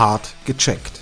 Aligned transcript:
Hart 0.00 0.34
gecheckt. 0.46 0.98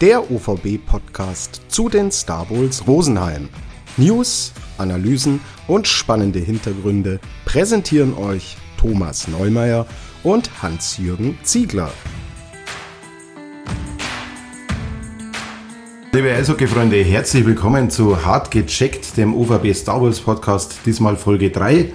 Der 0.00 0.30
OVB-Podcast 0.30 1.60
zu 1.68 1.90
den 1.90 2.10
Star 2.10 2.46
Bowls 2.46 2.86
Rosenheim. 2.86 3.50
News, 3.98 4.54
Analysen 4.78 5.40
und 5.66 5.86
spannende 5.86 6.38
Hintergründe 6.38 7.20
präsentieren 7.44 8.14
euch 8.14 8.56
Thomas 8.80 9.28
Neumeier 9.28 9.84
und 10.22 10.62
Hans-Jürgen 10.62 11.36
Ziegler. 11.42 11.90
Liebe 16.12 16.32
Eishockey-Freunde, 16.32 17.04
herzlich 17.04 17.44
willkommen 17.44 17.90
zu 17.90 18.24
Hart 18.24 18.50
gecheckt, 18.50 19.18
dem 19.18 19.34
OVB 19.34 19.74
Star 19.74 20.00
Wars 20.00 20.20
Podcast, 20.20 20.78
diesmal 20.86 21.18
Folge 21.18 21.50
3. 21.50 21.92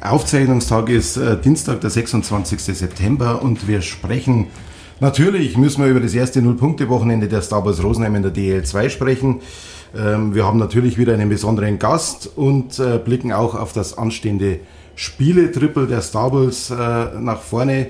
Aufzeichnungstag 0.00 0.88
ist 0.88 1.18
äh, 1.18 1.40
Dienstag, 1.40 1.82
der 1.82 1.90
26. 1.90 2.60
September 2.60 3.40
und 3.40 3.68
wir 3.68 3.80
sprechen 3.80 4.48
Natürlich 5.00 5.58
müssen 5.58 5.82
wir 5.82 5.90
über 5.90 6.00
das 6.00 6.14
erste 6.14 6.40
Null-Punkte-Wochenende 6.40 7.26
der 7.26 7.42
Star 7.42 7.64
Wars 7.64 7.82
Rosenheim 7.82 8.14
in 8.14 8.22
der 8.22 8.32
DL2 8.32 8.90
sprechen. 8.90 9.40
Ähm, 9.96 10.34
wir 10.34 10.46
haben 10.46 10.58
natürlich 10.58 10.98
wieder 10.98 11.14
einen 11.14 11.28
besonderen 11.28 11.80
Gast 11.80 12.30
und 12.36 12.78
äh, 12.78 12.98
blicken 12.98 13.32
auch 13.32 13.56
auf 13.56 13.72
das 13.72 13.98
anstehende 13.98 14.60
Spiele-Triple 14.94 15.88
der 15.88 16.00
Star 16.00 16.32
Wars 16.32 16.70
äh, 16.70 17.18
nach 17.18 17.40
vorne. 17.40 17.88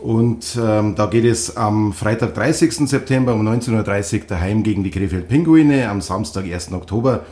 Und 0.00 0.58
ähm, 0.60 0.94
da 0.94 1.06
geht 1.06 1.24
es 1.24 1.56
am 1.56 1.92
Freitag, 1.92 2.34
30. 2.34 2.88
September 2.88 3.34
um 3.34 3.46
19.30 3.46 4.14
Uhr 4.14 4.20
daheim 4.28 4.62
gegen 4.62 4.84
die 4.84 4.90
Krefeld 4.90 5.28
Pinguine, 5.28 5.88
am 5.88 6.00
Samstag, 6.00 6.44
1. 6.44 6.72
Oktober 6.72 7.24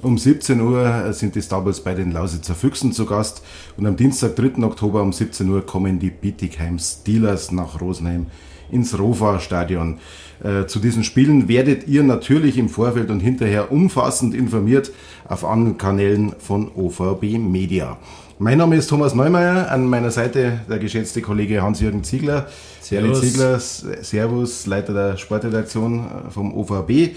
um 0.00 0.16
17 0.16 0.60
Uhr 0.60 1.12
sind 1.12 1.34
die 1.34 1.42
Starbulls 1.42 1.80
bei 1.80 1.92
den 1.92 2.12
Lausitzer 2.12 2.54
Füchsen 2.54 2.92
zu 2.92 3.04
Gast 3.04 3.42
und 3.76 3.84
am 3.84 3.96
Dienstag, 3.96 4.36
3. 4.36 4.62
Oktober 4.62 5.02
um 5.02 5.12
17 5.12 5.48
Uhr 5.50 5.66
kommen 5.66 5.98
die 5.98 6.10
Bietigheim 6.10 6.78
Steelers 6.78 7.50
nach 7.50 7.80
Rosenheim 7.80 8.26
ins 8.70 8.98
Rofa-Stadion. 8.98 9.98
Äh, 10.42 10.66
zu 10.66 10.78
diesen 10.78 11.04
Spielen 11.04 11.48
werdet 11.48 11.88
ihr 11.88 12.02
natürlich 12.02 12.58
im 12.58 12.68
Vorfeld 12.68 13.10
und 13.10 13.20
hinterher 13.20 13.72
umfassend 13.72 14.34
informiert 14.34 14.92
auf 15.26 15.44
anderen 15.44 15.78
Kanälen 15.78 16.34
von 16.38 16.70
OVB 16.74 17.38
Media. 17.38 17.98
Mein 18.40 18.58
Name 18.58 18.76
ist 18.76 18.86
Thomas 18.86 19.16
Neumeier, 19.16 19.68
an 19.68 19.88
meiner 19.88 20.12
Seite 20.12 20.60
der 20.68 20.78
geschätzte 20.78 21.22
Kollege 21.22 21.60
Hans-Jürgen 21.60 22.04
Ziegler. 22.04 22.46
Servus. 22.80 23.20
Ziegler, 23.20 23.58
Servus, 23.58 24.66
Leiter 24.66 24.92
der 24.94 25.16
Sportredaktion 25.16 25.98
äh, 25.98 26.30
vom 26.30 26.54
OVB. 26.54 27.16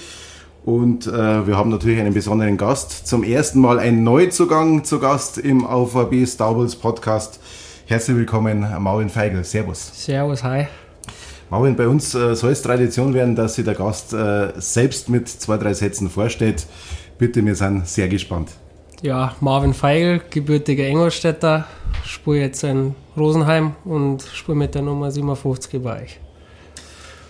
Und 0.65 1.05
äh, 1.05 1.45
wir 1.47 1.57
haben 1.57 1.69
natürlich 1.69 1.99
einen 1.99 2.13
besonderen 2.13 2.57
Gast. 2.57 3.07
Zum 3.07 3.23
ersten 3.23 3.59
Mal 3.61 3.77
ein 3.77 4.03
Neuzugang 4.03 4.83
zu 4.83 4.99
Gast 4.99 5.37
im 5.37 5.65
AVB 5.65 6.25
Star 6.25 6.57
Wars 6.57 6.75
Podcast. 6.75 7.39
Herzlich 7.85 8.17
willkommen, 8.17 8.65
Marvin 8.79 9.09
Feigl. 9.09 9.43
Servus. 9.43 9.91
Servus, 9.93 10.43
hi. 10.43 10.67
Marvin, 11.51 11.75
bei 11.75 11.85
uns 11.85 12.15
äh, 12.15 12.33
soll 12.33 12.51
es 12.51 12.61
Tradition 12.61 13.13
werden, 13.13 13.35
dass 13.35 13.55
sich 13.55 13.65
der 13.65 13.73
Gast 13.73 14.13
äh, 14.13 14.53
selbst 14.55 15.09
mit 15.09 15.27
zwei, 15.27 15.57
drei 15.57 15.73
Sätzen 15.73 16.09
vorstellt. 16.09 16.65
Bitte, 17.17 17.45
wir 17.45 17.55
sind 17.55 17.85
sehr 17.85 18.07
gespannt. 18.07 18.51
Ja, 19.01 19.35
Marvin 19.41 19.73
Feigl, 19.73 20.21
gebürtiger 20.29 20.87
Ingolstädter, 20.87 21.65
spiele 22.05 22.39
jetzt 22.39 22.63
in 22.63 22.95
Rosenheim 23.17 23.75
und 23.83 24.21
spiele 24.21 24.59
mit 24.59 24.75
der 24.75 24.81
Nummer 24.81 25.11
57 25.11 25.83
bei 25.83 26.03
euch. 26.03 26.19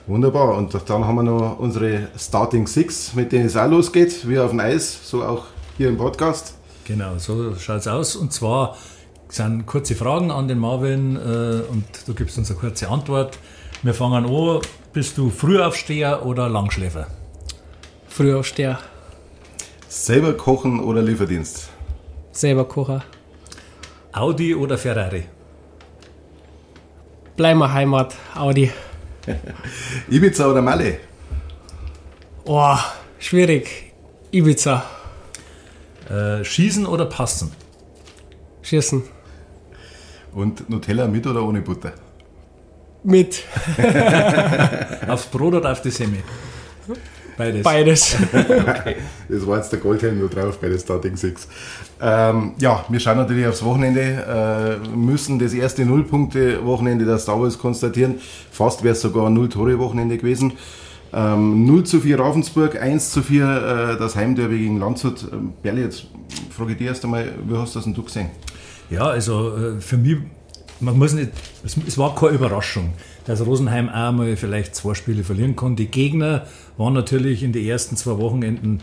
Wunderbar. 0.06 0.56
Und 0.56 0.78
dann 0.88 1.04
haben 1.04 1.16
wir 1.16 1.24
noch 1.24 1.58
unsere 1.58 2.10
Starting 2.16 2.68
Six, 2.68 3.16
mit 3.16 3.32
denen 3.32 3.48
es 3.48 3.58
auch 3.58 3.68
losgeht, 3.68 4.30
wie 4.30 4.38
auf 4.38 4.52
dem 4.52 4.60
Eis, 4.60 5.00
so 5.04 5.24
auch 5.24 5.46
hier 5.78 5.90
im 5.90 5.98
Podcast. 5.98 6.54
Genau, 6.86 7.18
so 7.18 7.56
schaut 7.56 7.80
es 7.80 7.88
aus. 7.88 8.16
Und 8.16 8.32
zwar 8.32 8.78
sind 9.30 9.66
kurze 9.66 9.96
Fragen 9.96 10.30
an 10.30 10.48
den 10.48 10.60
Marvin 10.60 11.16
äh, 11.16 11.72
und 11.72 11.86
du 12.06 12.14
gibst 12.14 12.38
uns 12.38 12.52
eine 12.52 12.60
kurze 12.60 12.88
Antwort. 12.88 13.40
Wir 13.84 13.96
fangen 13.96 14.26
an. 14.26 14.62
Bist 14.94 15.18
du 15.18 15.32
Frühaufsteher 15.32 16.24
oder 16.24 16.48
Langschläfer? 16.50 17.08
Frühaufsteher. 18.08 18.78
Selber 19.90 20.34
kochen 20.34 20.80
oder 20.80 21.02
Lieferdienst? 21.02 21.70
Selber 22.32 22.66
kochen. 22.66 23.02
Audi 24.12 24.54
oder 24.54 24.78
Ferrari? 24.78 25.24
Bleiben 27.36 27.60
wir 27.60 27.74
Heimat, 27.74 28.16
Audi. 28.36 28.70
Ibiza 30.12 30.52
oder 30.52 30.62
Malle? 30.62 31.00
Oh, 32.46 32.78
schwierig. 33.18 33.94
Ibiza. 34.32 34.84
Äh, 36.08 36.44
schießen 36.44 36.86
oder 36.86 37.06
passen? 37.06 37.52
Schießen. 38.62 39.02
Und 40.34 40.70
Nutella 40.70 41.08
mit 41.08 41.26
oder 41.26 41.42
ohne 41.44 41.62
Butter? 41.62 41.94
Mit. 43.04 43.44
Aufs 45.08 45.26
Brot 45.26 45.56
oder 45.56 45.72
auf 45.72 45.82
die 45.82 45.90
Semi? 45.90 46.20
Beides. 47.38 47.64
Beides. 47.64 48.18
okay. 48.34 48.98
Das 49.28 49.48
war 49.48 49.58
jetzt 49.58 49.72
der 49.72 49.80
Goldhelm 49.80 50.20
nur 50.20 50.30
drauf 50.30 50.60
bei 50.60 50.70
den 50.70 50.78
Starting 50.78 51.16
Six. 51.18 51.48
Ähm, 52.00 52.54
ja, 52.60 52.86
wir 52.88 53.00
schauen 53.00 53.18
natürlich 53.18 53.48
aufs 53.48 53.64
Wochenende, 53.64 54.80
äh, 54.84 54.88
müssen 54.96 55.40
das 55.40 55.54
erste 55.54 55.86
Nullpunkte-Wochenende 55.86 57.06
der 57.06 57.18
Star 57.18 57.42
Wars 57.42 57.58
konstatieren. 57.58 58.20
Fast 58.52 58.84
wäre 58.84 58.94
es 58.94 59.02
sogar 59.02 59.28
ein 59.28 59.34
Null-Tore-Wochenende 59.34 60.18
gewesen. 60.18 60.54
Ähm, 61.14 61.66
0 61.66 61.84
zu 61.84 62.00
4 62.00 62.20
Ravensburg, 62.20 62.82
1 62.82 63.12
zu 63.12 63.22
4 63.24 63.44
äh, 63.44 64.00
das 64.00 64.16
Heimderby 64.16 64.60
gegen 64.60 64.80
Landshut. 64.80 65.28
Ähm, 65.32 65.54
Berli, 65.62 65.82
jetzt 65.82 66.06
frage 66.56 66.74
ich 66.74 66.78
dich 66.78 66.88
erst 66.88 67.04
einmal, 67.04 67.34
wie 67.48 67.58
hast 67.58 67.76
du 67.76 67.80
das 67.80 67.86
denn 67.86 67.94
du 67.94 68.04
gesehen? 68.04 68.30
Ja, 68.90 69.08
also 69.08 69.58
äh, 69.58 69.82
für 69.82 69.98
mich, 69.98 70.18
man 70.82 70.98
muss 70.98 71.14
nicht, 71.14 71.32
es, 71.64 71.78
es 71.88 71.98
war 71.98 72.16
keine 72.16 72.34
Überraschung 72.34 72.94
dass 73.26 73.46
Rosenheim 73.46 73.90
auch 73.90 74.12
mal 74.12 74.36
vielleicht 74.36 74.76
zwei 74.76 74.94
Spiele 74.94 75.24
verlieren 75.24 75.56
kann. 75.56 75.76
Die 75.76 75.88
Gegner 75.88 76.46
waren 76.78 76.94
natürlich 76.94 77.44
in 77.44 77.54
den 77.54 77.66
ersten 77.66 77.96
zwei 77.96 78.18
Wochenenden 78.18 78.82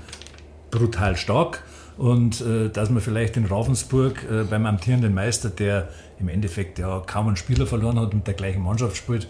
brutal 0.71 1.17
stark. 1.17 1.65
Und 1.97 2.41
äh, 2.43 2.69
dass 2.69 2.91
man 2.91 3.03
vielleicht 3.03 3.37
in 3.37 3.47
Ravensburg 3.47 4.25
äh, 4.31 4.45
beim 4.45 4.67
amtierenden 4.67 5.15
Meister, 5.15 5.51
der 5.51 5.89
im 6.21 6.29
Endeffekt 6.29 6.79
ja 6.79 7.03
kaum 7.05 7.27
einen 7.27 7.37
Spieler 7.37 7.67
verloren 7.67 7.99
hat 7.99 8.15
und 8.15 8.27
der 8.27 8.35
gleichen 8.35 8.63
Mannschaft 8.63 8.97
spielt, 8.97 9.27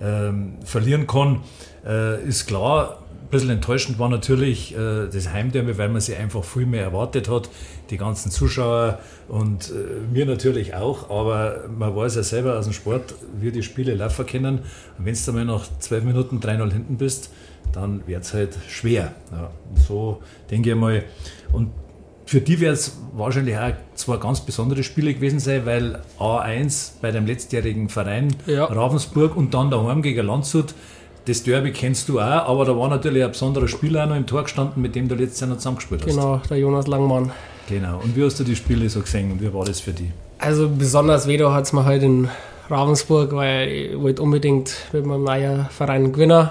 ähm, 0.00 0.54
verlieren 0.64 1.08
kann, 1.08 1.40
äh, 1.84 2.22
ist 2.24 2.46
klar 2.46 3.02
bisschen 3.32 3.50
enttäuschend 3.50 3.98
war 3.98 4.10
natürlich 4.10 4.76
äh, 4.76 5.08
das 5.08 5.32
Heimderby, 5.32 5.78
weil 5.78 5.88
man 5.88 6.00
sich 6.00 6.16
einfach 6.16 6.44
viel 6.44 6.66
mehr 6.66 6.82
erwartet 6.82 7.28
hat. 7.28 7.48
Die 7.92 7.98
ganzen 7.98 8.30
Zuschauer 8.30 8.98
und 9.28 9.70
äh, 9.70 9.74
wir 10.12 10.26
natürlich 10.26 10.74
auch, 10.74 11.10
aber 11.10 11.64
man 11.76 11.94
weiß 11.94 12.16
ja 12.16 12.22
selber 12.22 12.58
aus 12.58 12.64
dem 12.64 12.72
Sport, 12.72 13.14
wie 13.38 13.52
die 13.52 13.62
Spiele 13.62 13.94
laufen 13.94 14.26
können. 14.26 14.60
Und 14.98 15.04
wenn 15.04 15.14
du 15.14 15.30
einmal 15.30 15.44
nach 15.44 15.66
zwölf 15.78 16.02
Minuten 16.02 16.40
3-0 16.40 16.72
hinten 16.72 16.96
bist, 16.96 17.30
dann 17.72 18.06
wird 18.06 18.24
es 18.24 18.32
halt 18.32 18.56
schwer. 18.66 19.12
Ja, 19.30 19.50
so 19.86 20.22
denke 20.50 20.70
ich 20.70 20.76
mal. 20.76 21.04
Und 21.52 21.70
für 22.24 22.40
die 22.40 22.58
wird 22.60 22.72
es 22.72 22.96
wahrscheinlich 23.12 23.58
auch 23.58 23.72
zwei 23.94 24.16
ganz 24.16 24.40
besondere 24.40 24.82
Spiele 24.82 25.12
gewesen 25.12 25.38
sein, 25.38 25.66
weil 25.66 26.00
A1 26.18 26.92
bei 27.02 27.10
dem 27.10 27.26
letztjährigen 27.26 27.90
Verein 27.90 28.34
ja. 28.46 28.64
Ravensburg 28.64 29.36
und 29.36 29.52
dann 29.52 29.70
daheim 29.70 30.00
gegen 30.00 30.26
Landshut 30.26 30.74
das 31.24 31.42
Derby 31.42 31.72
kennst 31.72 32.08
du 32.08 32.18
auch, 32.18 32.48
aber 32.48 32.64
da 32.64 32.76
war 32.76 32.88
natürlich 32.88 33.22
ein 33.22 33.30
besonderer 33.30 33.68
Spieler 33.68 34.04
auch 34.04 34.08
noch 34.08 34.16
im 34.16 34.26
Tor 34.26 34.42
gestanden, 34.42 34.82
mit 34.82 34.94
dem 34.94 35.08
du 35.08 35.14
letztes 35.14 35.40
Jahr 35.40 35.50
noch 35.50 35.56
zusammengespielt 35.56 36.02
hast. 36.02 36.14
Genau, 36.14 36.40
der 36.48 36.58
Jonas 36.58 36.86
Langmann. 36.86 37.30
Genau. 37.72 38.00
Und 38.02 38.14
wie 38.14 38.24
hast 38.24 38.38
du 38.38 38.44
die 38.44 38.54
Spiele 38.54 38.88
so 38.88 39.00
gesehen 39.00 39.32
und 39.32 39.40
wie 39.40 39.52
war 39.52 39.64
das 39.64 39.80
für 39.80 39.92
dich? 39.92 40.10
Also 40.38 40.68
besonders 40.68 41.26
weh 41.26 41.42
hat 41.42 41.64
es 41.64 41.72
mir 41.72 41.84
halt 41.84 42.02
in 42.02 42.28
Ravensburg, 42.68 43.34
weil 43.34 43.68
ich 43.68 43.98
wollte 43.98 44.20
unbedingt 44.20 44.74
mit 44.92 45.06
meinem 45.06 45.24
neuen 45.24 45.66
Verein 45.70 46.12
gewinnen. 46.12 46.50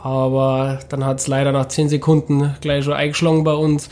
Aber 0.00 0.78
dann 0.88 1.04
hat 1.04 1.18
es 1.18 1.26
leider 1.26 1.50
nach 1.50 1.66
10 1.66 1.88
Sekunden 1.88 2.54
gleich 2.60 2.84
schon 2.84 2.94
eingeschlagen 2.94 3.42
bei 3.42 3.54
uns. 3.54 3.88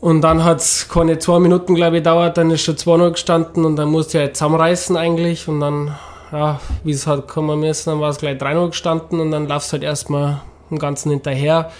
Und 0.00 0.20
dann 0.20 0.44
hat 0.44 0.60
es 0.60 0.88
keine 0.88 1.18
zwei 1.18 1.40
Minuten, 1.40 1.74
glaube 1.74 1.96
ich, 1.96 2.04
gedauert, 2.04 2.36
dann 2.36 2.52
ist 2.52 2.62
schon 2.62 2.76
2-0 2.76 3.10
gestanden 3.12 3.64
und 3.64 3.74
dann 3.74 3.88
musste 3.88 4.18
ich 4.18 4.24
halt 4.24 4.36
zusammenreißen 4.36 4.96
eigentlich. 4.96 5.48
Und 5.48 5.58
dann 5.58 5.96
ja, 6.30 6.60
wie 6.84 6.92
es 6.92 7.06
halt 7.06 7.26
kommen 7.26 7.58
müssen, 7.58 7.90
dann 7.90 8.00
war 8.00 8.10
es 8.10 8.18
gleich 8.18 8.38
3-0 8.38 8.68
gestanden 8.68 9.18
und 9.18 9.30
dann 9.32 9.48
laufst 9.48 9.72
halt 9.72 9.82
erstmal 9.82 10.40
im 10.70 10.78
Ganzen 10.78 11.10
hinterher. 11.10 11.72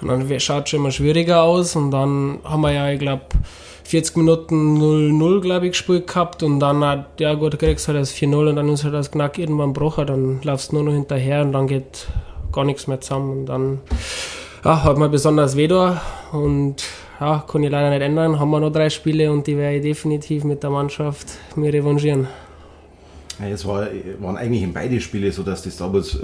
Und 0.00 0.08
dann 0.08 0.40
schaut 0.40 0.64
es 0.64 0.70
schon 0.70 0.80
immer 0.80 0.90
schwieriger 0.90 1.42
aus. 1.42 1.76
Und 1.76 1.90
dann 1.90 2.38
haben 2.44 2.60
wir 2.62 2.72
ja, 2.72 2.90
ich 2.90 2.98
glaube, 2.98 3.22
40 3.84 4.16
Minuten 4.16 4.78
0-0, 4.78 5.40
glaube 5.40 5.66
ich, 5.66 5.72
gespielt 5.72 6.06
gehabt. 6.06 6.42
Und 6.42 6.60
dann 6.60 6.84
hat, 6.84 7.20
ja 7.20 7.34
gut, 7.34 7.58
kriegst 7.58 7.88
halt 7.88 7.98
das 7.98 8.14
4-0 8.14 8.50
und 8.50 8.56
dann 8.56 8.68
ist 8.68 8.84
halt 8.84 8.94
das 8.94 9.10
Knack 9.10 9.38
irgendwann 9.38 9.72
gebrochen. 9.72 10.06
Dann 10.06 10.40
laufst 10.42 10.72
du 10.72 10.76
nur 10.76 10.84
noch 10.84 10.92
hinterher 10.92 11.42
und 11.42 11.52
dann 11.52 11.66
geht 11.66 12.06
gar 12.52 12.64
nichts 12.64 12.86
mehr 12.86 13.00
zusammen. 13.00 13.40
Und 13.40 13.46
dann 13.46 13.80
ja, 14.64 14.82
hat 14.82 14.96
man 14.96 15.10
besonders 15.10 15.56
weh 15.56 15.68
da. 15.68 16.00
Und 16.32 16.76
ja, 17.20 17.44
kann 17.46 17.62
ich 17.62 17.70
leider 17.70 17.90
nicht 17.90 18.02
ändern. 18.02 18.40
Haben 18.40 18.50
wir 18.50 18.60
noch 18.60 18.72
drei 18.72 18.90
Spiele 18.90 19.30
und 19.30 19.46
die 19.46 19.56
werde 19.56 19.76
ich 19.76 19.82
definitiv 19.82 20.44
mit 20.44 20.62
der 20.62 20.70
Mannschaft 20.70 21.26
mir 21.56 21.72
revanchieren. 21.72 22.28
Es 23.40 23.66
war, 23.66 23.88
waren 24.20 24.36
eigentlich 24.36 24.62
in 24.62 24.72
beide 24.72 25.00
Spiele 25.00 25.32
so, 25.32 25.42
dass 25.42 25.62
die 25.62 25.70
Starbulls 25.70 26.14
äh, 26.14 26.18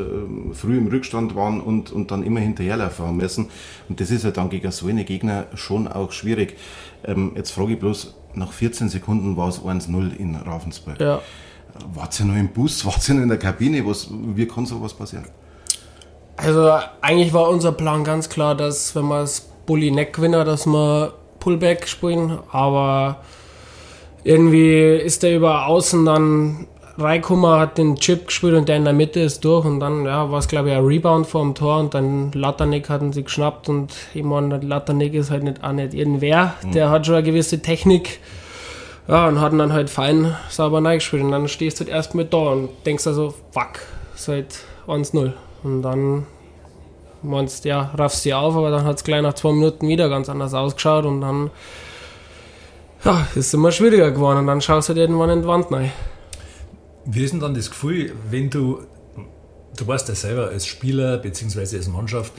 früh 0.52 0.78
im 0.78 0.86
Rückstand 0.86 1.34
waren 1.34 1.60
und, 1.60 1.90
und 1.92 2.10
dann 2.10 2.22
immer 2.22 2.40
hinterherlaufen 2.40 3.06
haben 3.06 3.16
müssen. 3.16 3.48
Und 3.88 4.00
das 4.00 4.10
ist 4.10 4.24
ja 4.24 4.30
dann 4.30 4.50
gegen 4.50 4.70
so 4.70 4.86
eine 4.86 5.04
Gegner 5.04 5.46
schon 5.54 5.88
auch 5.88 6.12
schwierig. 6.12 6.56
Ähm, 7.04 7.32
jetzt 7.36 7.50
frage 7.50 7.72
ich 7.72 7.78
bloß, 7.78 8.14
nach 8.34 8.52
14 8.52 8.88
Sekunden 8.88 9.36
war 9.36 9.48
es 9.48 9.60
1-0 9.60 10.16
in 10.16 10.36
Ravensburg. 10.36 11.00
Ja. 11.00 11.20
Wart 11.94 12.18
ihr 12.20 12.26
noch 12.26 12.36
im 12.36 12.48
Bus? 12.48 12.84
Wart 12.84 13.08
ihr 13.08 13.14
noch 13.14 13.22
in 13.22 13.28
der 13.28 13.38
Kabine? 13.38 13.84
Was, 13.86 14.08
wie 14.10 14.46
kann 14.46 14.66
sowas 14.66 14.94
passieren? 14.94 15.26
Also 16.36 16.78
eigentlich 17.00 17.32
war 17.32 17.48
unser 17.48 17.72
Plan 17.72 18.02
ganz 18.04 18.28
klar, 18.28 18.54
dass 18.54 18.94
wenn 18.94 19.06
wir 19.06 19.20
das 19.20 19.40
Bully 19.66 19.90
Neck 19.90 20.14
gewinnen, 20.14 20.44
dass 20.46 20.66
wir 20.66 21.12
Pullback 21.38 21.86
spielen, 21.86 22.38
aber 22.50 23.18
irgendwie 24.24 24.96
ist 24.96 25.22
der 25.22 25.36
über 25.36 25.66
außen 25.66 26.04
dann 26.04 26.66
reingekommen, 27.00 27.50
hat 27.58 27.79
den 27.79 27.97
Chip 27.97 28.26
gespielt 28.26 28.55
und 28.55 28.69
der 28.69 28.76
in 28.76 28.85
der 28.85 28.93
Mitte 28.93 29.20
ist 29.20 29.44
durch 29.44 29.64
und 29.64 29.81
dann 29.81 30.05
ja, 30.05 30.31
war 30.31 30.38
es 30.38 30.49
glaube 30.49 30.70
ich 30.70 30.75
ein 30.75 30.85
Rebound 30.85 31.26
vom 31.26 31.55
Tor 31.55 31.79
und 31.79 31.94
dann 31.94 32.32
Latternick 32.32 32.88
hatten 32.88 33.12
sie 33.12 33.25
geschnappt 33.25 33.69
und 33.69 33.93
ich 34.14 34.23
meine, 34.23 34.58
Latternick 34.58 35.14
ist 35.14 35.31
halt 35.31 35.43
nicht, 35.43 35.62
auch 35.64 35.73
nicht 35.73 35.94
irgendwer, 35.94 36.55
mhm. 36.62 36.73
der 36.73 36.91
hat 36.91 37.06
schon 37.06 37.17
eine 37.17 37.25
gewisse 37.25 37.61
Technik 37.61 38.20
ja, 39.08 39.26
und 39.29 39.41
hat 39.41 39.52
dann 39.52 39.73
halt 39.73 39.91
fein 39.91 40.37
sauber 40.49 40.85
reingespielt 40.85 41.23
und 41.23 41.32
dann 41.32 41.49
stehst 41.49 41.81
du 41.81 41.85
halt 41.85 41.94
erst 41.94 42.14
mit 42.14 42.32
da 42.32 42.38
und 42.38 42.70
denkst 42.87 43.06
also, 43.06 43.35
fuck, 43.50 43.81
seit 44.14 44.61
1-0 44.87 45.32
und 45.62 45.82
dann 45.82 46.26
meinst 47.23 47.64
ja, 47.64 47.91
raffst 47.94 48.23
sie 48.23 48.35
auf, 48.35 48.56
aber 48.56 48.70
dann 48.70 48.85
hat 48.85 48.96
es 48.96 49.05
gleich 49.05 49.23
nach 49.23 49.35
zwei 49.35 49.53
Minuten 49.53 49.88
wieder 49.88 50.08
ganz 50.08 50.29
anders 50.29 50.55
ausgeschaut 50.55 51.05
und 51.05 51.20
dann 51.20 51.50
ja, 53.05 53.26
ist 53.35 53.55
immer 53.55 53.73
schwieriger 53.73 54.11
geworden 54.11 54.38
und 54.38 54.46
dann 54.46 54.61
schaust 54.61 54.88
du 54.88 54.94
dir 54.94 55.03
irgendwann 55.03 55.31
in 55.31 55.43
die 55.43 55.49
Wand 55.49 55.73
rein. 55.73 55.93
Wie 57.05 57.25
ist 57.25 57.32
denn 57.32 57.41
dann 57.41 57.55
das 57.55 57.70
Gefühl, 57.70 58.12
wenn 58.31 58.50
du, 58.50 58.81
du 59.76 59.87
warst 59.87 60.08
ja 60.08 60.14
selber 60.14 60.49
als 60.49 60.67
Spieler 60.67 61.19
bzw. 61.19 61.76
als 61.76 61.88
Mannschaft, 61.88 62.32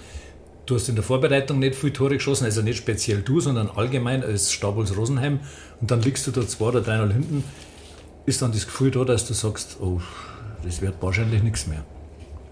du 0.66 0.76
hast 0.76 0.88
in 0.88 0.96
der 0.96 1.04
Vorbereitung 1.04 1.60
nicht 1.60 1.76
viele 1.76 1.94
Tore 1.94 2.16
geschossen, 2.16 2.46
also 2.46 2.62
nicht 2.62 2.78
speziell 2.78 3.22
du, 3.22 3.40
sondern 3.40 3.70
allgemein 3.70 4.24
als 4.24 4.52
Stabels 4.52 4.96
Rosenheim 4.96 5.40
und 5.80 5.90
dann 5.90 6.02
liegst 6.02 6.28
du 6.28 6.32
da 6.32 6.48
2 6.48 6.66
oder 6.66 6.82
3 6.82 6.98
hinten, 7.14 7.44
ist 8.26 8.42
dann 8.42 8.52
das 8.52 8.66
Gefühl 8.66 8.92
da, 8.92 9.04
dass 9.04 9.28
du 9.28 9.34
sagst, 9.34 9.78
oh, 9.82 10.00
das 10.64 10.82
wird 10.82 10.96
wahrscheinlich 11.02 11.42
nichts 11.42 11.66
mehr. 11.66 11.84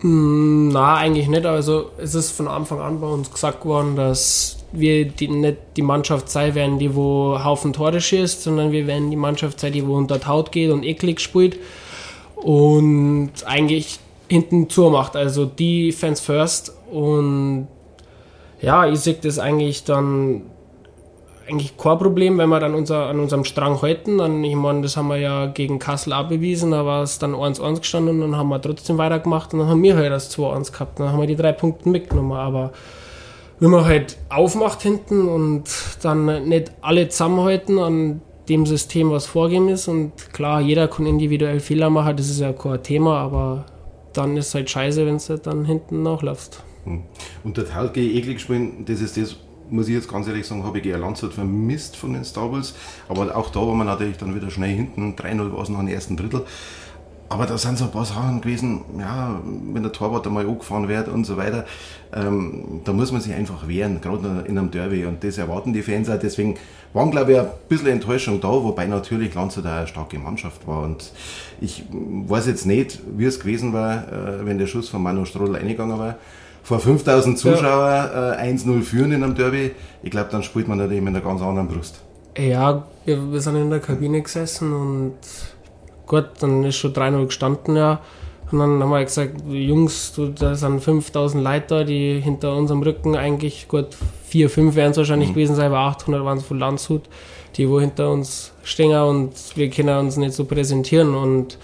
Mm, 0.02 0.70
na, 0.70 0.96
eigentlich 0.96 1.28
nicht. 1.28 1.46
Also 1.46 1.92
es 1.98 2.16
ist 2.16 2.32
von 2.32 2.48
Anfang 2.48 2.80
an 2.80 3.00
bei 3.00 3.08
uns 3.08 3.32
gesagt 3.32 3.66
worden, 3.66 3.96
dass 3.96 4.58
wir 4.72 5.06
die, 5.06 5.28
nicht 5.28 5.58
die 5.76 5.82
Mannschaft 5.82 6.30
sein 6.30 6.56
werden, 6.56 6.80
die 6.80 6.96
wo 6.96 7.40
Haufen 7.44 7.74
Tore 7.74 8.02
schießt, 8.02 8.44
sondern 8.44 8.72
wir 8.72 8.88
werden 8.88 9.12
die 9.12 9.18
Mannschaft 9.18 9.60
sein, 9.60 9.74
die 9.74 9.86
wo 9.86 9.96
unter 9.96 10.26
Haut 10.26 10.52
geht 10.52 10.72
und 10.72 10.84
eklig 10.84 11.20
spielt 11.20 11.60
und 12.44 13.32
eigentlich 13.46 14.00
hinten 14.28 14.70
zumacht. 14.70 15.16
Also 15.16 15.46
die 15.46 15.92
Fans 15.92 16.20
first 16.20 16.76
und 16.92 17.68
ja, 18.62 18.86
ich 18.88 19.00
sehe 19.00 19.16
das 19.16 19.40
eigentlich 19.40 19.84
dann 19.84 20.44
eigentlich 21.50 21.78
kein 21.78 21.98
Problem, 21.98 22.38
wenn 22.38 22.50
wir 22.50 22.60
dann 22.60 22.76
unser, 22.76 23.08
an 23.08 23.20
unserem 23.20 23.44
Strang 23.44 23.82
halten. 23.82 24.20
Dann, 24.20 24.44
ich 24.44 24.56
meine, 24.56 24.82
das 24.82 24.98
haben 24.98 25.08
wir 25.08 25.18
ja 25.18 25.48
gegen 25.48 25.80
Kassel 25.80 26.14
abbewiesen, 26.14 26.72
da 26.72 26.86
war 26.86 27.02
es 27.02 27.18
dann 27.18 27.34
1-1 27.34 27.80
gestanden 27.80 28.22
und 28.22 28.32
dann 28.32 28.40
haben 28.40 28.50
wir 28.50 28.62
trotzdem 28.62 28.98
weitergemacht 28.98 29.54
und 29.54 29.60
dann 29.60 29.70
haben 29.70 29.82
wir 29.82 29.96
halt 29.96 30.12
das 30.12 30.36
2-1 30.38 30.72
gehabt. 30.72 31.00
Dann 31.00 31.12
haben 31.12 31.20
wir 31.20 31.28
die 31.28 31.36
drei 31.36 31.52
Punkte 31.52 31.90
mitgenommen. 31.90 32.34
Aber 32.34 32.72
wenn 33.60 33.72
man 33.72 33.86
halt 33.86 34.18
aufmacht 34.30 34.82
hinten 34.82 35.28
und 35.28 35.64
dann 36.04 36.48
nicht 36.48 36.72
alle 36.82 37.10
zusammenhalten 37.10 37.80
an 37.80 38.22
dem 38.50 38.66
System, 38.66 39.12
was 39.12 39.26
vorgegeben 39.28 39.70
ist 39.70 39.88
und 39.88 40.34
klar, 40.34 40.60
jeder 40.60 40.88
kann 40.88 41.06
individuell 41.06 41.60
Fehler 41.60 41.90
machen, 41.90 42.18
das 42.18 42.30
ist 42.30 42.40
ja 42.40 42.52
kein 42.52 42.82
Thema, 42.84 43.18
aber 43.20 43.66
dann 44.14 44.36
ist 44.38 44.48
es 44.48 44.56
halt 44.56 44.70
scheiße, 44.70 45.06
wenn 45.06 45.18
du 45.18 45.38
dann 45.38 45.66
hinten 45.66 46.04
nachläufst. 46.04 46.64
Hm. 46.86 47.04
Und 47.44 47.58
der 47.58 47.68
Talge 47.68 48.02
eklig 48.02 48.38
gespielt, 48.38 48.72
das 48.88 49.02
ist 49.02 49.18
das, 49.18 49.38
muss 49.70 49.88
ich 49.88 49.94
jetzt 49.94 50.10
ganz 50.10 50.28
ehrlich 50.28 50.48
sagen, 50.48 50.64
habe 50.64 50.80
ich 50.80 50.86
eher 50.86 50.98
Landshut 50.98 51.34
vermisst 51.34 51.96
von 51.96 52.14
den 52.14 52.26
Stables. 52.26 52.74
Aber 53.08 53.36
auch 53.36 53.52
da 53.52 53.60
war 53.60 53.76
man 53.76 53.86
natürlich 53.86 54.18
dann 54.18 54.36
wieder 54.36 54.50
schnell 54.50 54.76
hinten. 54.76 55.14
3-0 55.16 55.54
war 55.54 55.62
es 55.62 55.70
noch 55.70 55.80
im 55.80 55.88
ersten 55.88 56.18
Drittel. 56.18 56.44
Aber 57.30 57.46
da 57.46 57.60
sind 57.60 57.78
so 57.78 57.86
ein 57.86 57.92
paar 57.92 58.06
Sachen 58.06 58.42
gewesen, 58.42 58.82
ja, 58.98 59.40
wenn 59.72 59.84
der 59.84 59.92
Torwart 59.92 60.26
einmal 60.26 60.48
angefahren 60.48 60.88
wird 60.88 61.08
und 61.08 61.26
so 61.26 61.38
weiter, 61.38 61.66
ähm, 62.12 62.82
da 62.84 62.92
muss 62.92 63.12
man 63.12 63.22
sich 63.22 63.34
einfach 63.34 63.68
wehren, 63.68 64.02
gerade 64.02 64.46
in 64.48 64.58
einem 64.58 64.72
Derby. 64.72 65.06
Und 65.06 65.24
das 65.24 65.38
erwarten 65.38 65.72
die 65.72 65.84
Fans 65.84 66.10
auch. 66.10 66.18
Deswegen 66.18 66.58
waren, 66.92 67.12
glaube 67.12 67.34
ich, 67.34 67.40
ein 67.40 67.48
bisschen 67.68 67.90
Enttäuschung 67.90 68.42
da, 68.42 68.48
wobei 68.48 68.88
natürlich 68.88 69.36
Landshut 69.36 69.66
auch 69.68 69.70
eine 69.70 69.88
starke 69.88 70.18
Mannschaft 70.18 70.68
war. 70.68 70.82
Und 70.82 71.12
ich 71.62 71.84
weiß 71.92 72.48
jetzt 72.48 72.66
nicht, 72.66 73.00
wie 73.16 73.26
es 73.26 73.40
gewesen 73.40 73.74
war, 73.74 74.08
äh, 74.08 74.46
wenn 74.46 74.58
der 74.58 74.68
Schuss 74.68 74.90
von 74.90 75.04
Manu 75.04 75.24
Strodl 75.26 75.56
eingegangen 75.56 76.00
war 76.00 76.16
vor 76.64 76.80
5000 76.80 77.40
Zuschauern 77.40 78.10
ja. 78.14 78.34
äh, 78.34 78.54
1-0 78.54 78.82
führen 78.84 79.12
in 79.12 79.24
einem 79.24 79.34
Derby, 79.34 79.72
ich 80.04 80.12
glaube, 80.12 80.30
dann 80.32 80.44
spielt 80.44 80.68
man 80.68 80.78
natürlich 80.78 81.02
mit 81.02 81.16
einer 81.16 81.24
ganz 81.24 81.42
anderen 81.42 81.68
Brust. 81.68 82.02
Ja, 82.38 82.84
wir, 83.06 83.32
wir 83.32 83.42
sind 83.42 83.56
in 83.56 83.72
der 83.72 83.80
Kabine 83.80 84.22
gesessen 84.22 84.72
und 84.74 85.16
gut, 86.10 86.26
dann 86.42 86.66
ist 86.66 86.76
schon 86.76 86.92
3-0 86.92 87.26
gestanden, 87.28 87.78
ja. 87.78 88.02
Und 88.52 88.60
dann 88.60 88.84
haben 88.84 88.90
wir 88.90 89.04
gesagt, 89.04 89.36
Jungs, 89.50 90.12
du, 90.14 90.28
da 90.28 90.56
sind 90.56 90.82
5000 90.82 91.42
Leute, 91.42 91.86
die 91.86 92.20
hinter 92.20 92.56
unserem 92.56 92.82
Rücken 92.82 93.16
eigentlich, 93.16 93.70
gut, 93.70 93.88
4, 94.26 94.50
5 94.50 94.76
wären 94.76 94.92
es 94.92 94.98
wahrscheinlich 94.98 95.30
mhm. 95.30 95.34
gewesen 95.36 95.56
sein, 95.56 95.68
aber 95.68 95.80
800 95.80 96.26
waren 96.26 96.40
es 96.40 96.44
von 96.44 96.60
Landshut, 96.60 97.04
die 97.56 97.70
wo 97.70 97.80
hinter 97.80 98.12
uns 98.12 98.52
stehen 98.64 99.00
und 99.00 99.32
wir 99.56 99.70
können 99.70 99.98
uns 99.98 100.18
nicht 100.18 100.34
so 100.34 100.44
präsentieren 100.44 101.16
und 101.16 101.58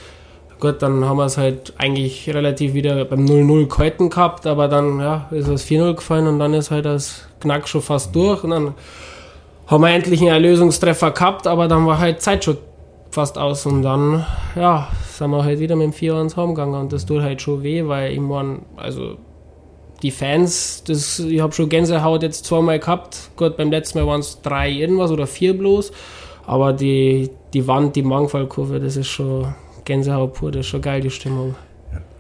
Gut, 0.58 0.82
dann 0.82 1.04
haben 1.04 1.18
wir 1.18 1.26
es 1.26 1.38
halt 1.38 1.74
eigentlich 1.78 2.34
relativ 2.34 2.74
wieder 2.74 3.04
beim 3.04 3.26
0-0 3.26 3.68
gehalten 3.68 4.10
gehabt, 4.10 4.48
aber 4.48 4.70
dann 4.70 5.00
ja, 5.00 5.28
ist 5.32 5.50
es 5.50 5.68
4-0 5.68 5.96
gefallen 5.96 6.28
und 6.28 6.40
dann 6.40 6.54
ist 6.54 6.72
halt 6.72 6.86
das 6.86 7.28
Knack 7.42 7.68
schon 7.68 7.82
fast 7.82 8.16
durch 8.16 8.44
und 8.44 8.52
dann 8.52 8.74
haben 9.68 9.82
wir 9.82 9.90
endlich 9.90 10.22
einen 10.22 10.30
Erlösungstreffer 10.30 11.12
gehabt, 11.12 11.46
aber 11.46 11.68
dann 11.68 11.86
war 11.86 12.00
halt 12.00 12.22
Zeit 12.22 12.46
schon 12.46 12.58
fast 13.16 13.38
aus 13.38 13.66
und 13.66 13.82
dann 13.82 14.26
ja, 14.56 14.90
sind 15.10 15.32
wir 15.32 15.44
halt 15.44 15.60
wieder 15.60 15.76
mit 15.76 15.88
dem 15.88 15.94
4-1 15.94 16.36
heimgegangen 16.36 16.80
und 16.80 16.94
das 16.94 17.06
tut 17.06 17.22
halt 17.22 17.42
schon 17.42 17.64
weh, 17.64 17.88
weil 17.88 18.12
ich 18.12 18.20
meine, 18.20 18.60
also 18.76 19.18
die 20.02 20.12
Fans, 20.12 20.84
das, 20.86 21.20
ich 21.20 21.40
habe 21.40 21.54
schon 21.54 21.70
Gänsehaut 21.70 22.22
jetzt 22.22 22.46
zweimal 22.46 22.80
gehabt. 22.80 23.32
Gut, 23.38 23.58
beim 23.58 23.72
letzten 23.72 24.00
Mal 24.00 24.08
waren 24.08 24.20
es 24.20 24.42
drei 24.42 24.70
irgendwas 24.70 25.10
oder 25.10 25.26
vier 25.26 25.58
bloß. 25.58 25.92
Aber 26.46 26.74
die, 26.74 27.32
die 27.54 27.66
Wand, 27.68 27.96
die 27.96 28.04
Mangfallkurve, 28.04 28.80
das 28.80 28.98
ist 28.98 29.08
schon, 29.08 29.56
Gänsehaut 29.86 30.34
pur, 30.34 30.52
das 30.52 30.62
ist 30.62 30.68
schon 30.68 30.82
geil, 30.82 31.02
die 31.02 31.10
Stimmung. 31.10 31.56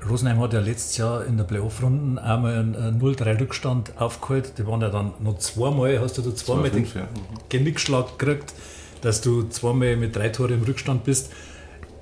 Rosenheim 0.09 0.39
hat 0.39 0.53
ja 0.53 0.61
letztes 0.61 0.97
Jahr 0.97 1.25
in 1.25 1.37
der 1.37 1.43
Playoff-Runden 1.43 2.17
einmal 2.17 2.57
einen 2.57 3.01
0-3-Rückstand 3.01 3.93
aufgeholt. 3.99 4.53
Die 4.57 4.65
waren 4.65 4.81
ja 4.81 4.89
dann 4.89 5.13
noch 5.19 5.37
zweimal, 5.39 5.99
hast 5.99 6.17
du 6.17 6.21
da 6.21 6.33
zweimal 6.33 6.69
den 6.69 6.85
ja. 6.85 7.07
Genickschlag 7.49 8.17
gekriegt, 8.17 8.53
dass 9.01 9.21
du 9.21 9.43
zweimal 9.49 9.95
mit 9.95 10.15
drei 10.15 10.29
Toren 10.29 10.55
im 10.55 10.63
Rückstand 10.63 11.03
bist. 11.03 11.31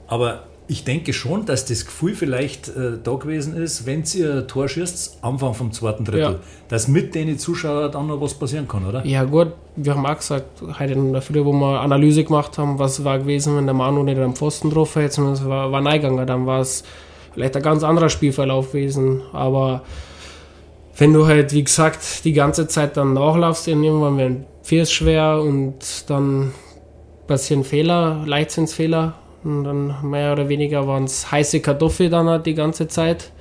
Aber 0.08 0.44
ich 0.68 0.84
denke 0.84 1.12
schon, 1.12 1.46
dass 1.46 1.66
das 1.66 1.86
Gefühl 1.86 2.16
vielleicht 2.16 2.70
äh, 2.70 2.98
da 3.04 3.16
gewesen 3.16 3.56
ist, 3.56 3.86
wenn 3.86 4.04
ihr 4.16 4.36
ein 4.36 4.48
Tor 4.48 4.70
schießt, 4.70 5.20
Anfang 5.22 5.54
vom 5.54 5.72
zweiten 5.72 6.06
Drittel, 6.06 6.22
ja. 6.22 6.40
dass 6.70 6.88
mit 6.88 7.16
den 7.16 7.38
Zuschauern 7.38 7.92
dann 7.92 8.08
noch 8.08 8.22
was 8.22 8.34
passieren 8.34 8.68
kann, 8.68 8.86
oder? 8.86 9.06
Ja, 9.06 9.24
gut, 9.26 9.52
wir 9.76 9.94
haben 9.94 10.06
auch 10.06 10.18
gesagt, 10.18 10.62
heute 10.80 10.94
in 10.94 11.12
der 11.12 11.22
Früh, 11.22 11.44
wo 11.44 11.52
wir 11.52 11.82
Analyse 11.82 12.24
gemacht 12.24 12.58
haben, 12.58 12.80
was 12.80 13.04
war 13.04 13.20
gewesen, 13.20 13.58
wenn 13.58 13.66
der 13.66 13.74
Manu 13.74 14.04
nicht 14.04 14.18
am 14.20 14.36
Pfosten 14.36 14.70
drauf 14.70 14.96
hätte, 14.96 15.16
sondern 15.16 15.34
es 15.34 15.46
war, 15.46 15.72
war 15.72 15.86
Einganger, 15.86 16.26
dann 16.26 16.46
war 16.46 16.62
es 16.62 16.84
vielleicht 17.34 17.56
ein 17.58 17.64
ganz 17.64 17.84
anderer 17.84 18.10
Spielverlauf 18.10 18.72
gewesen. 18.72 19.22
Aber 19.34 19.84
wenn 20.98 21.14
du 21.14 21.28
halt, 21.28 21.52
wie 21.54 21.64
gesagt, 21.64 22.24
die 22.24 22.34
ganze 22.34 22.68
Zeit 22.68 22.96
dann 22.96 23.14
nachlaufst, 23.14 23.68
irgendwann 23.68 24.18
wird 24.18 24.82
es 24.82 24.92
schwer 24.92 25.42
und 25.42 26.10
dann 26.10 26.54
passieren 27.34 27.64
Fehler, 27.64 28.22
Leichtsinnsfehler 28.28 29.16
und 29.44 29.64
dann 29.64 29.96
mehr 30.08 30.34
oder 30.34 30.50
weniger 30.50 30.88
waren 30.88 31.06
es 31.06 31.32
heiße 31.32 31.62
Kartoffeln 31.62 32.12
dann 32.12 32.30
halt 32.30 32.46
die 32.46 32.54
ganze 32.54 32.88
Zeit. 32.88 33.32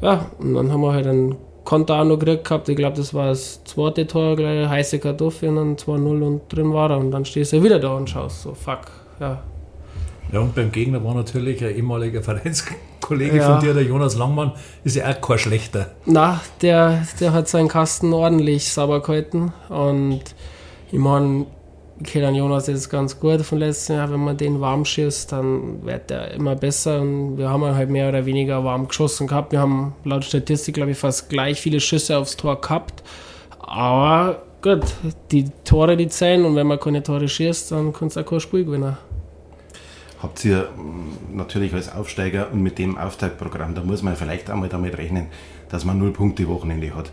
Ja, 0.00 0.30
und 0.38 0.54
dann 0.54 0.72
haben 0.72 0.80
wir 0.80 0.94
halt 0.94 1.06
einen 1.06 1.36
Konter 1.64 2.00
auch 2.00 2.04
noch 2.06 2.18
gekriegt 2.18 2.44
gehabt. 2.44 2.70
Ich 2.70 2.76
glaube, 2.76 2.96
das 2.96 3.12
war 3.12 3.26
das 3.26 3.62
zweite 3.64 4.06
Tor, 4.06 4.36
gleich 4.36 4.66
heiße 4.66 5.00
Kartoffeln 5.00 5.58
und 5.58 5.86
dann 5.86 5.98
2-0 5.98 6.22
und 6.22 6.40
drin 6.48 6.72
war 6.72 6.90
er. 6.90 6.96
Und 6.96 7.10
dann 7.10 7.26
stehst 7.26 7.52
du 7.52 7.62
wieder 7.62 7.78
da 7.78 7.94
und 7.94 8.08
schaust 8.08 8.40
so, 8.40 8.54
fuck, 8.54 8.90
ja. 9.20 9.42
Ja, 10.32 10.40
und 10.40 10.54
beim 10.54 10.72
Gegner 10.72 11.04
war 11.04 11.14
natürlich 11.14 11.62
ein 11.62 11.76
ehemaliger 11.76 12.22
Vereinskollege 12.22 13.36
ja. 13.36 13.52
von 13.52 13.60
dir, 13.60 13.74
der 13.74 13.82
Jonas 13.82 14.16
Langmann, 14.16 14.52
ist 14.82 14.96
ja 14.96 15.10
auch 15.10 15.20
kein 15.20 15.36
schlechter. 15.36 15.90
Na, 16.06 16.40
der, 16.62 17.06
der 17.20 17.34
hat 17.34 17.48
seinen 17.48 17.68
Kasten 17.68 18.14
ordentlich 18.14 18.72
sauber 18.72 19.02
gehalten. 19.02 19.52
Und 19.68 20.22
ich 20.90 20.98
meine, 20.98 21.44
dann 22.00 22.34
Jonas 22.34 22.68
ist 22.68 22.88
ganz 22.88 23.20
gut 23.20 23.42
von 23.42 23.58
letzten 23.58 23.92
Jahr, 23.94 24.10
wenn 24.10 24.20
man 24.20 24.36
den 24.36 24.60
warm 24.60 24.84
schießt, 24.84 25.32
dann 25.32 25.84
wird 25.84 26.10
der 26.10 26.32
immer 26.32 26.56
besser 26.56 27.00
und 27.00 27.36
wir 27.36 27.50
haben 27.50 27.64
halt 27.64 27.90
mehr 27.90 28.08
oder 28.08 28.24
weniger 28.24 28.64
warm 28.64 28.88
geschossen 28.88 29.26
gehabt. 29.26 29.52
Wir 29.52 29.60
haben 29.60 29.94
laut 30.04 30.24
Statistik, 30.24 30.74
glaube 30.74 30.92
ich, 30.92 30.98
fast 30.98 31.28
gleich 31.28 31.60
viele 31.60 31.80
Schüsse 31.80 32.16
aufs 32.16 32.36
Tor 32.36 32.60
gehabt, 32.60 33.02
aber 33.60 34.42
gut, 34.62 34.84
die 35.30 35.50
Tore, 35.64 35.96
die 35.96 36.08
zählen 36.08 36.44
und 36.44 36.56
wenn 36.56 36.66
man 36.66 36.80
keine 36.80 37.02
Tore 37.02 37.28
schießt, 37.28 37.72
dann 37.72 37.92
kannst 37.92 38.16
du 38.16 38.20
auch 38.20 38.26
kein 38.26 38.40
Spiel 38.40 38.64
gewinnen. 38.64 38.96
Habt 40.22 40.44
ihr 40.44 40.68
mm, 40.76 41.36
natürlich 41.36 41.72
als 41.72 41.92
Aufsteiger 41.92 42.50
und 42.52 42.62
mit 42.62 42.78
dem 42.78 42.98
Auftaktprogramm, 42.98 43.74
da 43.74 43.82
muss 43.82 44.02
man 44.02 44.16
vielleicht 44.16 44.50
einmal 44.50 44.68
damit 44.68 44.98
rechnen, 44.98 45.26
dass 45.70 45.84
man 45.84 45.98
null 45.98 46.12
Punkte 46.12 46.46
Wochenende 46.48 46.94
hat. 46.94 47.10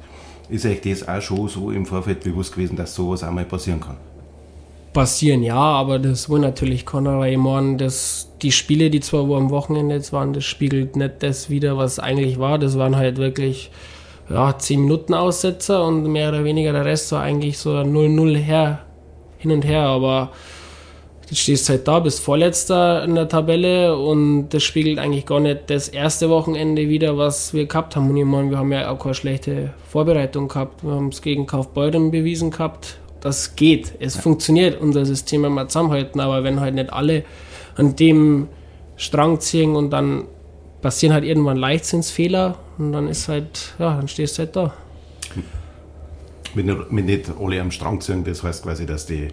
Ist 0.50 0.66
euch 0.66 0.82
das 0.82 1.08
auch 1.08 1.22
schon 1.22 1.48
so 1.48 1.72
im 1.72 1.86
Vorfeld 1.86 2.22
bewusst 2.22 2.54
gewesen, 2.54 2.76
dass 2.76 2.96
sowas 2.96 3.24
einmal 3.24 3.46
passieren 3.46 3.82
kann? 3.82 3.98
Passieren, 4.98 5.44
ja, 5.44 5.54
aber 5.54 6.00
das 6.00 6.28
will 6.28 6.40
natürlich 6.40 6.84
keiner, 6.84 7.20
weil 7.20 7.38
das, 7.78 8.32
die 8.42 8.52
Spiele, 8.52 8.90
die 8.90 9.00
zwar 9.00 9.30
am 9.38 9.52
Wochenende 9.52 9.94
jetzt 9.94 10.12
waren, 10.12 10.34
das 10.34 10.44
spiegelt 10.44 10.96
nicht 10.96 11.22
das 11.22 11.52
wieder, 11.52 11.78
was 11.78 12.00
eigentlich 12.00 12.40
war. 12.40 12.58
Das 12.58 12.80
waren 12.80 12.96
halt 12.96 13.20
wirklich 13.20 13.70
ja, 14.28 14.58
10 14.58 14.82
Minuten 14.82 15.14
Aussetzer 15.14 15.86
und 15.86 16.08
mehr 16.08 16.30
oder 16.30 16.44
weniger 16.44 16.72
der 16.72 16.84
Rest 16.84 17.12
war 17.12 17.22
eigentlich 17.22 17.60
so 17.60 17.76
0-0 17.76 18.38
her, 18.38 18.80
hin 19.38 19.52
und 19.52 19.62
her, 19.62 19.84
aber 19.84 20.32
du 21.30 21.36
stehst 21.36 21.70
halt 21.70 21.88
da, 21.88 22.00
bist 22.00 22.20
Vorletzter 22.20 23.04
in 23.04 23.14
der 23.14 23.30
Tabelle 23.30 23.96
und 23.96 24.50
das 24.50 24.64
spiegelt 24.64 24.98
eigentlich 24.98 25.28
gar 25.28 25.40
nicht 25.40 25.70
das 25.70 25.90
erste 25.90 26.32
Wochenende 26.32 26.90
wieder, 26.90 27.20
was 27.20 27.54
wir 27.54 27.68
gehabt 27.68 27.96
haben. 27.96 28.10
Und 28.10 28.18
ich 28.18 28.26
meine, 28.26 28.50
wir 28.50 28.58
haben 28.58 28.72
ja 28.72 28.90
auch 28.90 28.98
keine 28.98 29.14
schlechte 29.14 29.76
Vorbereitung 29.90 30.48
gehabt. 30.48 30.84
Wir 30.84 30.94
haben 30.94 31.10
es 31.10 31.22
gegen 31.22 31.46
Kaufbeuren 31.46 32.10
bewiesen 32.10 32.50
gehabt. 32.50 32.98
Das 33.22 33.56
geht. 33.56 33.94
Es 34.00 34.16
ja. 34.16 34.22
funktioniert, 34.22 34.80
unser 34.80 35.06
System 35.06 35.46
immer 35.46 35.68
zusammenhalten, 35.68 36.20
aber 36.20 36.44
wenn 36.44 36.60
halt 36.60 36.76
nicht 36.76 36.94
alle 36.94 37.24
an 37.76 37.96
dem 37.96 38.48
Strang 38.96 39.40
ziehen 39.40 39.76
und 39.76 39.92
dann 39.92 40.26
passieren 40.82 41.14
halt 41.14 41.24
irgendwann 41.24 41.58
Leichtsinnsfehler 41.58 42.58
und 42.78 42.92
dann 42.92 43.08
ist 43.08 43.28
halt, 43.28 43.74
ja, 43.80 43.96
dann 43.96 44.08
stehst 44.08 44.38
du 44.38 44.44
halt 44.44 44.56
da. 44.56 44.74
Mit, 46.54 46.92
mit 46.92 47.06
nicht 47.06 47.32
alle 47.40 47.62
am 47.62 47.72
Strang 47.72 48.02
ziehen, 48.02 48.24
das 48.24 48.44
heißt 48.44 48.64
quasi, 48.64 48.86
dass 48.86 49.06
die, 49.06 49.28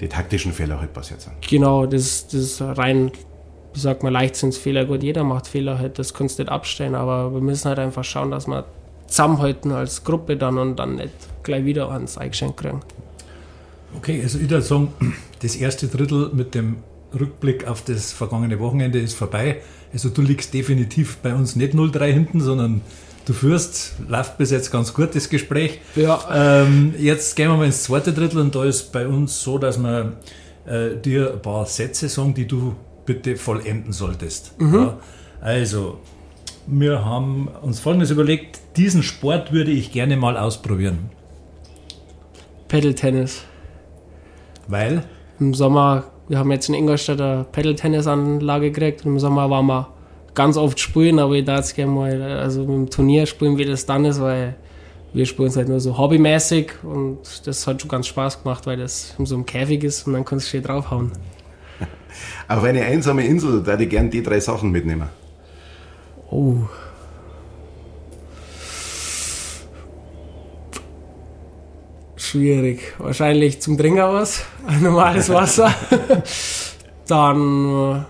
die 0.00 0.08
taktischen 0.08 0.52
Fehler 0.52 0.80
halt 0.80 0.92
passiert 0.92 1.20
sind. 1.20 1.34
Genau, 1.48 1.86
das, 1.86 2.26
das 2.28 2.34
ist 2.34 2.60
rein, 2.62 3.10
wie 3.74 3.80
sagt 3.80 4.02
man, 4.02 4.12
Leichtsinnsfehler. 4.12 4.84
Gut, 4.84 5.02
jeder 5.02 5.24
macht 5.24 5.48
Fehler 5.48 5.78
halt, 5.78 5.98
das 5.98 6.14
kannst 6.14 6.38
du 6.38 6.42
nicht 6.42 6.52
abstellen, 6.52 6.94
aber 6.94 7.32
wir 7.32 7.40
müssen 7.40 7.68
halt 7.68 7.78
einfach 7.78 8.04
schauen, 8.04 8.30
dass 8.30 8.46
wir 8.46 8.64
zusammenhalten 9.06 9.72
als 9.72 10.04
Gruppe 10.04 10.36
dann 10.36 10.58
und 10.58 10.76
dann 10.76 10.96
nicht 10.96 11.12
gleich 11.42 11.64
wieder 11.64 11.90
ans 11.90 12.18
Eingeschenk 12.18 12.56
kriegen. 12.58 12.80
Okay, 13.96 14.20
also 14.22 14.38
ich 14.38 14.50
würde 14.50 14.62
sagen, 14.62 14.92
das 15.40 15.56
erste 15.56 15.88
Drittel 15.88 16.30
mit 16.32 16.54
dem 16.54 16.76
Rückblick 17.18 17.66
auf 17.66 17.82
das 17.82 18.12
vergangene 18.12 18.58
Wochenende 18.58 18.98
ist 18.98 19.14
vorbei. 19.14 19.62
Also 19.92 20.10
du 20.10 20.22
liegst 20.22 20.52
definitiv 20.52 21.18
bei 21.18 21.34
uns 21.34 21.56
nicht 21.56 21.72
0-3 21.74 22.12
hinten, 22.12 22.40
sondern 22.40 22.82
du 23.24 23.32
führst, 23.32 23.94
läuft 24.08 24.38
bis 24.38 24.50
jetzt 24.50 24.70
ganz 24.70 24.92
gut 24.92 25.14
das 25.14 25.28
Gespräch. 25.28 25.80
Ja. 25.96 26.64
Ähm, 26.64 26.94
jetzt 26.98 27.34
gehen 27.36 27.50
wir 27.50 27.56
mal 27.56 27.66
ins 27.66 27.84
zweite 27.84 28.12
Drittel 28.12 28.40
und 28.40 28.54
da 28.54 28.64
ist 28.64 28.92
bei 28.92 29.06
uns 29.08 29.40
so, 29.42 29.58
dass 29.58 29.78
wir 29.78 30.18
äh, 30.66 30.96
dir 30.96 31.32
ein 31.32 31.42
paar 31.42 31.64
Sätze 31.66 32.08
sagen, 32.08 32.34
die 32.34 32.46
du 32.46 32.74
bitte 33.06 33.36
vollenden 33.36 33.92
solltest. 33.92 34.60
Mhm. 34.60 34.74
Ja, 34.74 34.98
also, 35.40 35.98
wir 36.66 37.04
haben 37.04 37.48
uns 37.62 37.80
folgendes 37.80 38.10
überlegt, 38.10 38.60
diesen 38.76 39.02
Sport 39.02 39.52
würde 39.52 39.70
ich 39.70 39.92
gerne 39.92 40.16
mal 40.18 40.36
ausprobieren. 40.36 41.10
Pedal-Tennis. 42.68 43.44
Weil? 44.68 45.04
Im 45.40 45.54
Sommer 45.54 46.04
wir 46.28 46.38
haben 46.38 46.52
jetzt 46.52 46.68
in 46.68 46.74
Ingolstadt 46.74 47.20
eine 47.20 47.46
Pedal-Tennis-Anlage 47.50 48.70
gekriegt 48.70 49.04
und 49.04 49.12
im 49.12 49.18
Sommer 49.18 49.48
waren 49.48 49.66
wir 49.66 49.88
ganz 50.34 50.56
oft 50.56 50.78
spielen, 50.78 51.18
aber 51.18 51.34
ich 51.34 51.44
darf 51.44 51.58
jetzt 51.58 51.74
gerne 51.74 51.90
mal, 51.90 52.22
also 52.22 52.60
mit 52.60 52.70
dem 52.70 52.90
Turnier 52.90 53.26
spielen, 53.26 53.56
wie 53.56 53.64
das 53.64 53.86
dann 53.86 54.04
ist, 54.04 54.20
weil 54.20 54.54
wir 55.14 55.24
spielen 55.24 55.48
es 55.48 55.56
halt 55.56 55.68
nur 55.68 55.80
so 55.80 55.96
hobbymäßig 55.96 56.72
und 56.82 57.18
das 57.46 57.66
hat 57.66 57.80
schon 57.80 57.90
ganz 57.90 58.06
Spaß 58.08 58.42
gemacht, 58.42 58.66
weil 58.66 58.76
das 58.76 59.14
in 59.18 59.24
so 59.24 59.36
einem 59.36 59.46
Käfig 59.46 59.82
ist 59.84 60.06
und 60.06 60.12
dann 60.12 60.24
kannst 60.24 60.46
du 60.46 60.50
schön 60.50 60.62
draufhauen. 60.62 61.12
Auf 62.48 62.62
eine 62.62 62.82
einsame 62.82 63.26
Insel 63.26 63.62
da 63.62 63.78
ich 63.78 63.88
gern 63.88 64.10
die 64.10 64.22
drei 64.22 64.40
Sachen 64.40 64.70
mitnehmen. 64.70 65.08
Oh. 66.30 66.56
Schwierig. 72.28 72.94
Wahrscheinlich 72.98 73.60
zum 73.60 73.76
Trinken 73.78 73.98
was, 73.98 74.44
ein 74.66 74.82
normales 74.88 75.28
Wasser. 75.28 75.74
Dann 77.08 77.96
äh, 77.96 78.00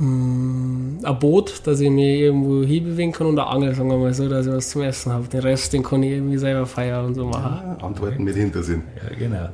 ein 0.00 1.18
Boot, 1.18 1.62
dass 1.64 1.80
ich 1.80 1.90
mich 1.90 2.20
irgendwo 2.20 2.62
hinbewegen 2.64 3.12
kann 3.12 3.26
und 3.26 3.38
eine 3.38 3.48
Angel, 3.48 3.74
sagen 3.74 3.88
wir 3.88 3.96
mal 3.96 4.14
so, 4.14 4.28
dass 4.28 4.46
ich 4.46 4.52
was 4.52 4.68
zum 4.68 4.82
Essen 4.82 5.12
habe. 5.12 5.26
Den 5.28 5.40
Rest, 5.40 5.72
den 5.72 5.82
kann 5.82 6.02
ich 6.02 6.12
irgendwie 6.12 6.38
selber 6.38 6.66
feiern 6.66 7.06
und 7.06 7.14
so 7.14 7.26
machen. 7.26 7.76
Ja, 7.80 7.84
Antworten 7.84 8.22
mit 8.22 8.36
Hintersinn. 8.36 8.82
Ja, 8.96 9.16
genau. 9.16 9.48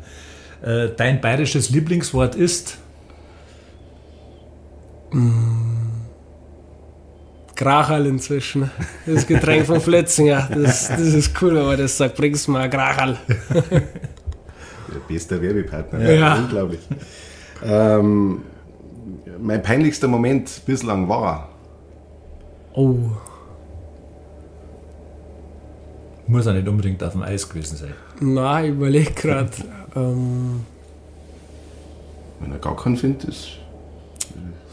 Äh, 0.63 0.91
dein 0.97 1.21
bayerisches 1.21 1.71
Lieblingswort 1.71 2.35
ist? 2.35 2.79
Mm. 5.13 5.64
Krachal 7.55 8.07
inzwischen. 8.07 8.71
Das 9.07 9.27
Getränk 9.27 9.67
von 9.67 9.81
Flötzinger. 9.81 10.49
Das, 10.55 10.89
das 10.89 11.01
ist 11.01 11.41
cool, 11.43 11.55
wenn 11.55 11.67
man 11.67 11.79
das 11.79 11.97
sagt. 11.97 12.17
Bring's 12.17 12.49
mal 12.49 12.69
Krachal. 12.71 13.17
Der 13.51 15.01
beste 15.09 15.41
Werbepartner. 15.41 16.13
Ja. 16.13 16.37
Unglaublich. 16.37 16.81
Ähm, 17.65 18.43
mein 19.41 19.63
peinlichster 19.63 20.09
Moment 20.09 20.63
bislang 20.67 21.09
war. 21.09 21.49
Oh. 22.75 22.97
Muss 26.27 26.47
auch 26.47 26.53
nicht 26.53 26.67
unbedingt 26.69 27.03
auf 27.03 27.13
dem 27.13 27.23
Eis 27.23 27.49
gewesen 27.49 27.77
sein. 27.77 27.93
Nein, 28.21 28.65
ich 28.65 28.71
überlege 28.71 29.13
gerade. 29.13 29.51
ähm, 29.95 30.65
Wenn 32.41 32.53
er 32.53 32.59
gar 32.59 32.77
keinen 32.77 32.97
findet, 32.97 33.25
ist 33.29 33.49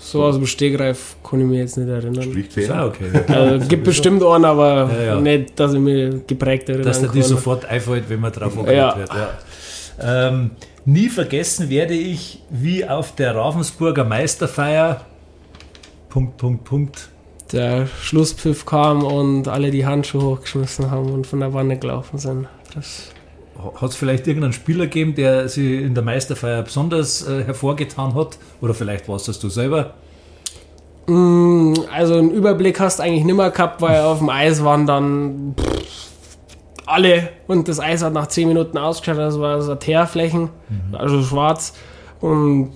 so 0.01 0.23
aus 0.23 0.35
dem 0.35 0.47
Stegreif 0.47 1.15
kann 1.23 1.41
ich 1.41 1.45
mich 1.45 1.59
jetzt 1.59 1.77
nicht 1.77 1.87
erinnern. 1.87 2.23
Spricht 2.23 2.53
für 2.53 2.63
ja, 2.63 2.85
okay. 2.85 3.05
Also, 3.27 3.67
gibt 3.67 3.83
bestimmt 3.83 4.23
einen, 4.23 4.45
aber 4.45 4.89
ja, 4.91 5.03
ja. 5.03 5.21
nicht, 5.21 5.59
dass 5.59 5.73
ich 5.73 5.79
mich 5.79 6.25
geprägt 6.25 6.69
erinnere. 6.69 6.87
Dass 6.87 6.99
der 6.99 7.09
dir 7.09 7.23
sofort 7.23 7.65
einfällt, 7.65 8.09
wenn 8.09 8.19
man 8.19 8.31
drauf 8.31 8.53
ja. 8.67 8.97
wird. 8.97 9.09
Ja. 9.09 10.27
Ähm, 10.27 10.51
nie 10.85 11.07
vergessen 11.07 11.69
werde 11.69 11.93
ich, 11.93 12.41
wie 12.49 12.83
auf 12.83 13.15
der 13.15 13.35
Ravensburger 13.35 14.03
Meisterfeier 14.03 15.05
Punkt, 16.09 16.37
Punkt, 16.37 16.63
Punkt. 16.65 17.09
Der 17.53 17.87
Schlusspfiff 17.87 18.65
kam 18.65 19.03
und 19.03 19.47
alle 19.47 19.71
die 19.71 19.85
Handschuhe 19.85 20.23
hochgeschmissen 20.23 20.89
haben 20.89 21.11
und 21.11 21.27
von 21.27 21.39
der 21.39 21.53
Wanne 21.53 21.77
gelaufen 21.77 22.17
sind. 22.17 22.47
Das 22.73 23.11
hat 23.75 23.89
es 23.89 23.95
vielleicht 23.95 24.27
irgendeinen 24.27 24.53
Spieler 24.53 24.85
gegeben, 24.85 25.15
der 25.15 25.49
sie 25.49 25.77
in 25.77 25.93
der 25.93 26.03
Meisterfeier 26.03 26.63
besonders 26.63 27.27
äh, 27.27 27.43
hervorgetan 27.43 28.15
hat? 28.15 28.37
Oder 28.61 28.73
vielleicht 28.73 29.07
warst 29.07 29.27
das 29.27 29.39
du 29.39 29.49
selber? 29.49 29.93
Mm, 31.07 31.73
also 31.91 32.15
einen 32.15 32.31
Überblick 32.31 32.79
hast 32.79 32.99
du 32.99 33.03
eigentlich 33.03 33.25
nicht 33.25 33.35
mehr 33.35 33.51
gehabt, 33.51 33.81
weil 33.81 34.01
auf 34.01 34.19
dem 34.19 34.29
Eis 34.29 34.63
waren 34.63 34.85
dann 34.85 35.55
alle 36.85 37.29
und 37.47 37.67
das 37.67 37.79
Eis 37.79 38.03
hat 38.03 38.13
nach 38.13 38.27
10 38.27 38.47
Minuten 38.47 38.77
ausgeschaut, 38.77 39.17
das 39.17 39.39
war 39.39 39.61
so 39.61 39.75
Teerflächen, 39.75 40.49
mhm. 40.69 40.95
also 40.95 41.21
schwarz 41.23 41.73
und 42.19 42.73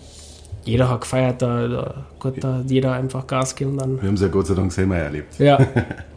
jeder 0.65 0.89
hat 0.89 1.01
gefeiert, 1.01 1.42
da, 1.42 1.68
da, 1.68 1.94
Gott, 2.20 2.36
da 2.44 2.56
hat 2.56 2.72
jeder 2.72 2.94
einfach 2.94 3.27
Gas 3.27 3.56
gegeben. 3.56 3.77
Dann. 3.77 4.01
Wir 4.01 4.08
haben 4.08 4.15
es 4.15 4.22
ja 4.22 4.27
Gott 4.27 4.48
sei 4.48 4.56
Dank 4.56 4.72
selber 4.72 4.98
erlebt. 4.98 5.38
Ja. 5.39 5.60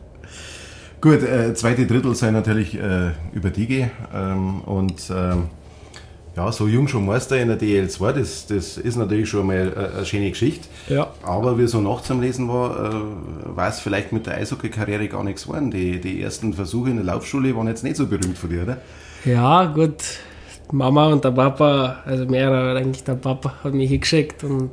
Gut, 1.01 1.23
äh, 1.23 1.55
zweite 1.55 1.87
Drittel 1.87 2.15
sei 2.15 2.31
natürlich 2.33 2.75
äh, 2.75 3.11
über 3.33 3.51
Digi 3.51 3.89
ähm, 4.13 4.63
und 4.63 5.11
ähm, 5.11 5.45
ja, 6.37 6.51
so 6.51 6.67
jung 6.67 6.89
schon 6.89 7.07
Meister 7.07 7.41
in 7.41 7.49
der 7.49 7.59
DL2, 7.59 8.13
das, 8.13 8.47
das 8.47 8.79
ist 8.79 8.97
natürlich 8.97 9.29
schon 9.29 9.47
mal 9.47 9.73
eine, 9.75 9.91
eine 9.95 10.07
schöne 10.07 10.31
Geschichte. 10.31 10.69
Ja. 10.89 11.09
Aber 11.23 11.59
wie 11.59 11.67
so 11.67 11.81
nachts 11.81 12.11
am 12.11 12.21
Lesen 12.21 12.49
war, 12.49 12.93
äh, 12.93 13.57
war 13.57 13.69
es 13.69 13.81
vielleicht 13.81 14.13
mit 14.13 14.27
der 14.27 14.37
Eishockey-Karriere 14.37 15.09
gar 15.09 15.25
nichts 15.25 15.45
geworden. 15.45 15.71
Die, 15.71 16.01
die 16.01 16.23
ersten 16.23 16.53
Versuche 16.53 16.91
in 16.91 16.97
der 16.97 17.05
Laufschule 17.05 17.57
waren 17.57 17.69
jetzt 17.69 17.85
nicht 17.85 17.97
so 17.97 18.07
berühmt 18.07 18.39
von 18.39 18.51
dir, 18.51 18.63
oder? 18.63 18.79
Ja, 19.25 19.67
gut. 19.67 20.03
Mama 20.71 21.07
und 21.09 21.25
der 21.25 21.31
Papa, 21.31 22.03
also 22.05 22.27
mehr 22.27 22.51
eigentlich 22.51 23.05
der 23.05 23.15
Papa, 23.15 23.55
hat 23.65 23.73
mich 23.73 23.91
hingeschickt 23.91 24.45
und 24.45 24.71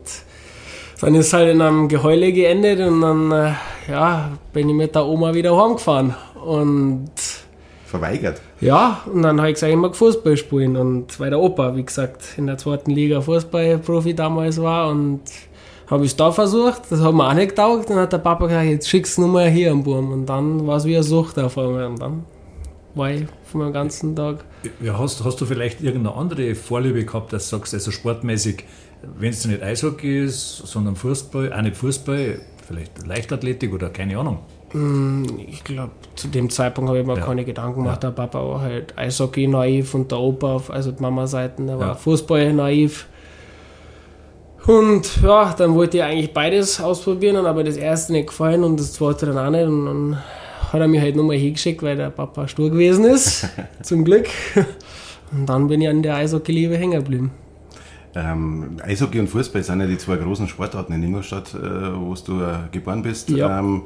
dann 1.06 1.14
ist 1.14 1.34
halt 1.34 1.54
in 1.54 1.62
einem 1.62 1.88
Geheule 1.88 2.34
geendet 2.34 2.80
und 2.80 3.02
dann 3.02 3.32
äh, 3.32 3.52
ja, 3.88 4.32
bin 4.54 4.70
ich 4.70 4.76
mit 4.76 4.96
der 4.96 5.06
Oma 5.06 5.36
wieder 5.36 5.56
heimgefahren. 5.56 6.16
Und 6.44 7.12
verweigert? 7.86 8.42
Ja, 8.60 9.02
und 9.06 9.22
dann 9.22 9.38
habe 9.38 9.50
ich 9.50 9.54
gesagt, 9.54 9.72
ich 9.72 9.78
mag 9.78 9.96
Fußball 9.96 10.36
spielen. 10.36 10.76
Und 10.76 11.20
weil 11.20 11.30
der 11.30 11.40
Opa, 11.40 11.76
wie 11.76 11.86
gesagt, 11.86 12.24
in 12.38 12.48
der 12.48 12.58
zweiten 12.58 12.90
Liga 12.90 13.22
Fußballprofi 13.22 14.16
damals 14.16 14.60
war 14.60 14.90
und 14.90 15.22
habe 15.92 16.06
ich 16.06 16.12
es 16.12 16.18
da 16.18 16.32
versucht, 16.32 16.82
das 16.90 17.00
hat 17.00 17.14
mir 17.14 17.30
auch 17.30 17.34
nicht 17.36 17.50
getaugt. 17.50 17.88
Dann 17.92 17.98
hat 17.98 18.12
der 18.12 18.18
Papa 18.18 18.48
gesagt, 18.48 18.66
jetzt 18.66 18.90
schickst 18.90 19.20
du 19.20 19.22
nur 19.22 19.30
mal 19.30 19.48
hier 19.48 19.74
am 19.74 19.84
Burm. 19.84 20.12
Und 20.12 20.26
dann 20.26 20.66
war 20.66 20.78
es 20.78 20.86
wie 20.86 20.96
eine 20.96 21.04
Sucht 21.04 21.38
auf 21.38 21.56
einmal. 21.56 21.86
Und 21.86 22.02
dann 22.02 22.26
war 22.96 23.12
ich 23.12 23.26
von 23.44 23.62
meinem 23.62 23.74
ganzen 23.74 24.16
Tag. 24.16 24.44
Ja, 24.82 24.98
hast, 24.98 25.24
hast 25.24 25.42
du 25.42 25.46
vielleicht 25.46 25.82
irgendeine 25.82 26.16
andere 26.16 26.56
Vorliebe 26.56 27.06
gehabt, 27.06 27.34
dass 27.34 27.50
du 27.50 27.58
sagst, 27.58 27.74
also 27.74 27.92
sportmäßig, 27.92 28.64
wenn 29.18 29.30
es 29.30 29.46
nicht 29.46 29.62
Eishockey 29.62 30.26
ist, 30.26 30.58
sondern 30.66 30.96
Fußball, 30.96 31.54
auch 31.54 31.62
nicht 31.62 31.76
Fußball, 31.76 32.40
vielleicht 32.68 33.06
Leichtathletik 33.06 33.74
oder 33.74 33.90
keine 33.90 34.18
Ahnung? 34.18 34.40
Hm, 34.72 35.26
ich 35.48 35.64
glaube, 35.64 35.92
zu 36.16 36.28
dem 36.28 36.50
Zeitpunkt 36.50 36.90
habe 36.90 37.00
ich 37.00 37.06
mir 37.06 37.18
ja. 37.18 37.26
keine 37.26 37.46
Gedanken 37.46 37.84
gemacht. 37.84 38.04
Ja. 38.04 38.10
Der 38.10 38.16
Papa 38.16 38.40
war 38.40 38.62
halt 38.62 38.98
Eishockey 38.98 39.48
naiv 39.48 39.94
und 39.94 40.12
der 40.12 40.20
Opa, 40.20 40.62
also 40.70 40.92
die 40.92 41.02
Mama-Seiten, 41.02 41.68
der 41.68 41.76
ja. 41.78 41.82
war 41.82 41.96
Fußball 41.96 42.54
naiv. 42.54 43.08
Und 44.66 45.22
ja, 45.22 45.54
dann 45.58 45.76
wollte 45.76 45.98
ich 45.98 46.04
eigentlich 46.04 46.34
beides 46.34 46.82
ausprobieren, 46.82 47.46
aber 47.46 47.64
das 47.64 47.78
erste 47.78 48.14
nicht 48.14 48.30
gefallen 48.30 48.64
und 48.64 48.80
das 48.80 48.94
zweite 48.94 49.28
dann 49.28 49.38
auch 49.38 49.52
nicht. 49.52 49.68
Und 49.68 49.86
dann 49.86 50.24
hat 50.72 50.82
er 50.82 50.88
mich 50.88 51.02
halt 51.02 51.16
nochmal 51.16 51.38
hingeschickt, 51.38 51.82
weil 51.84 51.96
der 51.96 52.10
Papa 52.10 52.48
stur 52.48 52.70
gewesen 52.70 53.06
ist. 53.06 53.48
zum 53.82 54.04
Glück. 54.06 54.28
Und 55.32 55.48
dann 55.48 55.68
bin 55.68 55.82
ich 55.82 55.88
an 55.90 56.04
der 56.04 56.16
Eishockey-Liebe 56.16 56.78
hängen 56.78 57.00
geblieben. 57.00 57.32
Ähm, 58.16 58.78
Eishockey 58.82 59.20
und 59.20 59.28
Fußball 59.28 59.64
sind 59.64 59.82
ja 59.82 59.88
die 59.88 59.98
zwei 59.98 60.16
großen 60.16 60.48
Sportarten 60.48 60.94
in 60.94 61.04
Ingolstadt, 61.04 61.54
äh, 61.54 61.96
wo 61.96 62.14
du 62.14 62.42
äh, 62.42 62.70
geboren 62.72 63.02
bist. 63.02 63.30
Ja. 63.30 63.60
Ähm, 63.60 63.84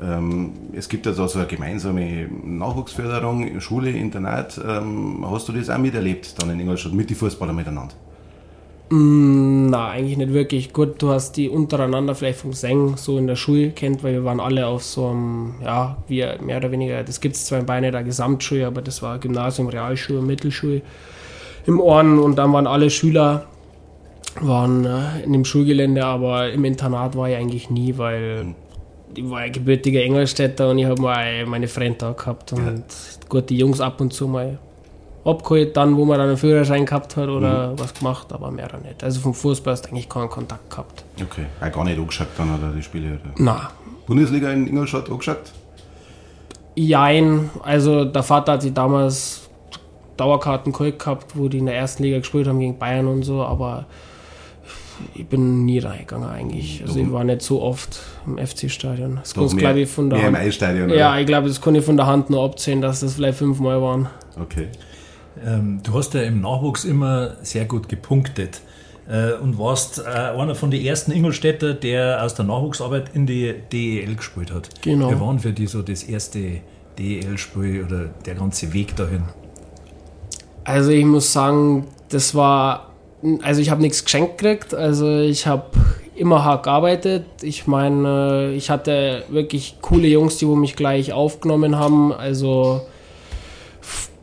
Ähm, 0.00 0.52
es 0.74 0.88
gibt 0.88 1.06
also 1.06 1.26
so 1.26 1.38
eine 1.38 1.48
gemeinsame 1.48 2.28
Nachwuchsförderung, 2.44 3.60
Schule, 3.60 3.90
Internat. 3.90 4.60
Ähm, 4.62 5.24
hast 5.28 5.48
du 5.48 5.52
das 5.52 5.70
auch 5.70 5.78
miterlebt 5.78 6.40
dann 6.40 6.50
in 6.50 6.60
Ingolstadt 6.60 6.92
mit 6.92 7.08
den 7.08 7.16
Fußballern 7.16 7.56
miteinander? 7.56 7.94
Mm, 8.88 9.66
na, 9.66 9.90
eigentlich 9.90 10.16
nicht 10.16 10.32
wirklich. 10.32 10.72
Gut, 10.72 11.02
du 11.02 11.10
hast 11.10 11.36
die 11.36 11.48
untereinander 11.48 12.14
vielleicht 12.14 12.38
vom 12.38 12.52
Seng 12.52 12.96
so 12.96 13.18
in 13.18 13.26
der 13.26 13.36
Schule 13.36 13.70
kennt, 13.70 14.04
weil 14.04 14.12
wir 14.12 14.24
waren 14.24 14.38
alle 14.38 14.66
auf 14.66 14.84
so 14.84 15.08
einem, 15.08 15.54
ja, 15.62 15.96
wir 16.06 16.38
mehr 16.40 16.58
oder 16.58 16.70
weniger, 16.70 17.02
das 17.02 17.20
gibt 17.20 17.34
es 17.34 17.46
zwar 17.46 17.58
in 17.58 17.66
Beine 17.66 17.90
der 17.90 18.04
Gesamtschule, 18.04 18.66
aber 18.66 18.82
das 18.82 19.02
war 19.02 19.18
Gymnasium, 19.18 19.68
Realschule, 19.68 20.22
Mittelschule 20.22 20.82
im 21.66 21.80
Orden 21.80 22.20
und 22.20 22.36
dann 22.36 22.52
waren 22.52 22.68
alle 22.68 22.90
Schüler 22.90 23.46
waren 24.40 24.84
äh, 24.84 25.24
in 25.24 25.32
dem 25.32 25.44
Schulgelände, 25.44 26.04
aber 26.04 26.50
im 26.50 26.64
Internat 26.64 27.16
war 27.16 27.28
ich 27.28 27.36
eigentlich 27.36 27.70
nie, 27.70 27.96
weil 27.96 28.44
mhm. 28.44 28.54
ich 29.16 29.28
war 29.28 29.46
ja 29.46 29.50
gebürtiger 29.50 30.02
Engelstädter 30.02 30.70
und 30.70 30.78
ich 30.78 30.84
habe 30.84 31.00
mal 31.00 31.46
meine 31.46 31.66
Freunde 31.66 31.98
da 31.98 32.12
gehabt 32.12 32.52
und 32.52 32.66
ja. 32.66 32.82
gut, 33.28 33.50
die 33.50 33.56
Jungs 33.56 33.80
ab 33.80 34.00
und 34.00 34.12
zu 34.12 34.28
mal 34.28 34.58
abgeholt, 35.26 35.76
dann, 35.76 35.96
wo 35.96 36.04
man 36.04 36.18
dann 36.18 36.28
einen 36.28 36.36
Führerschein 36.36 36.86
gehabt 36.86 37.16
hat 37.16 37.28
oder 37.28 37.72
mhm. 37.72 37.78
was 37.78 37.94
gemacht, 37.94 38.32
aber 38.32 38.50
mehr 38.50 38.68
dann 38.68 38.82
nicht. 38.82 39.02
Also 39.02 39.20
vom 39.20 39.34
Fußball 39.34 39.72
hast 39.72 39.82
du 39.82 39.88
eigentlich 39.90 40.08
keinen 40.08 40.30
Kontakt 40.30 40.70
gehabt. 40.70 41.04
Okay, 41.20 41.46
auch 41.60 41.72
gar 41.72 41.84
nicht 41.84 41.98
angeschaut 41.98 42.28
dann, 42.36 42.58
oder 42.58 42.72
die 42.72 42.82
Spiele? 42.82 43.08
Oder? 43.08 43.32
Nein. 43.36 43.66
Bundesliga 44.06 44.50
in 44.52 44.68
Ingolstadt 44.68 45.10
angeschaut? 45.10 45.52
Jein, 46.76 47.50
also 47.62 48.04
der 48.04 48.22
Vater 48.22 48.52
hat 48.52 48.62
sich 48.62 48.72
damals 48.72 49.48
Dauerkarten 50.16 50.72
gehabt, 50.72 51.36
wo 51.36 51.48
die 51.48 51.58
in 51.58 51.66
der 51.66 51.76
ersten 51.76 52.02
Liga 52.02 52.18
gespielt 52.18 52.46
haben 52.46 52.60
gegen 52.60 52.78
Bayern 52.78 53.06
und 53.06 53.22
so, 53.22 53.42
aber 53.42 53.86
ich 55.14 55.26
bin 55.26 55.64
nie 55.64 55.78
reingegangen 55.78 56.28
eigentlich. 56.28 56.82
Also 56.86 57.00
ich 57.00 57.12
war 57.12 57.24
nicht 57.24 57.42
so 57.42 57.62
oft 57.62 58.00
im 58.26 58.38
FC-Stadion. 58.38 59.16
Das 59.16 59.34
kann 59.34 59.48
glaube 59.48 59.80
ich 59.80 59.90
von 59.90 60.08
der 60.08 60.22
Hand. 60.22 60.92
Ja, 60.94 61.18
ich 61.18 61.26
glaube, 61.26 61.48
das 61.48 61.60
kann 61.60 61.74
ich 61.74 61.84
von 61.84 61.96
der 61.96 62.06
Hand 62.06 62.30
nur 62.30 62.44
abzählen, 62.44 62.80
dass 62.80 63.00
das 63.00 63.14
vielleicht 63.14 63.38
fünfmal 63.38 63.82
waren. 63.82 64.08
Okay. 64.40 64.68
Ähm, 65.44 65.80
du 65.82 65.94
hast 65.94 66.14
ja 66.14 66.22
im 66.22 66.40
Nachwuchs 66.40 66.84
immer 66.84 67.36
sehr 67.42 67.64
gut 67.64 67.88
gepunktet 67.88 68.60
äh, 69.08 69.32
und 69.34 69.58
warst 69.58 69.98
äh, 69.98 70.02
einer 70.04 70.54
von 70.54 70.70
den 70.70 70.84
ersten 70.84 71.12
Ingolstädter, 71.12 71.74
der 71.74 72.22
aus 72.22 72.34
der 72.34 72.44
Nachwuchsarbeit 72.44 73.10
in 73.14 73.26
die 73.26 73.54
DEL 73.72 74.16
gespielt 74.16 74.52
hat. 74.52 74.70
Genau. 74.82 75.10
Wir 75.10 75.20
waren 75.20 75.38
für 75.38 75.52
die 75.52 75.66
so 75.66 75.82
das 75.82 76.04
erste 76.04 76.60
DEL-Spiel 76.98 77.84
oder 77.84 78.06
der 78.24 78.34
ganze 78.34 78.72
Weg 78.72 78.96
dahin? 78.96 79.24
Also 80.64 80.90
ich 80.90 81.04
muss 81.04 81.32
sagen, 81.32 81.86
das 82.08 82.34
war, 82.34 82.92
also 83.42 83.60
ich 83.60 83.70
habe 83.70 83.82
nichts 83.82 84.04
geschenkt 84.04 84.38
gekriegt, 84.38 84.74
also 84.74 85.18
ich 85.20 85.46
habe 85.46 85.64
immer 86.16 86.44
hart 86.44 86.64
gearbeitet. 86.64 87.24
Ich 87.42 87.66
meine, 87.66 88.52
ich 88.54 88.70
hatte 88.70 89.24
wirklich 89.28 89.76
coole 89.82 90.08
Jungs, 90.08 90.38
die 90.38 90.48
wo 90.48 90.56
mich 90.56 90.74
gleich 90.74 91.12
aufgenommen 91.12 91.76
haben, 91.76 92.12
also 92.12 92.80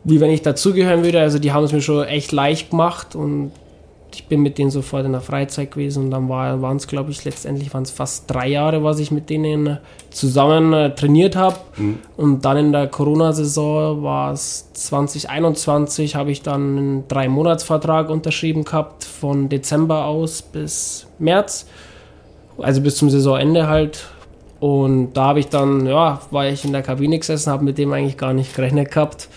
wie 0.04 0.20
wenn 0.20 0.30
ich 0.30 0.42
dazugehören 0.42 1.02
würde. 1.02 1.20
Also 1.20 1.38
die 1.38 1.52
haben 1.52 1.64
es 1.64 1.72
mir 1.72 1.80
schon 1.80 2.04
echt 2.04 2.30
leicht 2.32 2.70
gemacht 2.70 3.16
und 3.16 3.52
ich 4.14 4.26
bin 4.26 4.42
mit 4.42 4.58
denen 4.58 4.70
sofort 4.70 5.04
in 5.04 5.12
der 5.12 5.20
Freizeit 5.20 5.72
gewesen 5.72 6.04
und 6.04 6.10
dann 6.12 6.28
war, 6.28 6.62
waren 6.62 6.76
es, 6.76 6.86
glaube 6.86 7.10
ich, 7.10 7.24
letztendlich 7.24 7.74
waren 7.74 7.82
es 7.82 7.90
fast 7.90 8.30
drei 8.30 8.48
Jahre, 8.48 8.84
was 8.84 9.00
ich 9.00 9.10
mit 9.10 9.28
denen 9.28 9.78
zusammen 10.10 10.72
äh, 10.72 10.94
trainiert 10.94 11.34
habe. 11.34 11.56
Mhm. 11.76 11.98
Und 12.16 12.44
dann 12.44 12.56
in 12.56 12.72
der 12.72 12.86
Corona-Saison 12.86 14.04
war 14.04 14.32
es 14.32 14.72
2021, 14.72 16.14
habe 16.14 16.30
ich 16.30 16.42
dann 16.42 16.78
einen 16.78 17.08
Drei-Monats-Vertrag 17.08 18.08
unterschrieben 18.08 18.64
gehabt, 18.64 19.02
von 19.02 19.48
Dezember 19.48 20.04
aus 20.04 20.42
bis 20.42 21.08
März, 21.18 21.66
also 22.58 22.80
bis 22.80 22.96
zum 22.96 23.10
Saisonende 23.10 23.66
halt. 23.66 24.06
Und 24.60 25.14
da 25.14 25.24
habe 25.24 25.40
ich 25.40 25.48
dann, 25.48 25.86
ja, 25.86 26.20
war 26.30 26.46
ich 26.46 26.64
in 26.64 26.72
der 26.72 26.82
Kabine 26.82 27.18
gesessen, 27.18 27.50
habe 27.50 27.64
mit 27.64 27.78
dem 27.78 27.92
eigentlich 27.92 28.16
gar 28.16 28.32
nicht 28.32 28.54
gerechnet 28.54 28.92
gehabt 28.92 29.28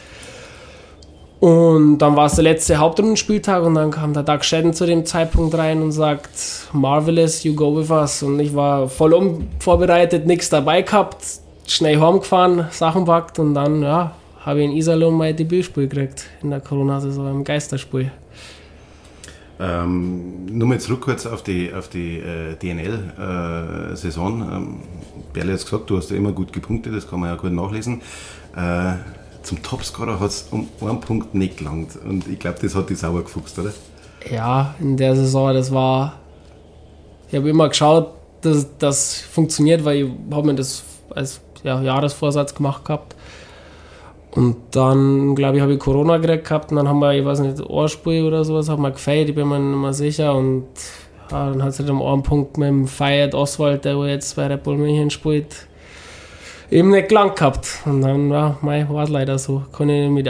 und 1.39 1.99
dann 1.99 2.15
war 2.15 2.25
es 2.25 2.33
der 2.33 2.43
letzte 2.43 2.77
Hauptrundenspieltag 2.77 3.63
und 3.63 3.75
dann 3.75 3.91
kam 3.91 4.13
der 4.13 4.23
Doug 4.23 4.43
Shedden 4.43 4.73
zu 4.73 4.87
dem 4.87 5.05
Zeitpunkt 5.05 5.55
rein 5.55 5.83
und 5.83 5.91
sagt, 5.91 6.29
Marvelous, 6.73 7.43
you 7.43 7.53
go 7.53 7.77
with 7.77 7.91
us. 7.91 8.23
Und 8.23 8.39
ich 8.39 8.55
war 8.55 8.89
voll 8.89 9.13
unvorbereitet, 9.13 10.25
nichts 10.25 10.49
dabei 10.49 10.81
gehabt, 10.81 11.23
schnell 11.67 11.99
heimgefahren, 11.99 12.65
Sachen 12.71 13.05
packt 13.05 13.37
und 13.37 13.53
dann, 13.53 13.83
ja, 13.83 14.13
habe 14.43 14.59
ich 14.59 14.65
in 14.65 14.71
Iserlohn 14.71 15.13
mein 15.13 15.35
Debütspiel 15.35 15.87
gekriegt 15.87 16.25
in 16.41 16.49
der 16.49 16.59
Corona-Saison 16.59 17.29
im 17.29 17.43
Geisterspiel. 17.43 18.11
Ähm, 19.59 20.45
nur 20.45 20.67
mal 20.67 20.79
zurück 20.79 21.01
kurz 21.01 21.25
auf 21.25 21.43
die, 21.43 21.73
auf 21.73 21.87
die 21.89 22.17
äh, 22.17 22.55
DNL-Saison. 22.55 24.41
Äh, 24.41 24.55
ähm, 24.55 24.75
Berle 25.33 25.53
hat 25.53 25.61
gesagt, 25.61 25.89
du 25.89 25.97
hast 25.97 26.09
ja 26.11 26.17
immer 26.17 26.31
gut 26.31 26.53
gepunktet, 26.53 26.95
das 26.95 27.07
kann 27.07 27.19
man 27.19 27.29
ja 27.29 27.35
gut 27.35 27.51
nachlesen. 27.51 28.01
Äh, 28.55 28.93
zum 29.47 29.63
Topscorer 29.63 30.19
hat 30.19 30.29
es 30.29 30.47
um 30.51 30.67
einen 30.81 30.99
Punkt 30.99 31.33
nicht 31.33 31.57
gelangt. 31.57 31.91
Und 31.95 32.27
ich 32.27 32.37
glaube, 32.37 32.59
das 32.61 32.75
hat 32.75 32.89
die 32.89 32.95
sauber 32.95 33.23
gefuchst, 33.23 33.57
oder? 33.57 33.71
Ja, 34.29 34.75
in 34.79 34.97
der 34.97 35.15
Saison, 35.15 35.53
das 35.53 35.71
war. 35.71 36.19
Ich 37.29 37.35
habe 37.35 37.49
immer 37.49 37.69
geschaut, 37.69 38.11
dass 38.41 38.67
das 38.77 39.21
funktioniert, 39.21 39.85
weil 39.85 39.97
ich 39.97 40.11
habe 40.31 40.47
mir 40.47 40.55
das 40.55 40.83
als 41.15 41.41
ja, 41.63 41.81
Jahresvorsatz 41.81 42.53
gemacht 42.53 42.85
gehabt. 42.85 43.15
Und 44.31 44.57
dann, 44.71 45.33
glaube 45.33 45.57
ich, 45.57 45.61
habe 45.63 45.73
ich 45.73 45.79
Corona 45.79 46.17
gekriegt 46.17 46.45
gehabt 46.45 46.71
und 46.71 46.77
dann 46.77 46.87
haben 46.87 46.99
wir, 46.99 47.13
ich 47.13 47.25
weiß 47.25 47.39
nicht, 47.39 47.59
Ohrspiel 47.61 48.25
oder 48.25 48.43
sowas, 48.43 48.69
haben 48.69 48.83
wir 48.83 48.91
gefeiert, 48.91 49.29
ich 49.29 49.35
bin 49.35 49.47
mir 49.47 49.59
nicht 49.59 49.79
mehr 49.79 49.93
sicher. 49.93 50.35
Und 50.35 50.67
ja, 51.31 51.49
dann 51.49 51.63
hat 51.63 51.69
es 51.69 51.79
halt 51.79 51.89
am 51.89 52.01
einen 52.01 52.21
Punkt 52.21 52.57
mit 52.57 52.67
dem 52.67 52.87
Feiert 52.87 53.33
Oswald, 53.33 53.85
der 53.85 53.95
jetzt 54.07 54.35
bei 54.35 54.47
Red 54.47 54.63
Bull 54.63 54.77
München 54.77 55.09
spielt, 55.09 55.67
eben 56.71 56.89
nicht 56.89 57.09
gelangt 57.09 57.37
gehabt. 57.37 57.67
Und 57.85 58.01
dann 58.01 58.29
ja, 58.29 58.57
war 58.61 59.03
es 59.03 59.09
leider 59.09 59.37
so. 59.37 59.63
Kann 59.71 59.89
ich 59.89 60.09
mit, 60.09 60.29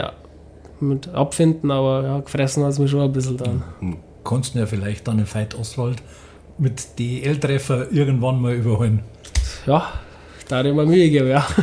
mit 0.80 1.08
abfinden, 1.08 1.70
aber 1.70 2.02
ja, 2.04 2.20
gefressen 2.20 2.64
hat 2.64 2.72
es 2.72 2.78
mich 2.78 2.90
schon 2.90 3.00
ein 3.00 3.12
bisschen 3.12 3.36
dann. 3.36 3.62
Kannst 4.24 4.54
du 4.54 4.58
ja 4.58 4.66
vielleicht 4.66 5.08
dann 5.08 5.18
in 5.18 5.32
Veit 5.32 5.54
Oswald 5.54 6.02
mit 6.58 6.98
DL-Treffer 6.98 7.90
irgendwann 7.92 8.40
mal 8.40 8.54
überholen. 8.54 9.02
Ja, 9.66 9.92
da 10.48 10.58
hätte 10.58 10.70
ich 10.70 10.74
mir 10.74 10.86
Mühe 10.86 11.10
geben, 11.10 11.28
ja. 11.28 11.46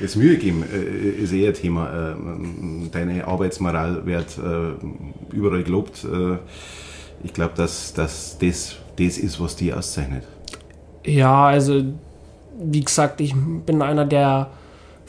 Das 0.00 0.14
Mühe 0.14 0.36
geben 0.36 0.62
äh, 0.62 1.22
ist 1.22 1.32
eher 1.32 1.48
ein 1.48 1.54
Thema. 1.54 2.12
Ähm, 2.12 2.88
deine 2.92 3.26
Arbeitsmoral 3.26 4.06
wird 4.06 4.38
äh, 4.38 5.34
überall 5.34 5.64
gelobt. 5.64 6.04
Äh, 6.04 6.36
ich 7.24 7.32
glaube, 7.32 7.54
dass, 7.56 7.94
dass 7.94 8.38
das 8.38 8.76
das 8.96 9.18
ist, 9.18 9.40
was 9.40 9.56
die 9.56 9.72
auszeichnet. 9.72 10.24
Ja, 11.04 11.46
also 11.46 11.82
wie 12.58 12.80
gesagt, 12.80 13.20
ich 13.20 13.34
bin 13.34 13.82
einer, 13.82 14.04
der 14.04 14.48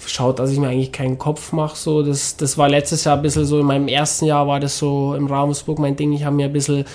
schaut, 0.06 0.40
dass 0.40 0.52
ich 0.52 0.60
mir 0.60 0.70
eigentlich 0.70 0.92
keinen 0.92 1.18
Kopf 1.18 1.52
mache. 1.52 1.76
So, 1.76 2.04
das, 2.04 2.38
das 2.38 2.58
war 2.58 2.70
letztes 2.70 3.04
Jahr 3.04 3.18
ein 3.18 3.22
bisschen 3.22 3.46
so, 3.46 3.60
in 3.60 3.66
meinem 3.66 3.88
ersten 3.88 4.26
Jahr 4.26 4.48
war 4.48 4.60
das 4.60 4.78
so 4.78 5.14
im 5.16 5.28
Ravensburg 5.28 5.80
mein 5.80 5.96
Ding. 5.96 6.14
Ich 6.14 6.24
habe 6.24 6.36
mir 6.36 6.46
ein 6.46 6.54
bisschen 6.54 6.86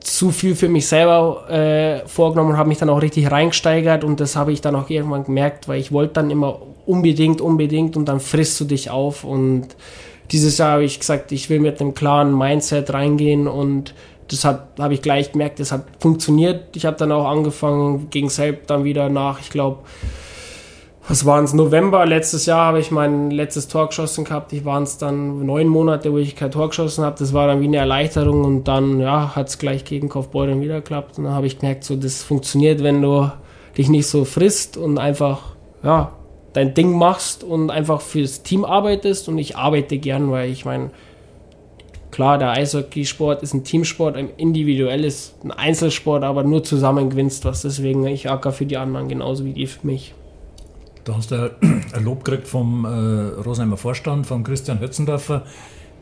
zu 0.00 0.30
viel 0.30 0.56
für 0.56 0.68
mich 0.68 0.86
selber 0.86 1.48
äh, 1.50 2.08
vorgenommen 2.08 2.50
und 2.50 2.56
habe 2.56 2.68
mich 2.68 2.78
dann 2.78 2.88
auch 2.88 3.02
richtig 3.02 3.30
reingesteigert 3.30 4.02
und 4.02 4.18
das 4.18 4.34
habe 4.34 4.50
ich 4.50 4.60
dann 4.60 4.74
auch 4.74 4.88
irgendwann 4.88 5.24
gemerkt, 5.24 5.68
weil 5.68 5.78
ich 5.78 5.92
wollte 5.92 6.14
dann 6.14 6.30
immer 6.30 6.62
unbedingt, 6.86 7.40
unbedingt 7.40 7.96
und 7.96 8.06
dann 8.06 8.18
frisst 8.18 8.58
du 8.60 8.64
dich 8.64 8.90
auf 8.90 9.24
und 9.24 9.68
dieses 10.32 10.58
Jahr 10.58 10.72
habe 10.72 10.84
ich 10.84 10.98
gesagt, 10.98 11.32
ich 11.32 11.50
will 11.50 11.60
mit 11.60 11.80
einem 11.80 11.94
klaren 11.94 12.36
Mindset 12.36 12.92
reingehen 12.92 13.46
und 13.46 13.94
das 14.30 14.44
habe 14.44 14.94
ich 14.94 15.02
gleich 15.02 15.32
gemerkt, 15.32 15.58
das 15.58 15.72
hat 15.72 15.84
funktioniert. 15.98 16.76
Ich 16.76 16.86
habe 16.86 16.96
dann 16.96 17.10
auch 17.10 17.26
angefangen, 17.26 18.10
gegen 18.10 18.28
Selb 18.28 18.66
dann 18.68 18.84
wieder 18.84 19.08
nach, 19.08 19.40
ich 19.40 19.50
glaube, 19.50 19.80
was 21.08 21.26
waren 21.26 21.44
es, 21.44 21.54
November 21.54 22.06
letztes 22.06 22.46
Jahr 22.46 22.66
habe 22.66 22.78
ich 22.78 22.92
mein 22.92 23.32
letztes 23.32 23.66
Tor 23.66 23.88
geschossen 23.88 24.24
gehabt. 24.24 24.52
Ich 24.52 24.64
waren 24.64 24.84
es 24.84 24.96
dann 24.96 25.44
neun 25.44 25.66
Monate, 25.66 26.12
wo 26.12 26.18
ich 26.18 26.36
kein 26.36 26.52
Tor 26.52 26.68
geschossen 26.68 27.04
habe. 27.04 27.16
Das 27.18 27.32
war 27.32 27.48
dann 27.48 27.60
wie 27.60 27.66
eine 27.66 27.78
Erleichterung 27.78 28.44
und 28.44 28.68
dann 28.68 29.00
ja, 29.00 29.34
hat 29.34 29.48
es 29.48 29.58
gleich 29.58 29.84
gegen 29.84 30.08
Kaufbeuren 30.08 30.60
wieder 30.60 30.76
geklappt. 30.76 31.18
Und 31.18 31.24
dann 31.24 31.32
habe 31.32 31.48
ich 31.48 31.58
gemerkt, 31.58 31.82
so 31.82 31.96
das 31.96 32.22
funktioniert, 32.22 32.84
wenn 32.84 33.02
du 33.02 33.32
dich 33.76 33.88
nicht 33.88 34.06
so 34.06 34.24
frisst 34.24 34.76
und 34.76 34.98
einfach 34.98 35.56
ja, 35.82 36.12
dein 36.52 36.74
Ding 36.74 36.96
machst 36.96 37.42
und 37.42 37.70
einfach 37.70 38.02
fürs 38.02 38.44
Team 38.44 38.64
arbeitest. 38.64 39.28
Und 39.28 39.38
ich 39.38 39.56
arbeite 39.56 39.98
gern, 39.98 40.30
weil 40.30 40.50
ich 40.50 40.64
meine, 40.64 40.90
Klar, 42.10 42.38
der 42.38 42.50
Eishockeysport 42.50 43.42
ist 43.42 43.54
ein 43.54 43.62
Teamsport, 43.62 44.16
ein 44.16 44.30
individuelles, 44.36 45.34
ein 45.44 45.52
Einzelsport, 45.52 46.24
aber 46.24 46.42
nur 46.42 46.64
zusammen 46.64 47.10
gewinnst 47.10 47.44
was. 47.44 47.62
Deswegen 47.62 48.06
ich 48.06 48.28
acker 48.28 48.52
für 48.52 48.66
die 48.66 48.76
anderen 48.76 49.08
genauso 49.08 49.44
wie 49.44 49.52
die 49.52 49.66
für 49.66 49.86
mich. 49.86 50.14
Da 51.04 51.16
hast 51.16 51.30
du 51.30 51.50
ein 51.60 52.04
Lob 52.04 52.24
gekriegt 52.24 52.48
vom 52.48 52.84
äh, 52.84 52.88
Rosenheimer 53.42 53.76
Vorstand, 53.76 54.26
von 54.26 54.42
Christian 54.42 54.80
Hötzendorfer, 54.80 55.44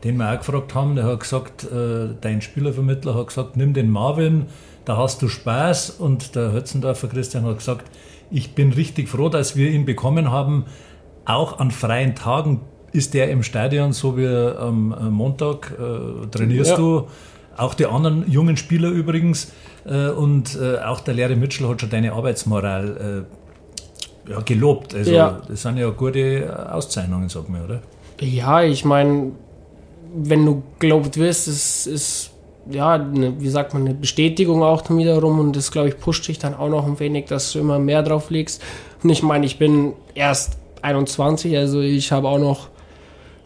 den 0.03 0.17
wir 0.17 0.33
auch 0.33 0.39
gefragt 0.39 0.73
haben. 0.73 0.95
Der 0.95 1.05
hat 1.05 1.19
gesagt, 1.19 1.65
äh, 1.65 2.09
dein 2.19 2.41
Spielervermittler 2.41 3.13
hat 3.15 3.27
gesagt, 3.27 3.55
nimm 3.55 3.73
den 3.73 3.91
Marvin, 3.91 4.47
da 4.85 4.97
hast 4.97 5.21
du 5.21 5.27
Spaß. 5.27 5.91
Und 5.91 6.35
der 6.35 6.51
Hötzendorfer 6.53 7.07
Christian 7.07 7.45
hat 7.45 7.59
gesagt, 7.59 7.85
ich 8.31 8.55
bin 8.55 8.73
richtig 8.73 9.09
froh, 9.09 9.29
dass 9.29 9.55
wir 9.55 9.69
ihn 9.69 9.85
bekommen 9.85 10.31
haben. 10.31 10.65
Auch 11.25 11.59
an 11.59 11.69
freien 11.69 12.15
Tagen 12.15 12.61
ist 12.91 13.13
der 13.13 13.29
im 13.29 13.43
Stadion, 13.43 13.93
so 13.93 14.17
wie 14.17 14.27
am 14.27 15.13
Montag 15.13 15.71
äh, 15.71 16.27
trainierst 16.27 16.71
ja. 16.71 16.77
du. 16.77 17.07
Auch 17.57 17.73
die 17.73 17.85
anderen 17.85 18.29
jungen 18.31 18.57
Spieler 18.57 18.89
übrigens. 18.89 19.51
Äh, 19.85 20.09
und 20.09 20.57
äh, 20.59 20.79
auch 20.79 21.01
der 21.01 21.13
Larry 21.13 21.35
Mitchell 21.35 21.67
hat 21.67 21.81
schon 21.81 21.89
deine 21.89 22.13
Arbeitsmoral 22.13 23.25
ja, 24.29 24.39
gelobt. 24.41 24.93
Also 24.93 25.11
Ja. 25.11 25.41
das 25.47 25.61
sind 25.61 25.77
ja 25.77 25.89
gute 25.89 26.71
Auszeichnungen, 26.71 27.29
sag 27.29 27.49
mal, 27.49 27.63
oder? 27.63 27.81
Ja, 28.19 28.61
ich 28.61 28.85
meine, 28.85 29.31
wenn 30.15 30.45
du 30.45 30.63
gelobt 30.79 31.17
wirst, 31.17 31.47
es 31.47 31.87
ist 31.87 32.31
ja, 32.69 32.93
eine, 32.93 33.39
wie 33.41 33.49
sagt 33.49 33.73
man, 33.73 33.85
eine 33.85 33.95
Bestätigung 33.95 34.63
auch 34.63 34.81
dann 34.81 34.97
wiederum 34.97 35.39
und 35.39 35.55
das, 35.55 35.71
glaube 35.71 35.89
ich, 35.89 35.99
pusht 35.99 36.27
dich 36.27 36.37
dann 36.39 36.53
auch 36.53 36.69
noch 36.69 36.85
ein 36.85 36.99
wenig, 36.99 37.25
dass 37.25 37.51
du 37.51 37.59
immer 37.59 37.79
mehr 37.79 38.03
drauf 38.03 38.29
legst. 38.29 38.61
Und 39.03 39.09
ich 39.09 39.23
meine, 39.23 39.45
ich 39.45 39.57
bin 39.57 39.93
erst 40.13 40.57
21, 40.81 41.57
also 41.57 41.81
ich 41.81 42.11
habe 42.11 42.27
auch 42.27 42.37
noch 42.37 42.69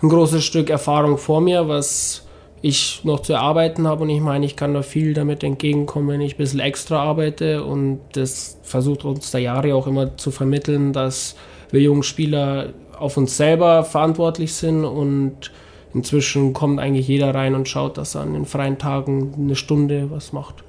ein 0.04 0.10
großes 0.10 0.44
Stück 0.44 0.70
Erfahrung 0.70 1.18
vor 1.18 1.42
mir, 1.42 1.68
was 1.68 2.26
ich 2.62 3.02
noch 3.04 3.22
zu 3.22 3.34
erarbeiten 3.34 3.88
habe 3.88 4.04
und 4.04 4.10
ich 4.10 4.22
meine, 4.22 4.46
ich 4.46 4.56
kann 4.56 4.74
da 4.74 4.84
viel 4.84 5.14
damit 5.14 5.44
entgegenkommen, 5.44 6.10
wenn 6.10 6.22
ich 6.22 6.36
ein 6.36 6.38
bisschen 6.38 6.60
extra 6.60 7.02
arbeite 7.02 7.64
und 7.64 8.00
das 8.14 8.58
versucht 8.64 9.06
uns 9.06 9.32
der 9.32 9.42
Jahre 9.42 9.76
auch 9.76 9.88
immer 9.88 10.16
zu 10.18 10.32
vermitteln, 10.32 10.94
dass 10.94 11.36
wir 11.72 11.82
jungen 11.82 12.04
Spieler 12.04 12.70
auf 12.98 13.18
uns 13.18 13.36
selber 13.36 13.84
verantwortlich 13.84 14.54
sind 14.54 14.86
und 14.86 15.52
inzwischen 15.94 16.54
kommt 16.54 16.80
eigentlich 16.80 17.08
jeder 17.08 17.34
rein 17.34 17.56
und 17.56 17.68
schaut, 17.68 17.98
dass 17.98 18.16
er 18.16 18.22
an 18.22 18.34
den 18.34 18.46
freien 18.46 18.78
Tagen 18.78 19.34
eine 19.38 19.56
Stunde 19.56 20.10
was 20.10 20.34
macht. 20.34 20.64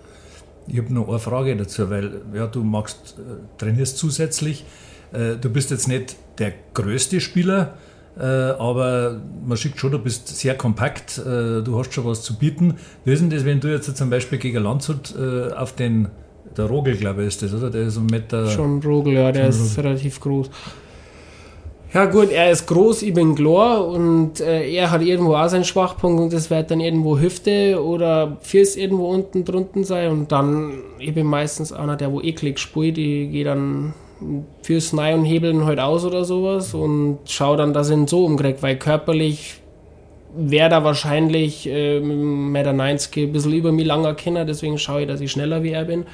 Ich 0.66 0.78
habe 0.78 0.92
noch 0.92 1.08
eine 1.08 1.18
Frage 1.18 1.54
dazu, 1.56 1.90
weil 1.90 2.22
ja, 2.34 2.46
du 2.46 2.62
magst, 2.64 3.16
äh, 3.18 3.58
trainierst 3.58 3.98
zusätzlich. 3.98 4.64
Äh, 5.12 5.36
du 5.40 5.50
bist 5.50 5.70
jetzt 5.70 5.88
nicht 5.88 6.16
der 6.38 6.54
größte 6.72 7.20
Spieler, 7.20 7.74
aber 8.22 9.20
man 9.44 9.56
sieht 9.56 9.78
schon, 9.78 9.90
du 9.90 9.98
bist 9.98 10.28
sehr 10.28 10.56
kompakt, 10.56 11.18
äh, 11.18 11.62
du 11.62 11.78
hast 11.78 11.92
schon 11.92 12.04
was 12.04 12.22
zu 12.22 12.38
bieten. 12.38 12.76
Wie 13.04 13.12
ist 13.12 13.20
denn 13.20 13.30
das, 13.30 13.44
wenn 13.44 13.60
du 13.60 13.68
jetzt 13.68 13.96
zum 13.96 14.10
Beispiel 14.10 14.38
gegen 14.38 14.62
Landshut 14.62 15.14
äh, 15.16 15.52
auf 15.52 15.74
den, 15.74 16.08
der 16.56 16.66
Rogel, 16.66 16.96
glaube 16.96 17.22
ich, 17.22 17.28
ist 17.28 17.42
das, 17.42 17.52
oder? 17.54 17.70
Der 17.70 17.82
ist 17.82 17.96
um 17.96 18.06
Meter. 18.06 18.46
Schon 18.46 18.80
Rogel, 18.82 19.14
ja, 19.14 19.32
der 19.32 19.48
ist 19.48 19.76
relativ 19.78 20.20
groß. 20.20 20.50
Ja 21.92 22.06
gut, 22.06 22.32
er 22.32 22.50
ist 22.50 22.66
groß, 22.66 23.02
ich 23.02 23.14
bin 23.14 23.36
Glor 23.36 23.86
und 23.86 24.40
äh, 24.40 24.68
er 24.68 24.90
hat 24.90 25.00
irgendwo 25.00 25.36
auch 25.36 25.46
seinen 25.46 25.62
Schwachpunkt 25.62 26.20
und 26.20 26.32
das 26.32 26.50
wird 26.50 26.72
dann 26.72 26.80
irgendwo 26.80 27.20
Hüfte 27.20 27.80
oder 27.80 28.36
Fürs 28.40 28.74
irgendwo 28.74 29.08
unten 29.10 29.44
drunten 29.44 29.84
sein 29.84 30.10
und 30.10 30.32
dann, 30.32 30.72
ich 30.98 31.14
bin 31.14 31.24
meistens 31.24 31.72
einer, 31.72 31.94
der 31.94 32.10
wo 32.10 32.20
eklig 32.20 32.58
spielt, 32.58 32.98
ich 32.98 33.30
gehe 33.30 33.44
dann 33.44 33.94
fürs 34.62 34.92
Nei 34.92 35.14
und 35.14 35.24
hebeln 35.24 35.64
halt 35.64 35.80
aus 35.80 36.04
oder 36.04 36.24
sowas 36.24 36.74
und 36.74 37.18
schau 37.26 37.56
dann, 37.56 37.72
dass 37.72 37.90
ich 37.90 37.96
ihn 37.96 38.06
so 38.06 38.24
umkrieg, 38.24 38.56
weil 38.60 38.76
körperlich 38.76 39.60
wäre 40.36 40.68
da 40.68 40.84
wahrscheinlich 40.84 41.68
äh, 41.68 42.00
mit 42.00 42.16
Meter 42.16 42.72
90 42.72 43.28
ein 43.28 43.32
bisschen 43.32 43.52
über 43.52 43.72
mir 43.72 43.84
langer 43.84 44.14
Kinder, 44.14 44.44
deswegen 44.44 44.78
schaue 44.78 45.02
ich, 45.02 45.08
dass 45.08 45.20
ich 45.20 45.30
schneller 45.30 45.62
wie 45.62 45.70
er 45.70 45.84
bin, 45.84 46.04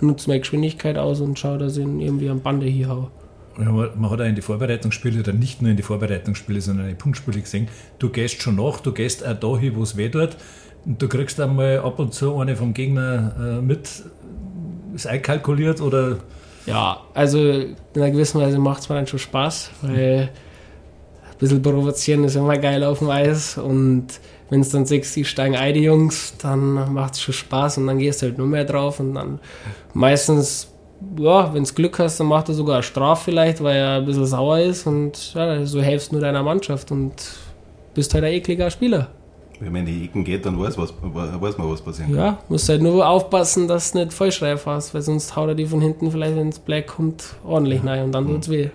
nutze 0.00 0.28
meine 0.28 0.40
Geschwindigkeit 0.40 0.98
aus 0.98 1.20
und 1.20 1.38
schaue, 1.38 1.58
dass 1.58 1.76
ich 1.76 1.84
ihn 1.84 2.00
irgendwie 2.00 2.28
am 2.28 2.40
Bande 2.40 2.66
hier 2.66 2.88
haue. 2.88 3.10
Man 3.56 4.10
hat 4.10 4.20
auch 4.20 4.24
in 4.24 4.34
die 4.34 4.42
Vorbereitungsspiele 4.42 5.20
oder 5.20 5.32
nicht 5.32 5.60
nur 5.60 5.70
in 5.70 5.76
die 5.76 5.82
Vorbereitungsspiele, 5.82 6.60
sondern 6.60 6.86
in 6.86 6.92
die 6.92 6.96
Punktspiele 6.96 7.40
gesehen, 7.40 7.68
du 7.98 8.08
gehst 8.08 8.40
schon 8.40 8.56
nach, 8.56 8.80
du 8.80 8.92
gehst 8.92 9.26
auch 9.26 9.34
da 9.34 9.58
hin, 9.58 9.74
wo 9.76 9.82
es 9.82 9.96
weh 9.96 10.08
tut 10.08 10.36
und 10.84 11.02
du 11.02 11.08
kriegst 11.08 11.40
einmal 11.40 11.80
ab 11.80 11.98
und 11.98 12.14
zu 12.14 12.38
eine 12.38 12.56
vom 12.56 12.74
Gegner 12.74 13.58
äh, 13.58 13.62
mit, 13.62 14.02
ist 14.94 15.06
einkalkuliert 15.06 15.80
oder 15.80 16.18
Ja, 16.70 17.00
also 17.14 17.38
in 17.38 17.76
einer 17.94 18.10
gewissen 18.10 18.40
Weise 18.40 18.58
macht 18.58 18.80
es 18.80 18.88
mir 18.88 18.94
dann 18.94 19.06
schon 19.06 19.18
Spaß, 19.18 19.70
weil 19.82 20.30
ein 21.30 21.38
bisschen 21.38 21.62
provozieren 21.62 22.24
ist 22.24 22.36
immer 22.36 22.58
geil 22.58 22.84
auf 22.84 23.00
dem 23.00 23.10
Eis 23.10 23.58
und 23.58 24.06
wenn 24.50 24.60
es 24.60 24.70
dann 24.70 24.86
sechs, 24.86 25.14
die 25.14 25.24
steigen 25.24 25.56
ein, 25.56 25.74
die 25.74 25.82
Jungs, 25.84 26.34
dann 26.38 26.92
macht 26.92 27.14
es 27.14 27.22
schon 27.22 27.34
Spaß 27.34 27.78
und 27.78 27.86
dann 27.86 27.98
gehst 27.98 28.22
du 28.22 28.26
halt 28.26 28.38
nur 28.38 28.46
mehr 28.46 28.64
drauf 28.64 29.00
und 29.00 29.14
dann 29.14 29.38
meistens, 29.94 30.72
ja, 31.18 31.52
wenn 31.54 31.64
du 31.64 31.72
Glück 31.72 31.98
hast, 31.98 32.18
dann 32.20 32.26
macht 32.26 32.48
er 32.48 32.54
sogar 32.54 32.76
eine 32.76 32.82
Strafe 32.82 33.24
vielleicht, 33.26 33.62
weil 33.62 33.76
er 33.76 33.96
ein 33.96 34.06
bisschen 34.06 34.26
sauer 34.26 34.58
ist 34.58 34.86
und 34.86 35.34
ja, 35.34 35.64
so 35.66 35.80
helfst 35.80 36.10
du 36.10 36.16
nur 36.16 36.22
deiner 36.22 36.42
Mannschaft 36.42 36.90
und 36.90 37.12
bist 37.94 38.14
halt 38.14 38.24
ein 38.24 38.32
ekliger 38.32 38.70
Spieler. 38.70 39.08
Wenn 39.60 39.72
man 39.72 39.86
in 39.86 39.98
die 39.98 40.04
Ecken 40.06 40.24
geht, 40.24 40.46
dann 40.46 40.58
weiß, 40.58 40.78
was, 40.78 40.94
weiß 41.02 41.58
man, 41.58 41.70
was 41.70 41.82
passieren 41.82 42.14
kann. 42.14 42.24
Ja, 42.24 42.38
musst 42.48 42.66
halt 42.68 42.80
nur 42.82 43.06
aufpassen, 43.06 43.68
dass 43.68 43.92
du 43.92 43.98
nicht 43.98 44.12
Vollschreif 44.14 44.64
hast, 44.66 44.94
weil 44.94 45.02
sonst 45.02 45.36
haut 45.36 45.48
er 45.48 45.54
die 45.54 45.66
von 45.66 45.82
hinten 45.82 46.10
vielleicht, 46.10 46.34
wenn 46.34 46.46
ins 46.46 46.58
Black 46.58 46.86
kommt, 46.86 47.34
ordentlich 47.44 47.84
rein 47.84 48.04
und 48.04 48.12
dann 48.12 48.26
tut's 48.26 48.48
weh. 48.48 48.70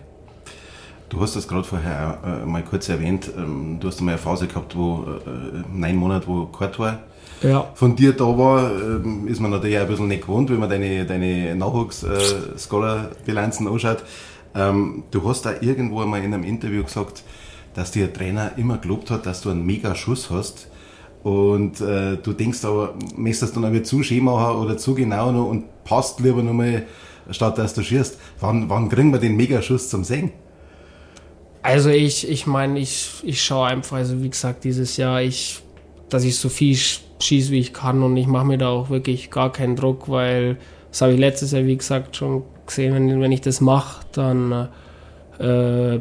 Du 1.10 1.20
hast 1.22 1.36
das 1.36 1.48
gerade 1.48 1.64
vorher 1.64 2.42
äh, 2.44 2.46
mal 2.46 2.62
kurz 2.64 2.88
erwähnt. 2.90 3.32
Ähm, 3.36 3.78
du 3.80 3.88
hast 3.88 3.98
einmal 4.00 4.14
eine 4.16 4.22
Phase 4.22 4.46
gehabt, 4.48 4.76
wo 4.76 5.06
äh, 5.26 5.64
neun 5.74 5.96
Monate, 5.96 6.28
wo 6.28 6.46
Courtois 6.46 6.98
Ja. 7.42 7.68
von 7.74 7.96
dir 7.96 8.14
da 8.14 8.26
war, 8.26 8.70
ähm, 8.72 9.28
ist 9.28 9.40
man 9.40 9.50
natürlich 9.52 9.78
auch 9.78 9.82
ein 9.84 9.88
bisschen 9.88 10.08
nicht 10.08 10.22
gewohnt, 10.22 10.50
wenn 10.52 10.60
man 10.60 10.70
deine, 10.70 11.06
deine 11.06 11.56
Nachwuchs-Scholar-Bilanzen 11.56 13.68
anschaut. 13.68 14.04
Ähm, 14.56 15.04
du 15.12 15.28
hast 15.28 15.46
da 15.46 15.52
irgendwo 15.62 16.02
einmal 16.02 16.24
in 16.24 16.34
einem 16.34 16.44
Interview 16.44 16.84
gesagt, 16.84 17.24
dass 17.74 17.92
dir 17.92 18.06
der 18.08 18.14
Trainer 18.14 18.52
immer 18.58 18.78
gelobt 18.78 19.12
hat, 19.12 19.26
dass 19.26 19.42
du 19.42 19.50
einen 19.50 19.66
mega 19.66 19.96
Schuss 19.96 20.30
hast. 20.30 20.68
Und 21.26 21.82
äh, 21.82 22.18
du 22.18 22.34
denkst 22.34 22.64
aber, 22.66 22.94
möchtest 23.16 23.56
du 23.56 23.60
dann 23.60 23.72
aber 23.72 23.84
zu 23.84 24.04
schön 24.04 24.24
machen 24.24 24.58
oder 24.58 24.78
zu 24.78 24.94
genau 24.94 25.32
noch 25.32 25.48
und 25.48 25.84
passt 25.84 26.20
lieber 26.20 26.44
nochmal, 26.44 26.84
statt 27.32 27.58
dass 27.58 27.74
du 27.74 27.82
schießt. 27.82 28.20
Wann, 28.42 28.70
wann 28.70 28.90
kriegen 28.90 29.12
wir 29.12 29.20
den 29.20 29.36
Megaschuss 29.36 29.90
zum 29.90 30.04
Singen? 30.04 30.34
Also 31.64 31.90
ich, 31.90 32.30
ich 32.30 32.46
meine, 32.46 32.78
ich, 32.78 33.10
ich 33.24 33.44
schaue 33.44 33.66
einfach, 33.66 33.98
also 33.98 34.22
wie 34.22 34.30
gesagt, 34.30 34.66
dieses 34.66 34.98
Jahr, 34.98 35.20
ich, 35.24 35.64
dass 36.10 36.24
ich 36.24 36.38
so 36.38 36.48
viel 36.48 36.76
sch- 36.76 37.00
schieße, 37.20 37.50
wie 37.50 37.60
ich 37.60 37.74
kann 37.74 38.04
und 38.04 38.16
ich 38.18 38.28
mache 38.28 38.46
mir 38.46 38.60
da 38.60 38.70
auch 38.70 38.92
wirklich 38.92 39.32
gar 39.32 39.52
keinen 39.52 39.76
Druck, 39.76 40.08
weil 40.08 40.58
das 40.92 41.02
habe 41.02 41.14
ich 41.14 41.20
letztes 41.20 41.54
Jahr, 41.54 41.66
wie 41.66 41.76
gesagt, 41.76 42.18
schon 42.18 42.44
gesehen, 42.68 42.94
wenn, 42.94 43.20
wenn 43.20 43.32
ich 43.32 43.42
das 43.42 43.62
mache, 43.62 44.06
dann 44.12 44.70
äh, 45.40 46.00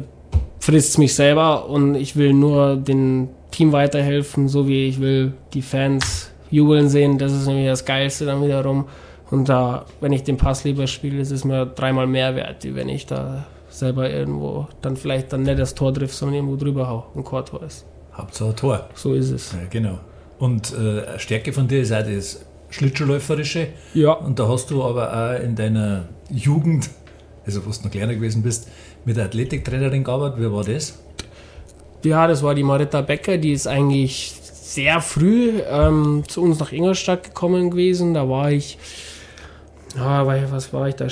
frisst 0.59 0.89
es 0.89 0.97
mich 0.99 1.15
selber 1.15 1.67
und 1.67 1.95
ich 1.95 2.15
will 2.15 2.33
nur 2.33 2.75
dem 2.75 3.29
Team 3.55 3.71
weiterhelfen, 3.71 4.49
so 4.49 4.67
wie 4.67 4.87
ich 4.87 4.99
will 4.99 5.33
die 5.53 5.61
Fans 5.61 6.31
jubeln 6.51 6.89
sehen, 6.89 7.17
das 7.17 7.31
ist 7.31 7.47
nämlich 7.47 7.67
das 7.67 7.85
Geilste 7.85 8.25
dann 8.25 8.43
wiederum. 8.43 8.85
Und 9.31 9.47
da, 9.47 9.85
wenn 10.01 10.11
ich 10.11 10.23
den 10.23 10.35
Pass 10.35 10.65
lieber 10.65 10.87
spiele, 10.87 11.21
ist 11.21 11.31
es 11.31 11.45
mir 11.45 11.65
dreimal 11.65 12.05
mehr 12.05 12.35
wert, 12.35 12.65
wie 12.65 12.75
wenn 12.75 12.89
ich 12.89 13.05
da 13.05 13.45
selber 13.69 14.09
irgendwo 14.09 14.67
dann 14.81 14.97
vielleicht 14.97 15.31
dann 15.31 15.43
nicht 15.43 15.57
das 15.57 15.73
Tor 15.73 15.93
trifft, 15.93 16.13
sondern 16.13 16.35
irgendwo 16.35 16.57
drüber 16.57 16.89
hau 16.89 17.05
und 17.13 17.25
kein 17.25 17.45
Tor 17.45 17.63
ist. 17.63 17.85
Hauptsache 18.13 18.49
ein 18.49 18.55
Tor. 18.57 18.89
So 18.93 19.13
ist 19.13 19.31
es. 19.31 19.53
Ja, 19.53 19.59
genau. 19.69 19.99
Und 20.37 20.73
äh, 20.73 21.17
Stärke 21.17 21.53
von 21.53 21.67
dir 21.67 21.81
ist 21.81 21.93
auch 21.93 22.03
das 22.03 22.45
Schlittschuhläuferische. 22.69 23.67
Ja. 23.93 24.11
Und 24.11 24.37
da 24.37 24.49
hast 24.49 24.69
du 24.69 24.83
aber 24.83 25.13
auch 25.13 25.41
in 25.41 25.55
deiner 25.55 26.09
Jugend, 26.29 26.89
also 27.45 27.65
wo 27.65 27.69
du 27.69 27.83
noch 27.83 27.91
kleiner 27.91 28.15
gewesen 28.15 28.43
bist, 28.43 28.67
mit 29.05 29.15
der 29.15 29.25
Athletiktrainerin 29.25 30.03
gearbeitet. 30.03 30.41
Wie 30.41 30.51
war 30.51 30.63
das? 30.65 30.99
Ja, 32.05 32.27
das 32.27 32.43
war 32.43 32.53
die 32.55 32.63
Marita 32.63 33.01
Becker, 33.01 33.37
die 33.37 33.51
ist 33.51 33.67
eigentlich 33.67 34.33
sehr 34.41 35.01
früh 35.01 35.59
ähm, 35.69 36.23
zu 36.27 36.41
uns 36.41 36.59
nach 36.59 36.71
Ingolstadt 36.71 37.23
gekommen 37.23 37.71
gewesen. 37.71 38.13
Da 38.13 38.29
war 38.29 38.51
ich, 38.51 38.77
ja, 39.95 40.25
was 40.51 40.71
war 40.73 40.87
ich 40.87 40.95
da? 40.95 41.07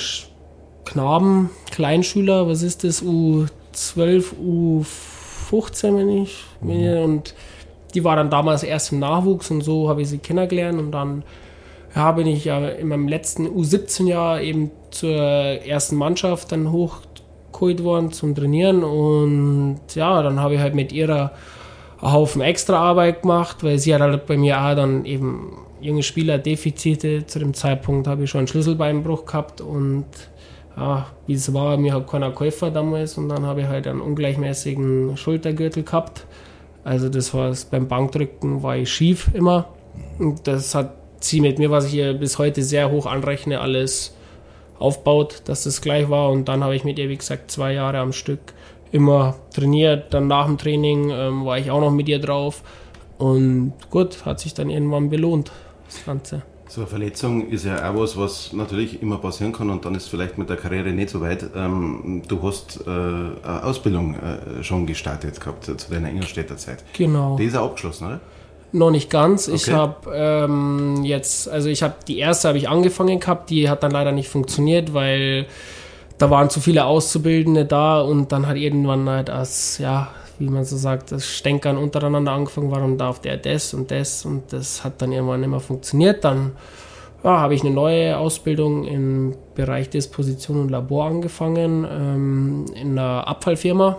Knaben, 0.84 1.50
Kleinschüler, 1.70 2.46
was 2.46 2.62
ist 2.62 2.84
das? 2.84 3.02
U12, 3.02 4.24
U15, 4.44 5.96
wenn 5.96 6.08
ich. 6.22 6.44
wenn 6.60 6.80
ich- 6.80 7.02
Und 7.04 7.34
die 7.94 8.04
war 8.04 8.16
dann 8.16 8.30
damals 8.30 8.62
erst 8.62 8.92
im 8.92 8.98
Nachwuchs 8.98 9.50
und 9.50 9.62
so 9.62 9.88
habe 9.88 10.02
ich 10.02 10.08
sie 10.08 10.18
kennengelernt 10.18 10.78
und 10.78 10.92
dann 10.92 11.22
ja, 11.94 12.10
bin 12.12 12.26
ich 12.26 12.44
ja 12.44 12.68
in 12.68 12.88
meinem 12.88 13.06
letzten 13.08 13.46
U17-Jahr 13.46 14.40
eben 14.42 14.70
zur 14.90 15.14
ersten 15.16 15.96
Mannschaft 15.96 16.50
dann 16.52 16.70
hochgeholt 17.54 17.84
worden 17.84 18.12
zum 18.12 18.34
Trainieren 18.34 18.82
und 18.82 19.80
ja, 19.94 20.22
dann 20.22 20.40
habe 20.40 20.54
ich 20.54 20.60
halt 20.60 20.74
mit 20.74 20.92
ihrer 20.92 21.32
einen 22.00 22.12
Haufen 22.12 22.42
extra 22.42 22.78
Arbeit 22.78 23.22
gemacht, 23.22 23.62
weil 23.62 23.78
sie 23.78 23.94
hat 23.94 24.00
halt 24.00 24.26
bei 24.26 24.36
mir 24.36 24.60
auch 24.60 24.74
dann 24.74 25.04
eben 25.04 25.56
junge 25.80 26.02
Spielerdefizite. 26.02 27.26
Zu 27.26 27.38
dem 27.38 27.54
Zeitpunkt 27.54 28.06
habe 28.06 28.24
ich 28.24 28.30
schon 28.30 28.40
einen 28.40 28.48
Schlüsselbeinbruch 28.48 29.24
gehabt 29.24 29.60
und 29.60 30.06
ja, 30.76 31.06
wie 31.26 31.34
es 31.34 31.54
war, 31.54 31.76
mir 31.76 31.94
hat 31.94 32.08
keiner 32.08 32.32
Käufer 32.32 32.70
damals 32.70 33.16
und 33.16 33.28
dann 33.28 33.46
habe 33.46 33.62
ich 33.62 33.68
halt 33.68 33.86
einen 33.86 34.00
ungleichmäßigen 34.00 35.16
Schultergürtel 35.16 35.84
gehabt. 35.84 36.26
Also 36.82 37.08
das 37.08 37.32
war 37.32 37.48
es 37.48 37.64
beim 37.64 37.88
Bankdrücken 37.88 38.62
war 38.62 38.76
ich 38.76 38.92
schief 38.92 39.30
immer 39.32 39.66
und 40.18 40.46
das 40.46 40.74
hat 40.74 40.96
sie 41.20 41.40
mit 41.40 41.58
mir, 41.58 41.70
was 41.70 41.86
ich 41.86 41.94
ihr 41.94 42.12
bis 42.12 42.38
heute 42.38 42.62
sehr 42.62 42.90
hoch 42.90 43.06
anrechne, 43.06 43.60
alles 43.60 44.13
aufbaut, 44.84 45.42
dass 45.46 45.64
das 45.64 45.80
gleich 45.80 46.10
war 46.10 46.30
und 46.30 46.46
dann 46.48 46.62
habe 46.62 46.76
ich 46.76 46.84
mit 46.84 46.98
ihr, 46.98 47.08
wie 47.08 47.16
gesagt, 47.16 47.50
zwei 47.50 47.72
Jahre 47.72 47.98
am 47.98 48.12
Stück 48.12 48.40
immer 48.92 49.34
trainiert. 49.52 50.12
Dann 50.12 50.26
nach 50.28 50.46
dem 50.46 50.58
Training 50.58 51.10
ähm, 51.10 51.44
war 51.44 51.58
ich 51.58 51.70
auch 51.70 51.80
noch 51.80 51.90
mit 51.90 52.08
ihr 52.08 52.20
drauf 52.20 52.62
und 53.18 53.72
gut, 53.90 54.24
hat 54.26 54.40
sich 54.40 54.52
dann 54.54 54.68
irgendwann 54.70 55.08
belohnt, 55.08 55.50
das 55.86 56.04
Ganze. 56.04 56.42
So 56.68 56.80
eine 56.80 56.88
Verletzung 56.88 57.48
ist 57.48 57.64
ja 57.64 57.90
auch 57.90 57.98
was, 57.98 58.16
was 58.16 58.52
natürlich 58.52 59.00
immer 59.00 59.18
passieren 59.18 59.52
kann 59.52 59.70
und 59.70 59.84
dann 59.84 59.94
ist 59.94 60.08
vielleicht 60.08 60.38
mit 60.38 60.50
der 60.50 60.56
Karriere 60.56 60.90
nicht 60.90 61.08
so 61.08 61.20
weit. 61.20 61.44
Ähm, 61.54 62.22
du 62.26 62.42
hast 62.42 62.80
äh, 62.86 62.90
eine 62.90 63.64
Ausbildung 63.64 64.16
äh, 64.16 64.62
schon 64.62 64.86
gestartet 64.86 65.40
gehabt 65.40 65.64
zu 65.64 65.90
deiner 65.90 66.10
Ingolstädter 66.10 66.56
Zeit. 66.56 66.84
Genau. 66.92 67.36
Die 67.36 67.44
ist 67.44 67.56
auch 67.56 67.66
abgeschlossen, 67.66 68.06
oder? 68.06 68.20
Noch 68.74 68.90
nicht 68.90 69.08
ganz. 69.08 69.46
Ich 69.46 69.68
Okay. 69.68 69.72
habe 69.72 70.10
ähm, 70.12 71.04
jetzt, 71.04 71.48
also 71.48 71.68
ich 71.68 71.84
habe 71.84 71.94
die 72.08 72.18
erste 72.18 72.48
habe 72.48 72.58
ich 72.58 72.68
angefangen 72.68 73.20
gehabt, 73.20 73.48
die 73.50 73.70
hat 73.70 73.84
dann 73.84 73.92
leider 73.92 74.10
nicht 74.10 74.28
funktioniert, 74.28 74.92
weil 74.92 75.46
da 76.18 76.28
waren 76.28 76.50
zu 76.50 76.58
viele 76.58 76.84
Auszubildende 76.84 77.66
da 77.66 78.00
und 78.00 78.32
dann 78.32 78.48
hat 78.48 78.56
irgendwann 78.56 79.08
halt 79.08 79.30
als, 79.30 79.78
ja, 79.78 80.08
wie 80.40 80.48
man 80.48 80.64
so 80.64 80.76
sagt, 80.76 81.12
das 81.12 81.24
Stänkern 81.24 81.76
untereinander 81.76 82.32
angefangen, 82.32 82.72
warum 82.72 82.98
darf 82.98 83.20
der 83.20 83.36
das 83.36 83.74
und 83.74 83.92
das 83.92 84.24
und 84.24 84.52
das 84.52 84.82
hat 84.82 85.00
dann 85.00 85.12
irgendwann 85.12 85.38
nicht 85.40 85.50
mehr 85.50 85.60
funktioniert. 85.60 86.24
Dann 86.24 86.50
ja, 87.22 87.38
habe 87.38 87.54
ich 87.54 87.62
eine 87.62 87.70
neue 87.70 88.18
Ausbildung 88.18 88.84
im 88.84 89.36
Bereich 89.54 89.88
Disposition 89.88 90.60
und 90.60 90.70
Labor 90.70 91.06
angefangen, 91.06 91.86
ähm, 91.88 92.64
in 92.74 92.98
einer 92.98 93.28
Abfallfirma 93.28 93.98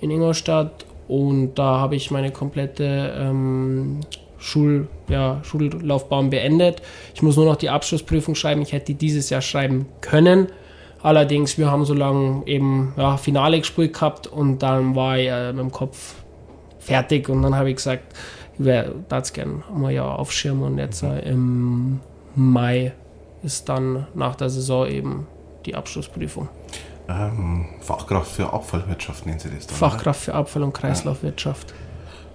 in 0.00 0.10
Ingolstadt 0.10 0.86
und 1.08 1.54
da 1.54 1.78
habe 1.78 1.96
ich 1.96 2.10
meine 2.10 2.30
komplette 2.30 3.14
ähm, 3.18 4.00
Schul, 4.38 4.88
ja, 5.08 5.40
Schullaufbahn 5.42 6.30
beendet. 6.30 6.82
Ich 7.14 7.22
muss 7.22 7.36
nur 7.36 7.46
noch 7.46 7.56
die 7.56 7.70
Abschlussprüfung 7.70 8.34
schreiben. 8.34 8.62
Ich 8.62 8.72
hätte 8.72 8.86
die 8.86 8.94
dieses 8.94 9.30
Jahr 9.30 9.40
schreiben 9.40 9.86
können. 10.00 10.48
Allerdings, 11.02 11.58
wir 11.58 11.70
haben 11.70 11.84
so 11.84 11.94
lange 11.94 12.46
eben 12.46 12.94
ja, 12.96 13.16
Finale 13.16 13.58
gespielt 13.58 13.92
gehabt 13.92 14.26
und 14.26 14.62
dann 14.62 14.94
war 14.96 15.18
ich 15.18 15.28
äh, 15.28 15.52
mit 15.52 15.60
dem 15.60 15.72
Kopf 15.72 16.14
fertig 16.78 17.28
und 17.28 17.42
dann 17.42 17.54
habe 17.54 17.70
ich 17.70 17.76
gesagt, 17.76 18.04
ich 18.58 18.66
das 19.08 19.32
gerne 19.32 19.62
mal 19.74 19.92
ja 19.92 20.06
aufschirmen 20.06 20.64
und 20.64 20.78
jetzt 20.78 21.02
äh, 21.02 21.20
im 21.30 22.00
Mai 22.34 22.92
ist 23.42 23.68
dann 23.68 24.06
nach 24.14 24.34
der 24.36 24.48
Saison 24.48 24.86
eben 24.86 25.26
die 25.66 25.74
Abschlussprüfung. 25.74 26.48
Ähm, 27.08 27.66
Fachkraft 27.80 28.32
für 28.32 28.52
Abfallwirtschaft 28.52 29.26
nennen 29.26 29.38
Sie 29.38 29.50
das 29.50 29.66
dann? 29.66 29.76
Fachkraft 29.76 30.22
für 30.22 30.34
Abfall- 30.34 30.62
und 30.62 30.72
Kreislaufwirtschaft. 30.72 31.70
Ja 31.70 31.76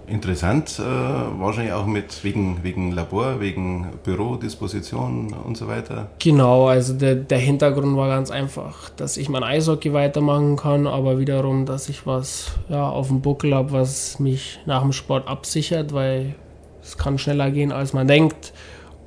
interessant, 0.10 0.80
äh, 0.80 1.40
wahrscheinlich 1.40 1.74
auch 1.74 1.86
mit 1.86 2.24
wegen, 2.24 2.64
wegen 2.64 2.92
Labor, 2.92 3.40
wegen 3.40 3.88
Bürodisposition 4.04 5.34
und 5.34 5.56
so 5.56 5.68
weiter. 5.68 6.10
Genau, 6.20 6.68
also 6.68 6.94
der, 6.94 7.16
der 7.16 7.38
Hintergrund 7.38 7.96
war 7.96 8.10
ganz 8.10 8.32
einfach, 8.32 8.90
dass 8.90 9.18
ich 9.18 9.30
mein 9.30 9.44
Eishockey 9.44 9.94
weitermachen 9.94 10.56
kann, 10.58 10.88
aber 10.88 11.20
wiederum, 11.20 11.66
dass 11.66 11.90
ich 11.90 12.06
was 12.06 12.52
ja, 12.70 12.90
auf 12.90 13.08
dem 13.08 13.22
Buckel 13.22 13.54
habe, 13.54 13.72
was 13.72 14.20
mich 14.20 14.60
nach 14.66 14.82
dem 14.82 14.92
Sport 14.92 15.28
absichert, 15.28 15.94
weil 15.94 16.36
es 16.82 16.98
kann 16.98 17.18
schneller 17.18 17.52
gehen, 17.52 17.72
als 17.72 17.94
man 17.94 18.08
denkt. 18.08 18.54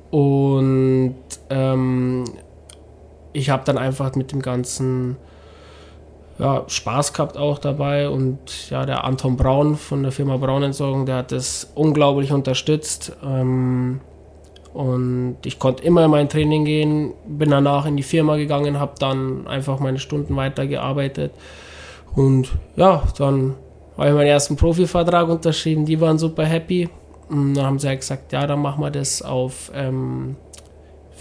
Und 0.09 1.15
ähm, 1.49 2.23
ich 3.33 3.49
habe 3.49 3.63
dann 3.65 3.77
einfach 3.77 4.15
mit 4.15 4.31
dem 4.31 4.41
ganzen 4.41 5.17
ja, 6.39 6.63
Spaß 6.67 7.13
gehabt 7.13 7.37
auch 7.37 7.59
dabei. 7.59 8.09
Und 8.09 8.69
ja, 8.69 8.85
der 8.85 9.03
Anton 9.03 9.37
Braun 9.37 9.77
von 9.77 10.03
der 10.03 10.11
Firma 10.11 10.37
Braunentsorgung, 10.37 11.05
der 11.05 11.17
hat 11.17 11.31
das 11.31 11.71
unglaublich 11.75 12.31
unterstützt. 12.31 13.15
Ähm, 13.23 14.01
und 14.73 15.37
ich 15.45 15.59
konnte 15.59 15.83
immer 15.83 16.05
in 16.05 16.11
mein 16.11 16.29
Training 16.29 16.65
gehen, 16.65 17.13
bin 17.27 17.51
danach 17.51 17.85
in 17.85 17.95
die 17.95 18.03
Firma 18.03 18.37
gegangen, 18.37 18.79
habe 18.79 18.93
dann 18.97 19.47
einfach 19.47 19.79
meine 19.79 19.99
Stunden 19.99 20.35
weitergearbeitet. 20.35 21.31
Und 22.15 22.51
ja, 22.75 23.03
dann 23.17 23.55
habe 23.97 24.09
ich 24.09 24.15
meinen 24.15 24.27
ersten 24.27 24.55
Profivertrag 24.55 25.29
unterschrieben, 25.29 25.85
die 25.85 26.01
waren 26.01 26.17
super 26.17 26.45
happy. 26.45 26.89
Und 27.29 27.53
dann 27.53 27.65
haben 27.65 27.79
sie 27.79 27.87
halt 27.87 28.01
gesagt, 28.01 28.33
ja, 28.33 28.47
dann 28.47 28.61
machen 28.61 28.81
wir 28.81 28.91
das 28.91 29.21
auf 29.21 29.71
ähm, 29.75 30.35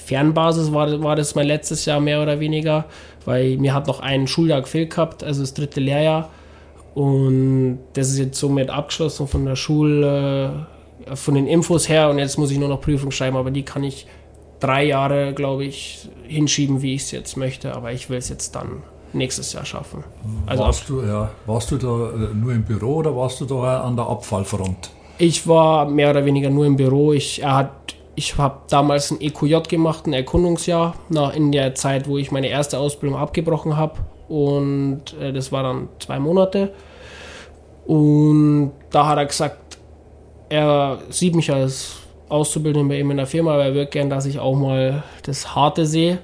Fernbasis, 0.02 0.72
war, 0.72 1.02
war 1.02 1.16
das 1.16 1.34
mein 1.34 1.46
letztes 1.46 1.84
Jahr 1.84 2.00
mehr 2.00 2.22
oder 2.22 2.40
weniger 2.40 2.86
weil 3.24 3.56
mir 3.58 3.74
hat 3.74 3.86
noch 3.86 4.00
ein 4.00 4.26
Schuljahr 4.26 4.62
gefehlt 4.62 4.90
gehabt, 4.90 5.24
also 5.24 5.40
das 5.40 5.54
dritte 5.54 5.80
Lehrjahr. 5.80 6.30
Und 6.94 7.78
das 7.94 8.10
ist 8.10 8.18
jetzt 8.18 8.38
somit 8.38 8.70
abgeschlossen 8.70 9.26
von 9.26 9.44
der 9.44 9.56
Schule, 9.56 10.66
äh, 11.06 11.16
von 11.16 11.34
den 11.34 11.46
Infos 11.46 11.88
her. 11.88 12.10
Und 12.10 12.18
jetzt 12.18 12.38
muss 12.38 12.50
ich 12.50 12.58
nur 12.58 12.68
noch 12.68 12.80
Prüfung 12.80 13.10
schreiben, 13.10 13.36
aber 13.36 13.50
die 13.50 13.62
kann 13.62 13.82
ich 13.82 14.06
drei 14.60 14.84
Jahre, 14.84 15.32
glaube 15.32 15.64
ich, 15.64 16.08
hinschieben, 16.26 16.82
wie 16.82 16.94
ich 16.94 17.02
es 17.02 17.10
jetzt 17.10 17.36
möchte. 17.36 17.74
Aber 17.74 17.92
ich 17.92 18.10
will 18.10 18.18
es 18.18 18.28
jetzt 18.28 18.54
dann 18.54 18.82
nächstes 19.14 19.52
Jahr 19.52 19.64
schaffen. 19.64 20.04
Also 20.46 20.64
warst, 20.64 20.88
du, 20.88 21.02
ja, 21.02 21.30
warst 21.46 21.70
du 21.70 21.76
da 21.76 22.10
äh, 22.10 22.34
nur 22.34 22.52
im 22.52 22.64
Büro 22.64 22.96
oder 22.96 23.16
warst 23.16 23.40
du 23.40 23.46
da 23.46 23.82
an 23.82 23.96
der 23.96 24.06
Abfallfront? 24.06 24.90
Ich 25.18 25.46
war 25.46 25.88
mehr 25.88 26.10
oder 26.10 26.24
weniger 26.24 26.50
nur 26.50 26.66
im 26.66 26.76
Büro. 26.76 27.12
Ich, 27.12 27.42
er 27.42 27.56
hat 27.56 27.94
ich 28.14 28.36
habe 28.36 28.58
damals 28.68 29.10
ein 29.10 29.20
EQJ 29.20 29.68
gemacht, 29.68 30.06
ein 30.06 30.12
Erkundungsjahr, 30.12 30.94
nach, 31.08 31.34
in 31.34 31.52
der 31.52 31.74
Zeit, 31.74 32.08
wo 32.08 32.18
ich 32.18 32.30
meine 32.30 32.48
erste 32.48 32.78
Ausbildung 32.78 33.18
abgebrochen 33.18 33.76
habe. 33.76 34.00
Und 34.28 35.02
äh, 35.20 35.32
das 35.32 35.52
war 35.52 35.62
dann 35.62 35.88
zwei 35.98 36.18
Monate. 36.18 36.72
Und 37.86 38.72
da 38.90 39.06
hat 39.08 39.18
er 39.18 39.26
gesagt, 39.26 39.78
er 40.48 40.98
sieht 41.08 41.34
mich 41.34 41.50
als 41.50 41.98
Auszubildender 42.28 42.88
bei 42.88 43.00
ihm 43.00 43.10
in 43.10 43.16
der 43.16 43.26
Firma, 43.26 43.54
aber 43.54 43.64
er 43.64 43.74
wird 43.74 43.90
gern, 43.90 44.10
dass 44.10 44.26
ich 44.26 44.38
auch 44.38 44.54
mal 44.54 45.02
das 45.24 45.54
Harte 45.54 45.86
sehe. 45.86 46.18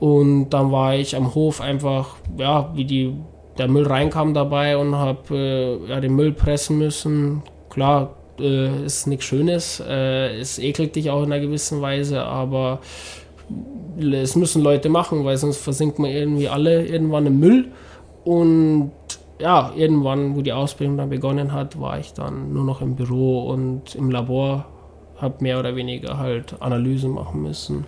Und 0.00 0.50
dann 0.50 0.70
war 0.70 0.94
ich 0.94 1.16
am 1.16 1.34
Hof 1.34 1.60
einfach, 1.60 2.16
ja, 2.36 2.70
wie 2.74 2.84
die, 2.84 3.14
der 3.56 3.68
Müll 3.68 3.86
reinkam 3.86 4.34
dabei 4.34 4.76
und 4.76 4.94
habe 4.94 5.34
äh, 5.36 5.90
ja, 5.90 6.00
den 6.00 6.14
Müll 6.14 6.32
pressen 6.32 6.78
müssen. 6.78 7.42
Klar, 7.70 8.10
äh, 8.38 8.84
ist 8.84 9.06
nichts 9.06 9.24
Schönes. 9.24 9.82
Äh, 9.86 10.38
es 10.38 10.58
ekelt 10.58 10.96
dich 10.96 11.10
auch 11.10 11.22
in 11.22 11.32
einer 11.32 11.40
gewissen 11.40 11.80
Weise, 11.80 12.22
aber 12.22 12.80
es 14.00 14.36
müssen 14.36 14.62
Leute 14.62 14.88
machen, 14.88 15.24
weil 15.24 15.36
sonst 15.36 15.58
versinkt 15.58 15.98
man 15.98 16.10
irgendwie 16.10 16.48
alle 16.48 16.86
irgendwann 16.86 17.26
im 17.26 17.38
Müll. 17.38 17.66
Und 18.24 18.92
ja, 19.38 19.72
irgendwann, 19.76 20.36
wo 20.36 20.42
die 20.42 20.52
Ausbildung 20.52 20.96
dann 20.96 21.10
begonnen 21.10 21.52
hat, 21.52 21.80
war 21.80 21.98
ich 21.98 22.12
dann 22.12 22.52
nur 22.52 22.64
noch 22.64 22.80
im 22.80 22.96
Büro 22.96 23.48
und 23.48 23.94
im 23.94 24.10
Labor, 24.10 24.66
habe 25.18 25.36
mehr 25.40 25.58
oder 25.58 25.76
weniger 25.76 26.18
halt 26.18 26.60
Analysen 26.60 27.12
machen 27.12 27.42
müssen. 27.42 27.84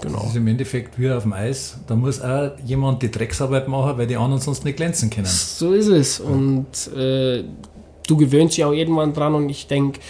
Genau. 0.00 0.18
Das 0.18 0.30
ist 0.30 0.36
im 0.36 0.46
Endeffekt 0.46 0.98
wie 0.98 1.10
auf 1.10 1.24
dem 1.24 1.32
Eis. 1.32 1.78
Da 1.86 1.96
muss 1.96 2.20
auch 2.20 2.52
jemand 2.64 3.02
die 3.02 3.10
Drecksarbeit 3.10 3.68
machen, 3.68 3.98
weil 3.98 4.06
die 4.06 4.16
anderen 4.16 4.40
sonst 4.40 4.64
nicht 4.64 4.76
glänzen 4.76 5.10
können. 5.10 5.26
So 5.26 5.72
ist 5.72 5.88
es. 5.88 6.20
Und 6.20 6.66
äh, 6.96 7.44
du 8.08 8.16
gewöhnst 8.16 8.56
dich 8.56 8.64
auch 8.64 8.72
irgendwann 8.72 9.12
dran 9.12 9.34
und 9.34 9.48
ich 9.48 9.68
denke, 9.68 10.00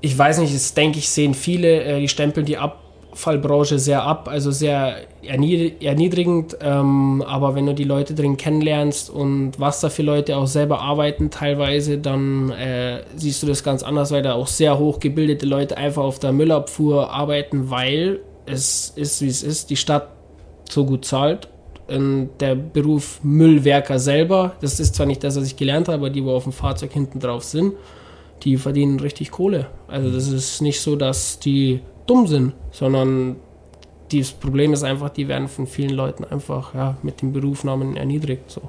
ich 0.00 0.18
weiß 0.18 0.38
nicht, 0.38 0.54
das 0.54 0.74
denke 0.74 0.98
ich, 0.98 1.08
sehen 1.08 1.34
viele, 1.34 1.82
äh, 1.82 2.00
die 2.00 2.08
stempeln 2.08 2.44
die 2.44 2.58
Abfallbranche 2.58 3.78
sehr 3.78 4.02
ab, 4.02 4.28
also 4.28 4.50
sehr 4.50 4.96
erniedrigend, 5.22 6.58
ähm, 6.60 7.22
aber 7.26 7.54
wenn 7.54 7.66
du 7.66 7.74
die 7.74 7.84
Leute 7.84 8.14
drin 8.14 8.36
kennenlernst 8.36 9.08
und 9.08 9.52
was 9.58 9.80
da 9.80 9.88
für 9.88 10.02
Leute 10.02 10.36
auch 10.36 10.46
selber 10.46 10.80
arbeiten 10.80 11.30
teilweise, 11.30 11.98
dann 11.98 12.50
äh, 12.50 13.02
siehst 13.16 13.42
du 13.42 13.46
das 13.46 13.62
ganz 13.62 13.82
anders, 13.82 14.10
weil 14.10 14.22
da 14.22 14.34
auch 14.34 14.46
sehr 14.46 14.78
hochgebildete 14.78 15.46
Leute 15.46 15.76
einfach 15.76 16.02
auf 16.02 16.18
der 16.18 16.32
Müllabfuhr 16.32 17.10
arbeiten, 17.10 17.70
weil 17.70 18.20
es 18.46 18.92
ist, 18.96 19.22
wie 19.22 19.28
es 19.28 19.42
ist, 19.42 19.70
die 19.70 19.76
Stadt 19.76 20.08
so 20.68 20.84
gut 20.84 21.04
zahlt 21.04 21.48
ähm, 21.88 22.30
der 22.40 22.54
Beruf 22.54 23.20
Müllwerker 23.22 23.98
selber, 23.98 24.56
das 24.60 24.80
ist 24.80 24.94
zwar 24.94 25.06
nicht 25.06 25.22
das, 25.24 25.36
was 25.36 25.46
ich 25.46 25.56
gelernt 25.56 25.88
habe, 25.88 25.98
aber 25.98 26.10
die, 26.10 26.24
wo 26.24 26.32
auf 26.32 26.44
dem 26.44 26.52
Fahrzeug 26.52 26.92
hinten 26.92 27.20
drauf 27.20 27.44
sind, 27.44 27.74
die 28.42 28.56
verdienen 28.56 29.00
richtig 29.00 29.30
Kohle. 29.30 29.68
Also 29.88 30.10
das 30.10 30.28
ist 30.28 30.60
nicht 30.60 30.80
so, 30.80 30.96
dass 30.96 31.38
die 31.38 31.80
dumm 32.06 32.26
sind, 32.26 32.52
sondern 32.70 33.36
das 34.12 34.32
Problem 34.32 34.72
ist 34.72 34.82
einfach, 34.82 35.10
die 35.10 35.28
werden 35.28 35.48
von 35.48 35.66
vielen 35.66 35.94
Leuten 35.94 36.24
einfach 36.24 36.74
ja, 36.74 36.96
mit 37.02 37.22
den 37.22 37.32
Berufnamen 37.32 37.96
erniedrigt. 37.96 38.50
So. 38.50 38.62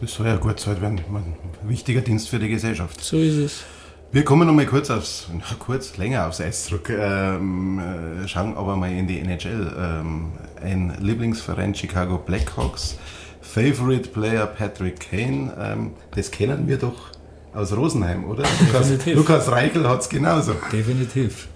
Das 0.00 0.14
soll 0.14 0.26
ja 0.26 0.36
gut 0.36 0.58
sein 0.58 0.80
werden. 0.80 1.00
Ein 1.12 1.68
wichtiger 1.68 2.00
Dienst 2.00 2.28
für 2.28 2.38
die 2.38 2.48
Gesellschaft. 2.48 3.02
So 3.02 3.18
ist 3.18 3.36
es. 3.36 3.64
Wir 4.12 4.24
kommen 4.24 4.44
noch 4.48 4.54
mal 4.54 4.66
kurz 4.66 4.90
aufs, 4.90 5.28
kurz 5.60 5.96
länger 5.96 6.26
aufs 6.26 6.40
Eis 6.40 6.64
zurück, 6.64 6.90
ähm, 6.90 7.78
äh, 7.78 8.26
schauen 8.26 8.56
aber 8.56 8.74
mal 8.74 8.90
in 8.90 9.06
die 9.06 9.20
NHL. 9.20 9.72
Ähm, 9.78 10.32
ein 10.60 10.96
Lieblingsverein 10.98 11.76
Chicago 11.76 12.18
Blackhawks, 12.18 12.98
Favorite 13.40 14.08
Player 14.08 14.46
Patrick 14.46 14.98
Kane, 14.98 15.52
ähm, 15.56 15.92
das 16.16 16.32
kennen 16.32 16.66
wir 16.66 16.78
doch 16.78 17.12
aus 17.54 17.76
Rosenheim, 17.76 18.24
oder? 18.24 18.42
Lukas, 18.66 19.06
Lukas 19.06 19.48
Reichel 19.48 19.88
hat 19.88 20.00
es 20.00 20.08
genauso. 20.08 20.54
Definitiv. 20.72 21.46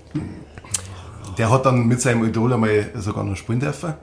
Der 1.36 1.50
hat 1.50 1.66
dann 1.66 1.88
mit 1.88 2.00
seinem 2.00 2.24
Idol 2.24 2.52
einmal 2.52 2.88
sogar 2.94 3.24
noch 3.24 3.36
spielen 3.36 3.58
dürfen. 3.58 3.94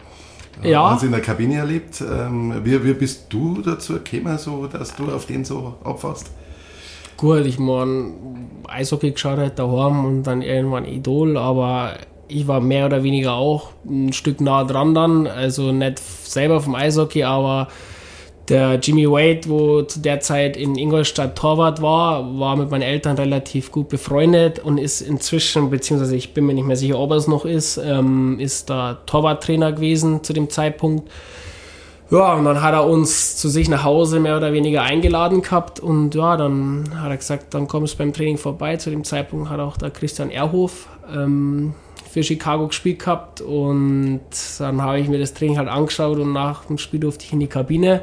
Ja. 0.61 0.91
Hat 0.91 1.03
in 1.03 1.11
der 1.11 1.21
Kabine 1.21 1.55
erlebt. 1.55 2.01
Ähm, 2.01 2.65
wie, 2.65 2.83
wie 2.83 2.93
bist 2.93 3.27
du 3.29 3.61
dazu 3.61 3.93
gekommen, 3.93 4.37
so, 4.37 4.67
dass 4.67 4.93
du 4.93 5.09
auf 5.09 5.25
den 5.25 5.45
so 5.45 5.77
abfasst? 5.85 6.31
Gut, 7.21 7.45
ich 7.45 7.59
meine, 7.59 8.13
Eishockey 8.67 9.11
geschaut 9.11 9.37
halt 9.37 9.59
daheim 9.59 10.05
und 10.05 10.23
dann 10.23 10.41
irgendwann 10.41 10.85
Idol, 10.85 11.37
aber 11.37 11.93
ich 12.27 12.47
war 12.47 12.61
mehr 12.61 12.87
oder 12.87 13.03
weniger 13.03 13.33
auch 13.33 13.69
ein 13.85 14.11
Stück 14.11 14.41
nah 14.41 14.63
dran 14.63 14.95
dann, 14.95 15.27
also 15.27 15.71
nicht 15.71 15.99
selber 15.99 16.61
vom 16.61 16.73
Eishockey, 16.73 17.23
aber 17.23 17.67
der 18.49 18.79
Jimmy 18.81 19.07
Wade, 19.07 19.41
wo 19.45 19.83
zu 19.83 19.99
der 19.99 20.19
Zeit 20.21 20.57
in 20.57 20.75
Ingolstadt 20.75 21.37
Torwart 21.37 21.79
war, 21.83 22.39
war 22.39 22.55
mit 22.55 22.71
meinen 22.71 22.81
Eltern 22.81 23.17
relativ 23.17 23.71
gut 23.71 23.89
befreundet 23.89 24.57
und 24.57 24.79
ist 24.79 25.01
inzwischen, 25.01 25.69
beziehungsweise 25.69 26.15
ich 26.15 26.33
bin 26.33 26.47
mir 26.47 26.55
nicht 26.55 26.65
mehr 26.65 26.75
sicher, 26.75 26.97
ob 26.97 27.11
er 27.11 27.17
es 27.17 27.27
noch 27.27 27.45
ist, 27.45 27.77
ähm, 27.77 28.39
ist 28.39 28.71
da 28.71 28.95
Torwarttrainer 29.05 29.73
gewesen 29.73 30.23
zu 30.23 30.33
dem 30.33 30.49
Zeitpunkt. 30.49 31.07
Ja, 32.11 32.33
und 32.33 32.43
dann 32.43 32.61
hat 32.61 32.73
er 32.73 32.85
uns 32.85 33.37
zu 33.37 33.47
sich 33.47 33.69
nach 33.69 33.85
Hause 33.85 34.19
mehr 34.19 34.35
oder 34.35 34.51
weniger 34.51 34.81
eingeladen 34.81 35.41
gehabt 35.41 35.79
und 35.79 36.13
ja, 36.13 36.35
dann 36.35 36.83
hat 36.93 37.09
er 37.09 37.15
gesagt, 37.15 37.53
dann 37.53 37.69
kommst 37.69 37.93
du 37.93 37.99
beim 37.99 38.11
Training 38.11 38.37
vorbei. 38.37 38.75
Zu 38.75 38.89
dem 38.89 39.05
Zeitpunkt 39.05 39.49
hat 39.49 39.61
auch 39.61 39.77
der 39.77 39.91
Christian 39.91 40.29
Erhof 40.29 40.89
ähm, 41.09 41.73
für 42.09 42.21
Chicago 42.21 42.67
gespielt 42.67 42.99
gehabt 42.99 43.39
und 43.39 44.19
dann 44.59 44.81
habe 44.81 44.99
ich 44.99 45.07
mir 45.07 45.19
das 45.19 45.33
Training 45.33 45.57
halt 45.57 45.69
angeschaut 45.69 46.19
und 46.19 46.33
nach 46.33 46.65
dem 46.65 46.77
Spiel 46.77 46.99
durfte 46.99 47.23
ich 47.23 47.31
in 47.31 47.39
die 47.39 47.47
Kabine, 47.47 48.01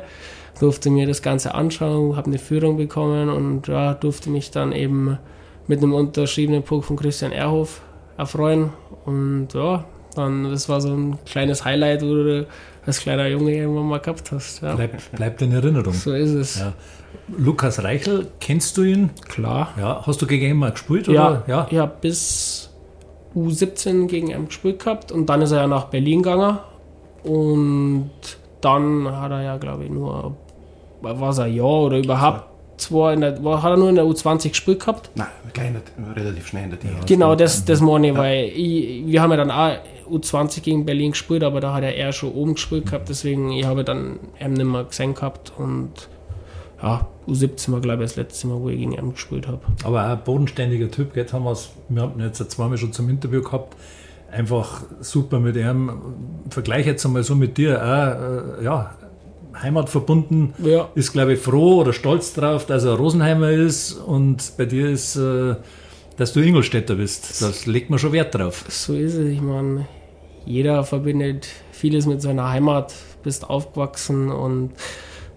durfte 0.58 0.88
mir 0.88 1.06
das 1.06 1.20
Ganze 1.20 1.54
anschauen, 1.54 2.16
habe 2.16 2.28
eine 2.28 2.38
Führung 2.38 2.78
bekommen 2.78 3.28
und 3.28 3.68
ja, 3.68 3.92
durfte 3.92 4.30
mich 4.30 4.50
dann 4.50 4.72
eben 4.72 5.18
mit 5.66 5.82
einem 5.82 5.92
unterschriebenen 5.92 6.62
Puck 6.62 6.86
von 6.86 6.96
Christian 6.96 7.32
Erhoff 7.32 7.82
erfreuen 8.16 8.70
und 9.04 9.48
ja, 9.52 9.84
dann 10.14 10.44
das 10.44 10.70
war 10.70 10.80
so 10.80 10.94
ein 10.94 11.18
kleines 11.26 11.66
Highlight, 11.66 12.00
wo 12.00 12.14
du 12.14 12.46
als 12.88 13.00
kleiner 13.00 13.26
Junge 13.28 13.54
irgendwann 13.54 13.86
mal 13.86 14.00
gehabt 14.00 14.32
hast. 14.32 14.62
Ja. 14.62 14.74
Bleibt, 14.74 15.12
bleibt 15.12 15.42
in 15.42 15.52
Erinnerung. 15.52 15.92
So 15.92 16.12
ist 16.12 16.32
es. 16.32 16.58
Ja. 16.58 16.72
Lukas 17.36 17.82
Reichel, 17.82 18.28
kennst 18.40 18.76
du 18.76 18.82
ihn? 18.82 19.10
Klar. 19.28 19.68
Ja. 19.78 20.02
Hast 20.06 20.20
du 20.20 20.26
gegen 20.26 20.46
ihn 20.46 20.56
mal 20.56 20.72
gespielt? 20.72 21.06
Ja, 21.08 21.28
Oder? 21.28 21.44
ja. 21.46 21.66
ja, 21.70 21.86
bis 21.86 22.70
U17 23.34 24.06
gegen 24.06 24.30
ihn 24.30 24.46
gespielt 24.46 24.82
gehabt 24.82 25.12
und 25.12 25.26
dann 25.26 25.42
ist 25.42 25.52
er 25.52 25.62
ja 25.62 25.66
nach 25.66 25.84
Berlin 25.84 26.22
gegangen 26.22 26.58
und 27.22 28.10
dann 28.60 29.10
hat 29.10 29.30
er 29.30 29.42
ja, 29.42 29.56
glaube 29.58 29.84
ich, 29.84 29.90
nur, 29.90 30.34
war 31.02 31.30
es 31.30 31.38
ein 31.38 31.54
Jahr 31.54 31.66
oder 31.66 31.98
überhaupt 31.98 32.44
zwei, 32.78 33.12
in 33.12 33.20
der, 33.20 33.32
hat 33.62 33.70
er 33.70 33.76
nur 33.76 33.90
in 33.90 33.96
der 33.96 34.04
U20 34.04 34.50
gespielt 34.50 34.80
gehabt. 34.80 35.10
Nein, 35.14 35.26
klein, 35.52 35.80
relativ 36.16 36.48
schnell 36.48 36.64
in 36.64 36.70
der 36.70 36.78
DH. 36.78 37.06
Genau, 37.06 37.34
das, 37.34 37.64
das 37.64 37.80
meine 37.80 38.10
ich, 38.10 38.16
weil 38.16 38.44
ich, 38.46 39.06
wir 39.06 39.22
haben 39.22 39.30
ja 39.30 39.36
dann 39.36 39.50
auch 39.50 39.76
U20 40.10 40.60
gegen 40.62 40.84
Berlin 40.84 41.12
gespielt, 41.12 41.42
aber 41.44 41.60
da 41.60 41.74
hat 41.74 41.82
er 41.82 41.94
eher 41.94 42.12
schon 42.12 42.32
oben 42.32 42.54
gespielt 42.54 42.86
gehabt, 42.86 43.08
deswegen 43.08 43.50
ich 43.52 43.64
habe 43.66 43.84
dann 43.84 44.18
ihn 44.40 44.52
nicht 44.54 44.64
mehr 44.66 44.84
gesehen 44.84 45.14
gehabt 45.14 45.52
und 45.58 45.90
ja, 46.82 47.06
U17 47.26 47.72
war 47.72 47.80
glaube 47.80 48.04
ich 48.04 48.10
das 48.10 48.16
letzte 48.16 48.46
Mal, 48.46 48.60
wo 48.60 48.68
ich 48.68 48.78
gegen 48.78 48.92
ihn 48.92 49.12
gespielt 49.12 49.46
habe. 49.48 49.60
Aber 49.84 50.04
auch 50.06 50.10
ein 50.10 50.24
bodenständiger 50.24 50.90
Typ, 50.90 51.16
jetzt 51.16 51.32
haben 51.32 51.44
wir's, 51.44 51.70
wir 51.88 52.02
haben 52.02 52.18
ihn 52.20 52.24
jetzt 52.26 52.50
zweimal 52.50 52.78
schon 52.78 52.92
zum 52.92 53.08
Interview 53.08 53.42
gehabt. 53.42 53.76
Einfach 54.30 54.82
super 55.00 55.40
mit 55.40 55.56
ihm. 55.56 55.90
Vergleich 56.50 56.84
jetzt 56.84 57.04
einmal 57.06 57.22
so 57.22 57.34
mit 57.34 57.56
dir. 57.56 57.78
Auch, 57.82 58.60
äh, 58.60 58.64
ja, 58.64 58.94
heimatverbunden, 59.62 60.54
Ja. 60.62 60.88
ist, 60.94 61.12
glaube 61.12 61.32
ich, 61.34 61.40
froh 61.40 61.78
oder 61.80 61.92
stolz 61.92 62.34
drauf, 62.34 62.66
dass 62.66 62.84
er 62.84 62.94
Rosenheimer 62.94 63.50
ist 63.50 63.92
und 63.94 64.52
bei 64.56 64.66
dir 64.66 64.90
ist, 64.90 65.16
äh, 65.16 65.56
dass 66.16 66.32
du 66.32 66.40
Ingolstädter 66.40 66.96
bist. 66.96 67.40
Das 67.42 67.66
legt 67.66 67.90
man 67.90 67.98
schon 67.98 68.12
Wert 68.12 68.34
drauf. 68.34 68.64
So 68.68 68.94
ist 68.94 69.14
es. 69.14 69.26
Ich 69.28 69.40
meine, 69.40 69.86
jeder 70.48 70.82
verbindet 70.82 71.48
vieles 71.72 72.06
mit 72.06 72.22
seiner 72.22 72.48
Heimat, 72.48 72.94
bist 73.22 73.48
aufgewachsen 73.48 74.30
und 74.30 74.72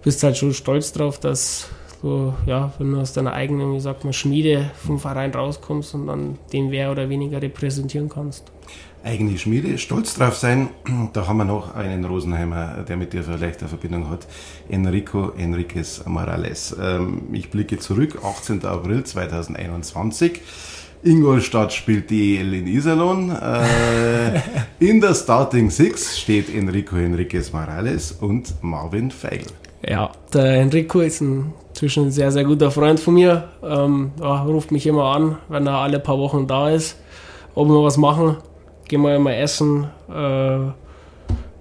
bist 0.02 0.22
halt 0.22 0.36
schon 0.36 0.54
stolz 0.54 0.92
drauf, 0.92 1.20
dass 1.20 1.68
du, 2.00 2.32
ja, 2.46 2.72
wenn 2.78 2.92
du 2.92 3.00
aus 3.00 3.12
deiner 3.12 3.34
eigenen, 3.34 3.74
wie 3.74 3.80
sagt 3.80 4.04
man, 4.04 4.12
Schmiede 4.12 4.70
vom 4.74 4.98
Verein 4.98 5.32
rauskommst 5.32 5.94
und 5.94 6.06
dann 6.06 6.38
den 6.52 6.70
mehr 6.70 6.90
oder 6.90 7.08
weniger 7.08 7.40
repräsentieren 7.42 8.08
kannst. 8.08 8.50
eigene 9.04 9.36
Schmiede, 9.36 9.76
stolz 9.78 10.14
drauf 10.14 10.36
sein. 10.36 10.70
Da 11.12 11.26
haben 11.26 11.36
wir 11.36 11.44
noch 11.44 11.74
einen 11.74 12.04
Rosenheimer, 12.04 12.84
der 12.88 12.96
mit 12.96 13.12
dir 13.12 13.22
vielleicht 13.22 13.60
eine 13.60 13.68
Verbindung 13.68 14.08
hat. 14.08 14.26
Enrico 14.68 15.30
Enriquez 15.36 16.04
Morales. 16.06 16.74
Ähm, 16.80 17.28
ich 17.32 17.50
blicke 17.50 17.78
zurück, 17.78 18.20
18. 18.24 18.64
April 18.64 19.04
2021. 19.04 20.40
Ingolstadt 21.04 21.72
spielt 21.72 22.10
die 22.10 22.36
EL 22.36 22.54
in 22.54 22.66
Iserlohn. 22.68 23.30
Äh, 23.30 24.40
in 24.78 25.00
der 25.00 25.14
Starting 25.14 25.68
Six 25.68 26.18
steht 26.18 26.54
Enrico 26.54 26.96
Enriquez 26.96 27.52
Morales 27.52 28.12
und 28.12 28.54
Marvin 28.62 29.10
Feigl. 29.10 29.46
Ja, 29.84 30.12
der 30.32 30.60
Enrico 30.60 31.00
ist 31.00 31.20
inzwischen 31.20 32.04
ein 32.04 32.10
sehr, 32.12 32.30
sehr 32.30 32.44
guter 32.44 32.70
Freund 32.70 33.00
von 33.00 33.14
mir. 33.14 33.48
Ähm, 33.64 34.12
ja, 34.20 34.42
ruft 34.42 34.70
mich 34.70 34.86
immer 34.86 35.06
an, 35.06 35.38
wenn 35.48 35.66
er 35.66 35.78
alle 35.78 35.98
paar 35.98 36.18
Wochen 36.18 36.46
da 36.46 36.70
ist, 36.70 36.96
ob 37.56 37.68
wir 37.68 37.82
was 37.82 37.96
machen. 37.96 38.36
Gehen 38.86 39.02
wir 39.02 39.16
immer 39.16 39.34
essen, 39.34 39.88
äh, 40.08 40.58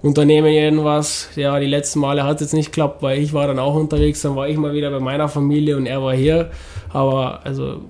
unternehmen 0.06 0.54
irgendwas. 0.54 1.30
Ja, 1.36 1.60
die 1.60 1.66
letzten 1.66 2.00
Male 2.00 2.24
hat 2.24 2.36
es 2.36 2.42
jetzt 2.42 2.54
nicht 2.54 2.68
geklappt, 2.68 3.02
weil 3.02 3.20
ich 3.20 3.34
war 3.34 3.48
dann 3.48 3.58
auch 3.58 3.74
unterwegs, 3.74 4.22
dann 4.22 4.36
war 4.36 4.48
ich 4.48 4.58
mal 4.58 4.74
wieder 4.74 4.92
bei 4.92 5.00
meiner 5.00 5.30
Familie 5.30 5.78
und 5.78 5.88
er 5.88 6.04
war 6.04 6.14
hier. 6.14 6.52
Aber 6.94 7.44
also 7.44 7.82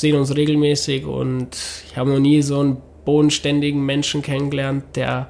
sehen 0.00 0.16
uns 0.16 0.34
regelmäßig 0.34 1.06
und 1.06 1.56
ich 1.88 1.96
habe 1.96 2.10
noch 2.10 2.18
nie 2.18 2.42
so 2.42 2.60
einen 2.60 2.78
bodenständigen 3.04 3.84
Menschen 3.84 4.22
kennengelernt, 4.22 4.84
der 4.96 5.28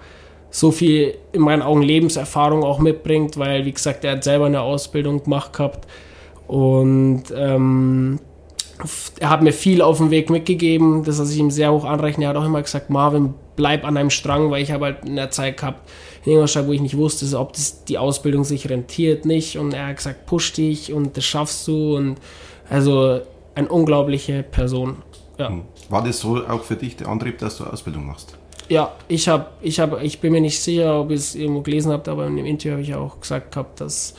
so 0.50 0.70
viel 0.70 1.16
in 1.32 1.42
meinen 1.42 1.62
Augen 1.62 1.82
Lebenserfahrung 1.82 2.62
auch 2.62 2.78
mitbringt, 2.78 3.36
weil 3.36 3.64
wie 3.64 3.72
gesagt, 3.72 4.04
er 4.04 4.12
hat 4.12 4.24
selber 4.24 4.46
eine 4.46 4.62
Ausbildung 4.62 5.24
gemacht 5.24 5.52
gehabt 5.52 5.86
und 6.46 7.24
ähm, 7.36 8.20
er 9.20 9.30
hat 9.30 9.42
mir 9.42 9.52
viel 9.52 9.82
auf 9.82 9.98
dem 9.98 10.10
Weg 10.10 10.30
mitgegeben, 10.30 11.04
das 11.04 11.18
was 11.18 11.30
ich 11.30 11.38
ihm 11.38 11.50
sehr 11.50 11.72
hoch 11.72 11.84
anrechne. 11.84 12.24
Er 12.24 12.30
hat 12.30 12.36
auch 12.36 12.44
immer 12.44 12.62
gesagt, 12.62 12.90
Marvin, 12.90 13.34
bleib 13.56 13.84
an 13.84 13.96
einem 13.96 14.10
Strang, 14.10 14.50
weil 14.50 14.62
ich 14.62 14.72
habe 14.72 14.86
halt 14.86 15.04
in 15.04 15.16
der 15.16 15.30
Zeit 15.30 15.58
gehabt, 15.58 15.88
in 16.24 16.32
Ingolstadt, 16.32 16.66
wo 16.66 16.72
ich 16.72 16.80
nicht 16.80 16.96
wusste, 16.96 17.38
ob 17.38 17.52
das, 17.52 17.84
die 17.84 17.98
Ausbildung 17.98 18.44
sich 18.44 18.68
rentiert, 18.68 19.26
nicht. 19.26 19.58
Und 19.58 19.74
er 19.74 19.88
hat 19.88 19.96
gesagt, 19.98 20.26
push 20.26 20.52
dich 20.52 20.92
und 20.92 21.16
das 21.16 21.24
schaffst 21.24 21.66
du. 21.68 21.96
Und 21.96 22.16
also 22.68 23.20
eine 23.54 23.68
unglaubliche 23.68 24.42
Person. 24.42 25.02
Ja. 25.38 25.50
War 25.88 26.02
das 26.02 26.20
so 26.20 26.36
auch 26.46 26.62
für 26.62 26.76
dich 26.76 26.96
der 26.96 27.08
Antrieb, 27.08 27.38
dass 27.38 27.58
du 27.58 27.64
Ausbildung 27.64 28.06
machst? 28.06 28.36
Ja, 28.68 28.92
ich 29.08 29.28
habe, 29.28 29.46
ich 29.60 29.78
habe, 29.78 30.02
ich 30.02 30.20
bin 30.20 30.32
mir 30.32 30.40
nicht 30.40 30.60
sicher, 30.60 31.00
ob 31.00 31.10
ich 31.10 31.18
es 31.18 31.34
irgendwo 31.34 31.60
gelesen 31.60 31.92
habt, 31.92 32.08
aber 32.08 32.26
in 32.26 32.36
dem 32.36 32.46
Interview 32.46 32.72
habe 32.72 32.82
ich 32.82 32.94
auch 32.94 33.20
gesagt 33.20 33.52
gehabt, 33.52 33.80
dass 33.80 34.14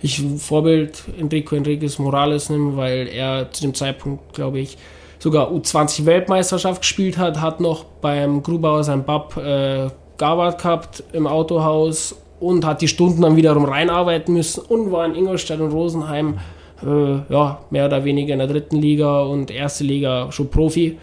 ich 0.00 0.22
Vorbild 0.38 1.04
Enrico 1.18 1.54
Enriquez 1.54 1.98
Morales 1.98 2.50
nehme, 2.50 2.76
weil 2.76 3.08
er 3.08 3.50
zu 3.52 3.62
dem 3.62 3.74
Zeitpunkt, 3.74 4.34
glaube 4.34 4.58
ich, 4.58 4.76
sogar 5.18 5.50
U20 5.50 6.04
Weltmeisterschaft 6.04 6.82
gespielt 6.82 7.16
hat, 7.18 7.40
hat 7.40 7.60
noch 7.60 7.84
beim 7.84 8.42
Grubauer 8.42 8.84
sein 8.84 9.04
Bab 9.04 9.36
äh, 9.36 9.88
gearbeitet 10.18 10.60
gehabt 10.60 11.04
im 11.12 11.26
Autohaus 11.26 12.16
und 12.40 12.66
hat 12.66 12.82
die 12.82 12.88
Stunden 12.88 13.22
dann 13.22 13.36
wiederum 13.36 13.64
reinarbeiten 13.64 14.34
müssen 14.34 14.60
und 14.60 14.92
war 14.92 15.06
in 15.06 15.14
Ingolstadt 15.14 15.60
und 15.60 15.72
Rosenheim 15.72 16.38
äh, 16.82 17.32
ja, 17.32 17.60
mehr 17.70 17.86
oder 17.86 18.04
weniger 18.04 18.32
in 18.32 18.38
der 18.38 18.48
dritten 18.48 18.76
Liga 18.76 19.22
und 19.22 19.50
erste 19.50 19.84
Liga 19.84 20.30
schon 20.32 20.48
Profi. 20.50 20.98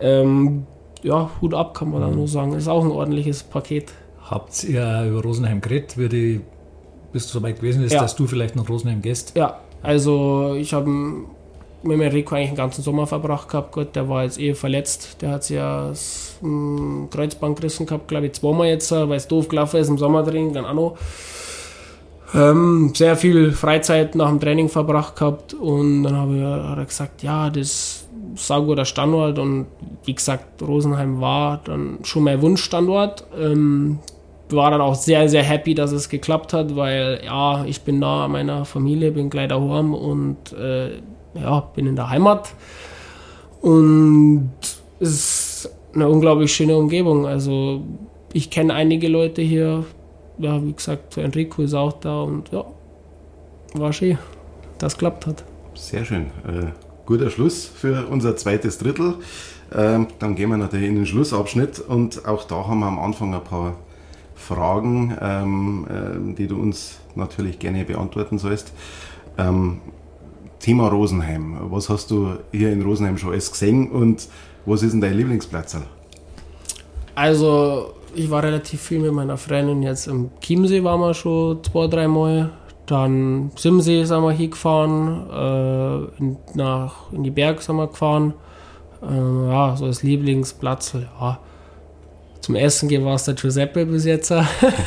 Ähm, 0.00 0.66
ja, 1.02 1.30
Hut 1.40 1.54
ab, 1.54 1.74
kann 1.74 1.90
man 1.90 2.00
da 2.00 2.08
nur 2.08 2.28
sagen. 2.28 2.52
Ist 2.54 2.68
auch 2.68 2.84
ein 2.84 2.90
ordentliches 2.90 3.42
Paket. 3.42 3.92
Habt 4.24 4.64
ihr 4.64 5.04
über 5.08 5.22
Rosenheim 5.22 5.60
geredet, 5.60 5.98
wie 5.98 6.08
die, 6.08 6.40
bis 7.12 7.26
es 7.26 7.30
soweit 7.32 7.56
gewesen 7.60 7.84
ist, 7.84 7.92
Ja. 7.92 8.00
dass 8.02 8.14
du 8.16 8.26
vielleicht 8.26 8.56
nach 8.56 8.68
Rosenheim 8.68 9.02
gehst? 9.02 9.36
Ja, 9.36 9.58
also 9.82 10.54
ich 10.58 10.72
habe 10.72 10.88
mit 10.88 11.92
dem 11.94 12.00
Enrico 12.00 12.36
eigentlich 12.36 12.50
den 12.50 12.56
ganzen 12.56 12.82
Sommer 12.82 13.06
verbracht 13.08 13.48
gehabt. 13.48 13.72
Gott, 13.72 13.96
der 13.96 14.08
war 14.08 14.22
jetzt 14.22 14.38
eh 14.38 14.54
verletzt. 14.54 15.16
Der 15.20 15.30
hat 15.32 15.44
sich 15.44 15.56
ja 15.56 15.88
das 15.88 16.38
Kreuzband 17.10 17.56
gerissen 17.56 17.86
gehabt, 17.86 18.06
glaube 18.08 18.26
ich, 18.26 18.34
zweimal 18.34 18.68
jetzt, 18.68 18.92
weil 18.92 19.12
es 19.12 19.26
doof 19.26 19.48
gelaufen 19.48 19.80
ist 19.80 19.88
im 19.88 19.98
Sommertraining, 19.98 20.52
dann 20.52 20.64
auch 20.64 20.74
noch. 20.74 20.96
Ähm, 22.34 22.92
sehr 22.94 23.16
viel 23.16 23.52
Freizeit 23.52 24.14
nach 24.14 24.28
dem 24.28 24.40
Training 24.40 24.68
verbracht 24.68 25.16
gehabt 25.16 25.52
und 25.52 26.04
dann 26.04 26.16
habe 26.16 26.36
ich, 26.36 26.42
hat 26.42 26.78
er 26.78 26.84
gesagt, 26.84 27.22
ja, 27.22 27.50
das 27.50 27.60
ist 27.60 28.08
ein 28.12 28.36
sauguter 28.36 28.86
Standort 28.86 29.38
und 29.38 29.66
wie 30.04 30.14
gesagt, 30.14 30.62
Rosenheim 30.62 31.20
war 31.20 31.60
dann 31.64 31.98
schon 32.04 32.24
mein 32.24 32.40
Wunschstandort. 32.40 33.26
Ähm, 33.38 33.98
war 34.50 34.70
dann 34.70 34.80
auch 34.80 34.94
sehr, 34.94 35.28
sehr 35.28 35.42
happy, 35.42 35.74
dass 35.74 35.92
es 35.92 36.08
geklappt 36.08 36.52
hat, 36.52 36.76
weil 36.76 37.20
ja, 37.24 37.64
ich 37.64 37.82
bin 37.82 37.98
nah 37.98 38.26
an 38.26 38.32
meiner 38.32 38.64
Familie, 38.64 39.10
bin 39.12 39.30
gleich 39.30 39.48
daheim 39.48 39.94
und 39.94 40.52
äh, 40.52 40.96
ja, 41.34 41.60
bin 41.74 41.86
in 41.86 41.96
der 41.96 42.10
Heimat. 42.10 42.54
Und 43.60 44.50
es 45.00 45.64
ist 45.64 45.70
eine 45.94 46.08
unglaublich 46.08 46.52
schöne 46.52 46.76
Umgebung. 46.76 47.26
Also 47.26 47.82
ich 48.32 48.50
kenne 48.50 48.74
einige 48.74 49.08
Leute 49.08 49.42
hier. 49.42 49.84
Ja, 50.38 50.62
wie 50.64 50.72
gesagt, 50.72 51.16
Enrico 51.16 51.62
ist 51.62 51.74
auch 51.74 51.92
da 51.94 52.22
und 52.22 52.50
ja, 52.50 52.64
war 53.74 53.92
schön, 53.92 54.18
dass 54.78 54.92
es 54.92 54.98
geklappt 54.98 55.26
hat. 55.26 55.44
Sehr 55.74 56.04
schön. 56.04 56.26
Äh, 56.46 56.72
guter 57.06 57.30
Schluss 57.30 57.66
für 57.66 58.06
unser 58.08 58.36
zweites 58.36 58.78
Drittel. 58.78 59.14
Ähm, 59.74 60.08
dann 60.18 60.34
gehen 60.34 60.50
wir 60.50 60.56
natürlich 60.56 60.88
in 60.88 60.96
den 60.96 61.06
Schlussabschnitt 61.06 61.80
und 61.80 62.26
auch 62.26 62.44
da 62.44 62.66
haben 62.66 62.80
wir 62.80 62.86
am 62.86 62.98
Anfang 62.98 63.34
ein 63.34 63.44
paar 63.44 63.76
Fragen, 64.34 65.16
ähm, 65.20 65.86
ähm, 65.90 66.34
die 66.34 66.46
du 66.46 66.60
uns 66.60 66.98
natürlich 67.14 67.58
gerne 67.58 67.84
beantworten 67.84 68.38
sollst. 68.38 68.72
Ähm, 69.38 69.80
Thema 70.58 70.88
Rosenheim. 70.88 71.56
Was 71.70 71.88
hast 71.88 72.10
du 72.10 72.36
hier 72.52 72.72
in 72.72 72.82
Rosenheim 72.82 73.18
schon 73.18 73.30
alles 73.30 73.50
gesehen 73.50 73.90
und 73.90 74.28
was 74.64 74.82
ist 74.82 74.92
denn 74.92 75.00
dein 75.00 75.14
Lieblingsplatz? 75.14 75.76
Also, 77.14 77.94
ich 78.14 78.30
war 78.30 78.42
relativ 78.42 78.80
viel 78.80 78.98
mit 79.00 79.12
meiner 79.12 79.36
Freundin 79.36 79.82
jetzt 79.82 80.06
im 80.06 80.30
Chiemsee, 80.40 80.82
waren 80.84 81.00
wir 81.00 81.14
schon 81.14 81.62
zwei, 81.64 81.86
drei 81.86 82.08
Mal. 82.08 82.50
Dann 82.86 83.52
Simsee 83.56 84.04
sind 84.04 84.22
wir 84.22 84.32
hingefahren, 84.32 85.30
äh, 85.30 86.18
in, 86.18 86.36
nach, 86.54 87.12
in 87.12 87.22
die 87.22 87.30
Berge 87.30 87.62
sind 87.62 87.76
wir 87.76 87.86
gefahren. 87.86 88.34
Äh, 89.02 89.50
ja, 89.50 89.76
so 89.76 89.86
als 89.86 90.02
Lieblingsplatz, 90.02 90.94
ja. 91.20 91.38
Zum 92.40 92.56
Essen 92.56 92.88
gehen 92.88 93.04
war 93.04 93.14
es 93.14 93.22
der 93.24 93.34
Giuseppe 93.34 93.86
bis 93.86 94.04
jetzt. 94.04 94.32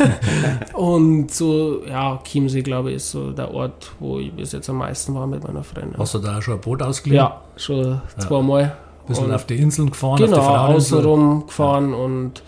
Und 0.74 1.32
so, 1.34 1.84
ja, 1.88 2.20
Chiemsee, 2.24 2.62
glaube 2.62 2.90
ich, 2.90 2.98
ist 2.98 3.12
so 3.12 3.32
der 3.32 3.54
Ort, 3.54 3.92
wo 4.00 4.20
ich 4.20 4.34
bis 4.34 4.52
jetzt 4.52 4.70
am 4.70 4.78
meisten 4.78 5.16
war 5.16 5.26
mit 5.26 5.44
meiner 5.44 5.64
Freundin. 5.64 5.98
Hast 5.98 6.14
du 6.16 6.20
da 6.20 6.42
schon 6.42 6.56
ein 6.56 6.62
Boot 6.62 6.82
ausgeliehen? 6.82 7.22
Ja, 7.24 7.42
schon 7.56 8.02
zweimal. 8.18 8.64
Ein 8.64 9.08
bisschen 9.08 9.26
Und- 9.28 9.34
auf 9.34 9.46
die 9.46 9.56
Inseln 9.56 9.90
gefahren, 9.90 10.18
Genau, 10.18 10.38
auf 10.38 10.44
die 10.44 10.50
Fraueninsel. 10.54 10.98
außenrum 10.98 11.46
gefahren 11.48 11.94
und 11.94 12.44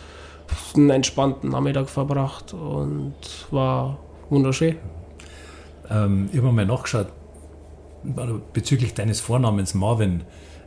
einen 0.76 0.90
entspannten 0.90 1.50
Nachmittag 1.50 1.90
verbracht 1.90 2.54
und 2.54 3.14
war 3.52 4.00
wunderschön. 4.30 4.76
Ähm, 5.90 6.30
ich 6.32 6.38
habe 6.40 6.52
mal 6.52 6.66
nachgeschaut, 6.66 7.08
bezüglich 8.54 8.94
deines 8.94 9.20
Vornamens 9.20 9.74
Marvin. 9.74 10.22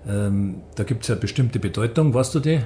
Ähm, 0.08 0.62
da 0.76 0.84
gibt 0.84 1.02
es 1.02 1.08
ja 1.08 1.14
bestimmte 1.14 1.58
Bedeutung. 1.58 2.14
Weißt 2.14 2.34
du 2.34 2.40
die? 2.40 2.60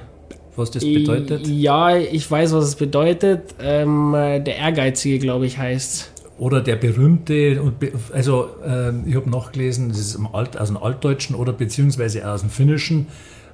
Was 0.55 0.71
das 0.71 0.83
bedeutet? 0.83 1.47
Ja, 1.47 1.95
ich 1.97 2.31
weiß, 2.31 2.53
was 2.53 2.63
es 2.63 2.75
bedeutet. 2.75 3.55
Ähm, 3.59 4.13
äh, 4.13 4.39
der 4.39 4.55
Ehrgeizige, 4.57 5.19
glaube 5.19 5.45
ich, 5.45 5.57
heißt. 5.57 6.13
Oder 6.37 6.61
der 6.61 6.77
berühmte, 6.77 7.61
und 7.61 7.79
be- 7.79 7.91
also 8.13 8.49
ähm, 8.65 9.03
ich 9.05 9.15
habe 9.15 9.29
nachgelesen, 9.29 9.89
das 9.89 9.99
ist 9.99 10.19
Alt, 10.33 10.57
aus 10.57 10.69
dem 10.69 10.77
Altdeutschen 10.77 11.35
oder 11.35 11.53
beziehungsweise 11.53 12.29
aus 12.29 12.41
dem 12.41 12.49
Finnischen. 12.49 13.07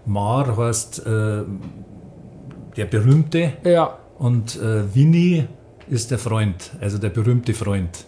Mar 0.06 0.58
heißt 0.58 1.06
äh, 1.06 1.42
der 2.78 2.86
Berühmte 2.86 3.54
Ja, 3.64 3.98
und 4.20 4.56
äh, 4.58 4.94
Winnie 4.96 5.46
ist 5.90 6.12
der 6.12 6.20
Freund, 6.20 6.72
also 6.80 6.98
der 6.98 7.10
berühmte 7.10 7.54
Freund. 7.54 8.06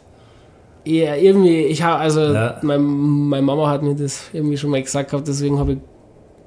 Ja, 0.85 1.15
irgendwie, 1.15 1.61
ich 1.63 1.81
habe, 1.81 1.99
also, 1.99 2.21
Ja. 2.33 2.59
mein, 2.61 2.81
meine 2.83 3.41
Mama 3.41 3.69
hat 3.69 3.83
mir 3.83 3.95
das 3.95 4.25
irgendwie 4.33 4.57
schon 4.57 4.69
mal 4.69 4.81
gesagt 4.81 5.11
gehabt, 5.11 5.27
deswegen 5.27 5.57
habe 5.59 5.73
ich 5.73 5.77
ein 5.77 5.83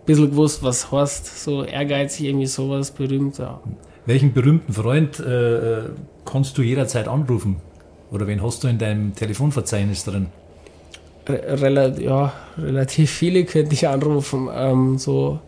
bisschen 0.04 0.30
gewusst, 0.30 0.62
was 0.62 0.90
heißt, 0.92 1.42
so 1.42 1.64
ehrgeizig, 1.64 2.26
irgendwie 2.26 2.46
sowas, 2.46 2.90
berühmt, 2.90 3.38
ja. 3.38 3.60
Welchen 4.04 4.32
berühmten 4.32 4.72
Freund 4.72 5.18
äh, 5.18 5.78
äh, 5.78 5.82
kannst 6.24 6.56
du 6.58 6.62
jederzeit 6.62 7.08
anrufen? 7.08 7.56
Oder 8.12 8.26
wen 8.28 8.40
hast 8.42 8.62
du 8.62 8.68
in 8.68 8.78
deinem 8.78 9.14
Telefonverzeichnis 9.14 10.04
drin? 10.04 10.26
Re 11.28 11.60
rela 11.60 11.88
ja, 11.98 12.32
relativ 12.56 13.10
viele 13.10 13.44
könnte 13.44 13.74
ich 13.74 13.88
anrufen, 13.88 14.48
ähm, 14.54 14.96
so, 14.98 15.40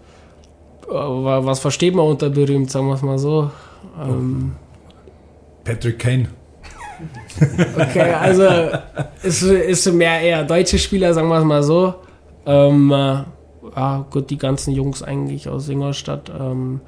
was 0.88 1.60
versteht 1.60 1.94
man 1.94 2.06
unter 2.06 2.30
berühmt, 2.30 2.70
sagen 2.70 2.86
wir 2.86 2.94
es 2.94 3.02
mal 3.02 3.18
so. 3.18 3.50
Ähm, 4.00 4.52
Patrick 5.64 5.98
Kane. 5.98 6.28
okay, 7.78 8.12
also, 8.12 8.44
ist, 9.22 9.42
ist 9.42 9.92
mehr 9.92 10.20
eher 10.20 10.44
deutsche 10.44 10.78
Spieler, 10.78 11.12
sagen 11.14 11.28
wir 11.28 11.38
es 11.38 11.44
mal 11.44 11.62
so. 11.62 11.94
Ähm, 12.46 12.90
äh, 12.90 13.22
ja, 13.76 14.06
gut, 14.10 14.30
die 14.30 14.38
ganzen 14.38 14.72
Jungs 14.72 15.02
eigentlich 15.02 15.48
aus 15.48 15.68
Ingolstadt. 15.68 16.32
Ähm, 16.38 16.80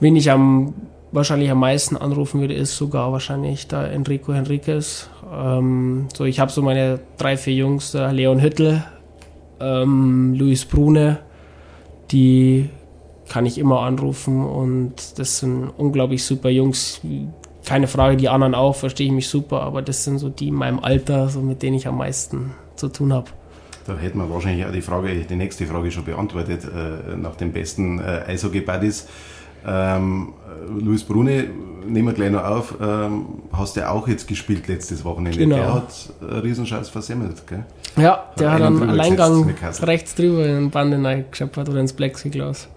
wen 0.00 0.16
ich 0.16 0.30
am 0.30 0.74
wahrscheinlich 1.10 1.50
am 1.50 1.60
meisten 1.60 1.96
anrufen 1.96 2.40
würde, 2.40 2.54
ist 2.54 2.76
sogar 2.76 3.12
wahrscheinlich 3.12 3.66
der 3.66 3.90
Enrico 3.92 4.32
Henriquez. 4.32 5.08
Ähm, 5.32 6.08
so, 6.14 6.24
ich 6.24 6.40
habe 6.40 6.52
so 6.52 6.62
meine 6.62 7.00
drei, 7.16 7.36
vier 7.36 7.54
Jungs, 7.54 7.94
Leon 7.94 8.40
Hüttel, 8.40 8.84
ähm, 9.60 10.34
Luis 10.34 10.64
Brune, 10.64 11.18
die 12.10 12.70
kann 13.28 13.46
ich 13.46 13.58
immer 13.58 13.80
anrufen 13.80 14.44
und 14.44 15.18
das 15.18 15.38
sind 15.38 15.70
unglaublich 15.76 16.24
super 16.24 16.48
Jungs. 16.48 17.00
Keine 17.64 17.86
Frage, 17.86 18.16
die 18.16 18.28
anderen 18.28 18.54
auch, 18.54 18.76
verstehe 18.76 19.06
ich 19.06 19.12
mich 19.12 19.28
super, 19.28 19.62
aber 19.62 19.82
das 19.82 20.04
sind 20.04 20.18
so 20.18 20.28
die 20.28 20.48
in 20.48 20.54
meinem 20.54 20.78
Alter, 20.78 21.28
so 21.28 21.40
mit 21.40 21.62
denen 21.62 21.76
ich 21.76 21.86
am 21.86 21.98
meisten 21.98 22.52
zu 22.76 22.88
tun 22.88 23.12
habe. 23.12 23.30
Da 23.86 23.96
hätten 23.96 24.18
wir 24.18 24.30
wahrscheinlich 24.30 24.66
auch 24.66 24.72
die 24.72 24.82
Frage, 24.82 25.14
die 25.14 25.36
nächste 25.36 25.66
Frage 25.66 25.90
schon 25.90 26.04
beantwortet, 26.04 26.64
äh, 26.64 27.16
nach 27.16 27.36
den 27.36 27.52
besten 27.52 27.98
äh, 27.98 28.24
Eishockey-Buddies. 28.28 29.06
Ähm, 29.66 30.34
äh, 30.46 30.84
Luis 30.84 31.04
Brune, 31.04 31.44
nehmen 31.86 32.08
wir 32.08 32.14
gleich 32.14 32.30
noch 32.30 32.44
auf, 32.44 32.74
ähm, 32.80 33.26
hast 33.52 33.76
du 33.76 33.88
auch 33.88 34.06
jetzt 34.06 34.28
gespielt 34.28 34.68
letztes 34.68 35.04
Wochenende. 35.04 35.38
Genau. 35.38 35.56
Der 35.56 35.74
hat 35.74 36.10
einen 36.20 36.40
Riesenscheiß 36.40 36.88
versemmelt, 36.90 37.46
gell? 37.46 37.64
Ja, 37.96 38.24
der 38.38 38.52
hat 38.52 38.62
einen 38.62 38.74
gesetzt, 38.74 38.92
Alleingang 38.92 39.54
rechts 39.82 40.14
drüber 40.14 40.46
in 40.46 40.54
den 40.54 40.70
Bande 40.70 41.02
reingescheppert 41.02 41.68
oder 41.68 41.80
ins 41.80 41.92
Plexiglas. 41.92 42.68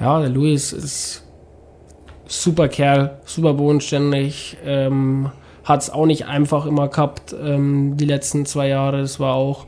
Ja, 0.00 0.18
der 0.18 0.30
Luis 0.30 0.72
ist 0.72 1.22
super 2.26 2.68
Kerl, 2.68 3.20
super 3.26 3.52
bodenständig, 3.52 4.56
ähm, 4.64 5.30
hat 5.62 5.82
es 5.82 5.90
auch 5.90 6.06
nicht 6.06 6.26
einfach 6.26 6.64
immer 6.64 6.88
gehabt, 6.88 7.34
ähm, 7.38 7.98
die 7.98 8.06
letzten 8.06 8.46
zwei 8.46 8.68
Jahre. 8.68 9.00
Es 9.00 9.20
war 9.20 9.34
auch 9.34 9.66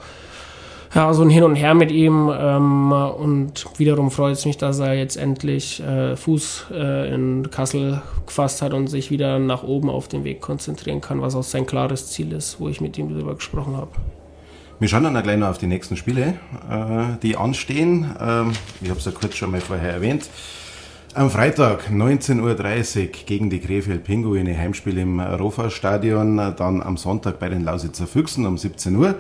ja, 0.94 1.12
so 1.12 1.22
ein 1.22 1.28
Hin 1.28 1.44
und 1.44 1.56
Her 1.56 1.74
mit 1.74 1.90
ihm 1.90 2.30
ähm, 2.34 2.92
und 2.92 3.66
wiederum 3.78 4.10
freut 4.10 4.32
es 4.32 4.46
mich, 4.46 4.56
dass 4.56 4.78
er 4.78 4.94
jetzt 4.94 5.16
endlich 5.16 5.82
äh, 5.82 6.16
Fuß 6.16 6.66
äh, 6.72 7.14
in 7.14 7.50
Kassel 7.50 8.00
gefasst 8.26 8.62
hat 8.62 8.72
und 8.72 8.86
sich 8.86 9.10
wieder 9.10 9.38
nach 9.38 9.62
oben 9.62 9.90
auf 9.90 10.08
den 10.08 10.24
Weg 10.24 10.40
konzentrieren 10.40 11.02
kann, 11.02 11.20
was 11.20 11.34
auch 11.34 11.42
sein 11.42 11.66
klares 11.66 12.08
Ziel 12.08 12.32
ist, 12.32 12.58
wo 12.58 12.68
ich 12.68 12.80
mit 12.80 12.96
ihm 12.96 13.10
darüber 13.10 13.34
gesprochen 13.34 13.76
habe. 13.76 13.90
Wir 14.82 14.88
schauen 14.88 15.04
dann 15.04 15.22
gleich 15.22 15.38
noch 15.38 15.46
auf 15.46 15.58
die 15.58 15.68
nächsten 15.68 15.96
Spiele, 15.96 16.34
äh, 16.68 17.16
die 17.22 17.36
anstehen. 17.36 18.16
Ähm, 18.20 18.50
ich 18.80 18.90
habe 18.90 18.98
es 18.98 19.04
ja 19.04 19.12
kurz 19.12 19.36
schon 19.36 19.52
mal 19.52 19.60
vorher 19.60 19.92
erwähnt. 19.92 20.28
Am 21.14 21.30
Freitag 21.30 21.88
19.30 21.88 22.40
Uhr 23.00 23.06
gegen 23.24 23.48
die 23.48 23.60
Krefeld 23.60 24.02
Pinguine 24.02 24.58
Heimspiel 24.58 24.98
im 24.98 25.20
Rofa-Stadion. 25.20 26.36
Dann 26.56 26.82
am 26.82 26.96
Sonntag 26.96 27.38
bei 27.38 27.48
den 27.48 27.62
Lausitzer 27.62 28.08
Füchsen 28.08 28.44
um 28.44 28.58
17 28.58 28.96
Uhr. 28.96 29.14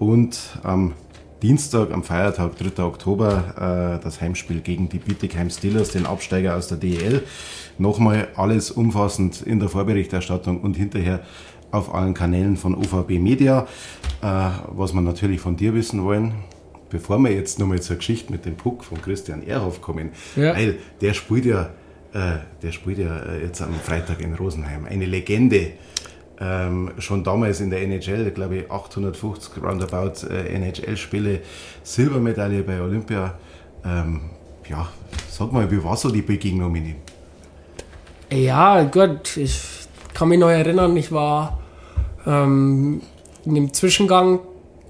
Und 0.00 0.58
am 0.64 0.94
Dienstag, 1.42 1.92
am 1.92 2.02
Feiertag, 2.02 2.56
3. 2.56 2.82
Oktober, 2.82 3.98
äh, 4.00 4.02
das 4.02 4.20
Heimspiel 4.20 4.62
gegen 4.62 4.88
die 4.88 4.98
Bietigheim 4.98 5.48
Steelers, 5.48 5.92
den 5.92 6.06
Absteiger 6.06 6.56
aus 6.56 6.66
der 6.66 6.78
DEL. 6.78 7.22
Nochmal 7.78 8.26
alles 8.34 8.72
umfassend 8.72 9.42
in 9.42 9.60
der 9.60 9.68
Vorberichterstattung 9.68 10.60
und 10.60 10.76
hinterher 10.76 11.20
auf 11.70 11.94
allen 11.94 12.14
Kanälen 12.14 12.56
von 12.56 12.74
OVB 12.74 13.18
Media. 13.18 13.66
Äh, 14.22 14.50
was 14.68 14.92
wir 14.92 15.00
natürlich 15.00 15.40
von 15.40 15.56
dir 15.56 15.74
wissen 15.74 16.02
wollen, 16.04 16.32
bevor 16.90 17.18
wir 17.18 17.32
jetzt 17.32 17.58
nochmal 17.58 17.80
zur 17.80 17.96
Geschichte 17.96 18.32
mit 18.32 18.44
dem 18.44 18.56
Puck 18.56 18.84
von 18.84 19.00
Christian 19.02 19.42
Ehrhoff 19.46 19.80
kommen, 19.80 20.10
Ja. 20.36 20.54
weil 20.56 20.76
der 21.00 21.14
spielt 21.14 21.44
ja, 21.44 21.70
äh, 22.14 22.38
der 22.62 22.72
spielt 22.72 22.98
ja 22.98 23.18
äh, 23.18 23.42
jetzt 23.44 23.60
am 23.62 23.74
Freitag 23.74 24.20
in 24.20 24.34
Rosenheim. 24.34 24.86
Eine 24.86 25.06
Legende. 25.06 25.72
Ähm, 26.40 26.92
schon 26.98 27.24
damals 27.24 27.60
in 27.60 27.70
der 27.70 27.82
NHL, 27.82 28.30
glaube 28.30 28.56
ich, 28.58 28.70
850 28.70 29.60
roundabout 29.60 30.24
äh, 30.30 30.54
NHL-Spiele, 30.54 31.40
Silbermedaille 31.82 32.62
bei 32.62 32.80
Olympia. 32.80 33.34
Ähm, 33.84 34.20
ja, 34.70 34.88
sag 35.28 35.52
mal, 35.52 35.68
wie 35.70 35.82
war 35.82 35.96
so 35.96 36.10
die 36.10 36.22
Begegnung 36.22 36.70
mit 36.70 36.84
ihm? 36.86 36.94
Ja, 38.30 38.84
Gott, 38.84 39.36
ich 39.36 39.77
kann 40.18 40.30
mich 40.30 40.40
noch 40.40 40.50
erinnern, 40.50 40.96
ich 40.96 41.12
war 41.12 41.60
ähm, 42.26 43.02
in 43.44 43.54
dem 43.54 43.72
Zwischengang, 43.72 44.40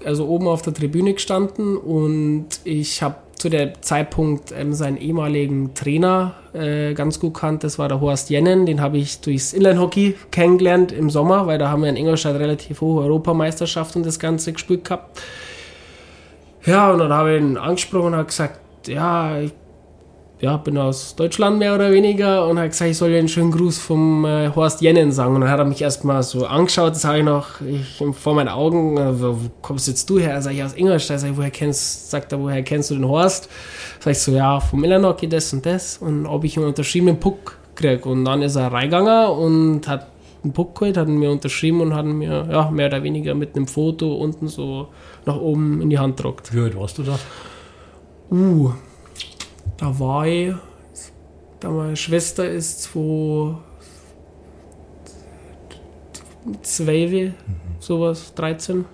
also 0.03 0.27
oben 0.27 0.47
auf 0.47 0.63
der 0.63 0.73
Tribüne 0.73 1.13
gestanden 1.13 1.77
und 1.77 2.47
ich 2.63 3.03
habe 3.03 3.17
zu 3.35 3.49
dem 3.49 3.73
Zeitpunkt 3.81 4.51
ähm, 4.57 4.73
seinen 4.73 4.97
ehemaligen 4.97 5.75
Trainer 5.75 6.33
äh, 6.53 6.95
ganz 6.95 7.19
gut 7.19 7.35
kannt. 7.35 7.63
Das 7.63 7.77
war 7.77 7.87
der 7.87 8.01
Horst 8.01 8.31
Jennen, 8.31 8.65
den 8.65 8.81
habe 8.81 8.97
ich 8.97 9.21
durchs 9.21 9.53
Inline-Hockey 9.53 10.15
kennengelernt 10.31 10.91
im 10.91 11.11
Sommer, 11.11 11.45
weil 11.45 11.59
da 11.59 11.69
haben 11.69 11.83
wir 11.83 11.89
in 11.89 11.95
Ingolstadt 11.95 12.39
relativ 12.39 12.81
hohe 12.81 13.03
Europameisterschaft 13.03 13.95
und 13.95 14.07
das 14.07 14.17
Ganze 14.17 14.51
gespielt 14.51 14.83
gehabt. 14.85 15.21
Ja, 16.65 16.91
und 16.91 16.97
dann 16.97 17.13
habe 17.13 17.35
ich 17.35 17.41
ihn 17.41 17.55
angesprochen 17.55 18.07
und 18.07 18.15
habe 18.15 18.25
gesagt, 18.25 18.59
ja, 18.87 19.39
ich 19.39 19.53
ja, 20.41 20.55
bin 20.55 20.77
aus 20.77 21.15
Deutschland 21.15 21.59
mehr 21.59 21.75
oder 21.75 21.91
weniger 21.91 22.47
und 22.47 22.57
hat 22.59 22.71
gesagt, 22.71 22.91
ich 22.91 22.97
soll 22.97 23.09
dir 23.09 23.19
einen 23.19 23.27
schönen 23.27 23.51
Gruß 23.51 23.77
vom 23.77 24.23
äh, 24.23 24.49
Horst 24.55 24.81
Jennen 24.81 25.11
sagen. 25.11 25.35
Und 25.35 25.41
dann 25.41 25.49
hat 25.49 25.59
er 25.59 25.65
mich 25.65 25.81
erstmal 25.81 26.23
so 26.23 26.45
angeschaut, 26.45 26.95
das 26.95 27.03
habe 27.03 27.17
ich 27.17 27.25
noch 27.25 27.59
ich, 27.59 28.01
vor 28.15 28.35
meinen 28.35 28.47
Augen, 28.47 28.97
äh, 28.97 29.21
wo, 29.21 29.37
kommst 29.61 29.89
jetzt 29.89 30.09
du 30.09 30.17
her? 30.17 30.41
Sag 30.41 30.53
ich 30.53 30.63
aus 30.63 30.73
Ingolstadt, 30.73 31.19
sag 31.19 31.31
ich, 31.31 31.37
woher 31.37 31.51
kennst, 31.51 32.09
sagt 32.09 32.31
er, 32.31 32.39
woher 32.39 32.63
kennst 32.63 32.89
du 32.89 32.95
den 32.95 33.07
Horst? 33.07 33.49
Sag 33.99 34.11
ich 34.11 34.19
so, 34.19 34.31
ja, 34.31 34.61
vom 34.61 34.79
Millanocki 34.79 35.27
das 35.27 35.51
und 35.51 35.65
das 35.65 35.97
und 35.97 36.25
ob 36.25 36.45
ich 36.45 36.55
einen 36.55 36.67
unterschriebenen 36.67 37.19
Puck 37.19 37.57
krieg. 37.75 38.05
Und 38.05 38.23
dann 38.23 38.41
ist 38.41 38.55
er 38.55 38.71
reingegangen 38.71 39.31
und 39.31 39.87
hat 39.89 40.07
einen 40.41 40.53
Puck 40.53 40.79
geholt, 40.79 40.95
hat 40.95 41.09
ihn 41.09 41.17
mir 41.17 41.31
unterschrieben 41.31 41.81
und 41.81 41.93
hat 41.93 42.05
ihn 42.05 42.17
mir, 42.17 42.47
ja, 42.49 42.71
mehr 42.71 42.87
oder 42.87 43.03
weniger 43.03 43.35
mit 43.35 43.57
einem 43.57 43.67
Foto 43.67 44.15
unten 44.15 44.47
so 44.47 44.87
nach 45.25 45.35
oben 45.35 45.81
in 45.81 45.89
die 45.89 45.99
Hand 45.99 46.15
gedruckt. 46.15 46.55
Wie 46.55 46.61
alt 46.61 46.77
warst 46.77 46.97
du 46.97 47.03
da? 47.03 47.19
Uh, 48.31 48.71
da 49.79 49.97
war 49.99 50.27
ich, 50.27 50.53
da 51.59 51.69
meine 51.69 51.95
Schwester 51.95 52.49
ist 52.49 52.83
zwei, 52.83 53.55
zwölf, 56.61 57.33
sowas, 57.79 58.33
13. 58.35 58.85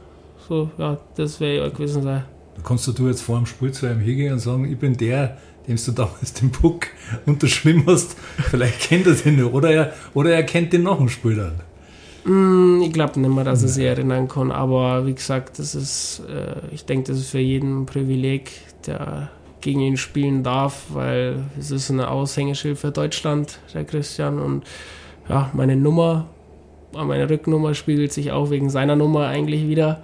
So, 0.48 0.70
ja, 0.78 0.98
das 1.16 1.40
wäre 1.40 1.66
ja 1.66 1.70
gewesen 1.70 2.04
sein. 2.04 2.24
Kannst 2.64 2.88
du 2.88 3.08
jetzt 3.08 3.22
vor 3.22 3.38
dem 3.38 3.46
Spiel 3.46 3.72
zu 3.72 3.88
einem 3.88 4.00
hingehen 4.00 4.34
und 4.34 4.40
sagen, 4.40 4.72
ich 4.72 4.78
bin 4.78 4.96
der, 4.96 5.38
dem 5.68 5.78
du 5.84 5.92
damals 5.92 6.34
den 6.34 6.52
Puck 6.52 6.88
unterschrieben 7.26 7.84
hast. 7.88 8.16
Vielleicht 8.38 8.80
kennt 8.82 9.08
er 9.08 9.14
den 9.14 9.42
noch. 9.42 9.54
Oder 9.54 9.72
er, 9.72 9.94
oder 10.14 10.32
er 10.34 10.44
kennt 10.44 10.72
den 10.74 10.84
noch 10.84 11.00
einen 11.00 11.10
Spiel 11.10 11.36
dann. 11.36 11.62
Hm, 12.24 12.82
Ich 12.84 12.94
glaube 12.94 13.20
nicht 13.20 13.34
mehr, 13.34 13.44
dass 13.44 13.64
er 13.64 13.70
sich 13.70 13.86
erinnern 13.86 14.28
kann, 14.28 14.52
aber 14.52 15.06
wie 15.06 15.14
gesagt, 15.14 15.60
das 15.60 15.76
ist, 15.76 16.22
äh, 16.30 16.74
ich 16.74 16.86
denke, 16.86 17.12
das 17.12 17.20
ist 17.20 17.30
für 17.30 17.40
jeden 17.40 17.82
ein 17.82 17.86
Privileg, 17.86 18.52
der 18.86 19.30
gegen 19.66 19.82
ihn 19.82 19.98
spielen 19.98 20.44
darf, 20.44 20.84
weil 20.94 21.44
es 21.60 21.72
ist 21.72 21.90
ein 21.90 22.00
Aushängeschild 22.00 22.78
für 22.78 22.92
Deutschland, 22.92 23.58
der 23.74 23.84
Christian. 23.84 24.38
Und 24.38 24.64
ja, 25.28 25.50
meine 25.54 25.76
Nummer, 25.76 26.28
meine 26.94 27.28
Rücknummer 27.28 27.74
spiegelt 27.74 28.14
sich 28.14 28.32
auch 28.32 28.52
wegen 28.52 28.70
seiner 28.70 28.96
Nummer 28.96 29.26
eigentlich 29.26 29.68
wieder. 29.68 30.04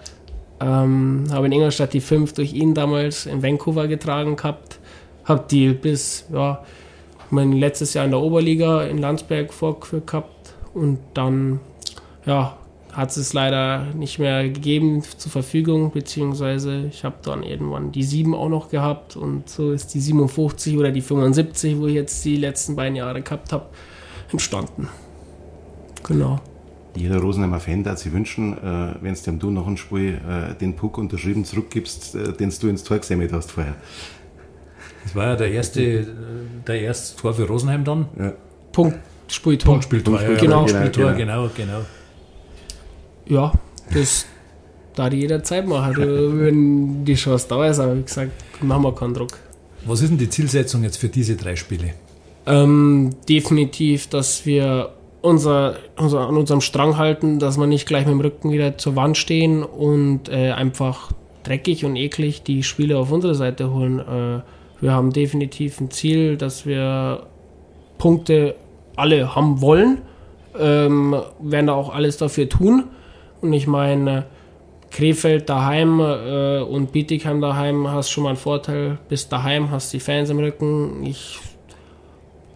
Ähm, 0.59 1.25
habe 1.29 1.45
in 1.45 1.51
Ingolstadt 1.51 1.93
die 1.93 2.01
5 2.01 2.33
durch 2.33 2.53
ihn 2.53 2.73
damals 2.73 3.27
in 3.27 3.43
Vancouver 3.43 3.87
getragen 3.87 4.35
gehabt. 4.35 4.79
habe 5.25 5.45
die 5.51 5.69
bis, 5.69 6.25
ja, 6.33 6.63
mein 7.29 7.51
letztes 7.51 7.93
Jahr 7.93 8.05
in 8.05 8.11
der 8.11 8.19
Oberliga 8.19 8.81
in 8.81 8.97
Landsberg 8.97 9.53
vorgeführt 9.53 10.07
gehabt 10.07 10.55
und 10.73 10.97
dann, 11.13 11.59
ja, 12.25 12.57
hat 12.93 13.15
es 13.15 13.33
leider 13.33 13.85
nicht 13.93 14.19
mehr 14.19 14.43
gegeben 14.43 15.03
zur 15.17 15.31
Verfügung, 15.31 15.91
beziehungsweise 15.91 16.85
ich 16.89 17.03
habe 17.03 17.15
dann 17.21 17.43
irgendwann 17.43 17.91
die 17.91 18.03
7 18.03 18.33
auch 18.35 18.49
noch 18.49 18.69
gehabt 18.69 19.15
und 19.15 19.49
so 19.49 19.71
ist 19.71 19.93
die 19.93 19.99
57 19.99 20.77
oder 20.77 20.91
die 20.91 21.01
75, 21.01 21.77
wo 21.77 21.87
ich 21.87 21.95
jetzt 21.95 22.23
die 22.25 22.37
letzten 22.37 22.75
beiden 22.75 22.95
Jahre 22.95 23.21
gehabt 23.21 23.53
habe, 23.53 23.67
entstanden. 24.31 24.87
Genau. 26.03 26.39
Jeder 26.95 27.19
Rosenheimer 27.19 27.61
Fan 27.61 27.83
darf 27.83 27.99
sich 27.99 28.11
wünschen, 28.11 28.57
äh, 28.57 28.95
wenn 29.01 29.13
es 29.13 29.23
dem 29.23 29.39
du 29.39 29.49
noch 29.49 29.67
ein 29.67 29.77
Spiel 29.77 30.19
äh, 30.27 30.55
den 30.55 30.75
Puck 30.75 30.97
unterschrieben 30.97 31.45
zurückgibst, 31.45 32.15
äh, 32.15 32.33
den 32.33 32.53
du 32.59 32.67
ins 32.67 32.83
Tor 32.83 32.97
gesammelt 32.97 33.31
hast 33.31 33.51
vorher. 33.51 33.75
Das 35.03 35.15
war 35.15 35.27
ja 35.27 35.35
der 35.37 35.51
erste, 35.51 35.81
äh, 35.81 36.05
der 36.67 36.81
erste 36.81 37.19
Tor 37.19 37.33
für 37.33 37.47
Rosenheim 37.47 37.85
dann. 37.85 38.07
Ja. 38.19 38.33
Punkt, 38.73 38.99
Spieltor. 39.29 39.71
Punkt, 39.71 39.85
Spieltor, 39.85 40.21
ja, 40.21 40.35
genau. 40.35 40.67
Spieltor, 40.67 41.13
genau, 41.13 41.49
genau. 41.55 41.81
Ja, 43.31 43.53
das 43.93 44.25
da 44.93 45.09
die 45.09 45.21
jederzeit 45.21 45.65
machen, 45.65 45.95
wenn 45.97 47.05
die 47.05 47.15
Chance 47.15 47.45
da 47.47 47.65
ist, 47.65 47.79
aber 47.79 47.97
wie 47.97 48.01
gesagt, 48.03 48.31
machen 48.61 48.83
wir 48.83 48.93
keinen 48.93 49.13
Druck. 49.13 49.37
Was 49.85 50.01
ist 50.01 50.09
denn 50.09 50.17
die 50.17 50.27
Zielsetzung 50.27 50.83
jetzt 50.83 50.97
für 50.97 51.07
diese 51.07 51.37
drei 51.37 51.55
Spiele? 51.55 51.93
Ähm, 52.45 53.11
definitiv, 53.29 54.07
dass 54.07 54.45
wir 54.45 54.89
unser, 55.21 55.75
unser, 55.97 56.27
an 56.27 56.35
unserem 56.35 56.59
Strang 56.59 56.97
halten, 56.97 57.39
dass 57.39 57.57
wir 57.57 57.67
nicht 57.67 57.87
gleich 57.87 58.05
mit 58.05 58.15
dem 58.15 58.19
Rücken 58.19 58.51
wieder 58.51 58.77
zur 58.77 58.97
Wand 58.97 59.15
stehen 59.15 59.63
und 59.63 60.27
äh, 60.27 60.51
einfach 60.51 61.13
dreckig 61.43 61.85
und 61.85 61.95
eklig 61.95 62.43
die 62.43 62.63
Spiele 62.63 62.97
auf 62.97 63.13
unsere 63.13 63.33
Seite 63.33 63.71
holen. 63.71 63.99
Äh, 63.99 64.41
wir 64.81 64.91
haben 64.91 65.13
definitiv 65.13 65.79
ein 65.79 65.89
Ziel, 65.89 66.35
dass 66.35 66.65
wir 66.65 67.27
Punkte 67.97 68.55
alle 68.97 69.35
haben 69.35 69.61
wollen, 69.61 69.99
ähm, 70.59 71.15
werden 71.39 71.67
da 71.67 71.73
auch 71.73 71.93
alles 71.93 72.17
dafür 72.17 72.49
tun. 72.49 72.89
Und 73.41 73.53
ich 73.53 73.67
meine, 73.67 74.25
Krefeld 74.91 75.49
daheim 75.49 75.99
äh, 75.99 76.61
und 76.61 76.91
Bietigheim 76.91 77.41
daheim 77.41 77.87
hast 77.87 78.09
schon 78.09 78.23
mal 78.23 78.31
einen 78.31 78.37
Vorteil. 78.37 78.99
Bis 79.09 79.27
daheim 79.27 79.71
hast 79.71 79.93
die 79.93 79.99
Fans 79.99 80.29
im 80.29 80.39
Rücken. 80.39 81.03
Ich 81.03 81.39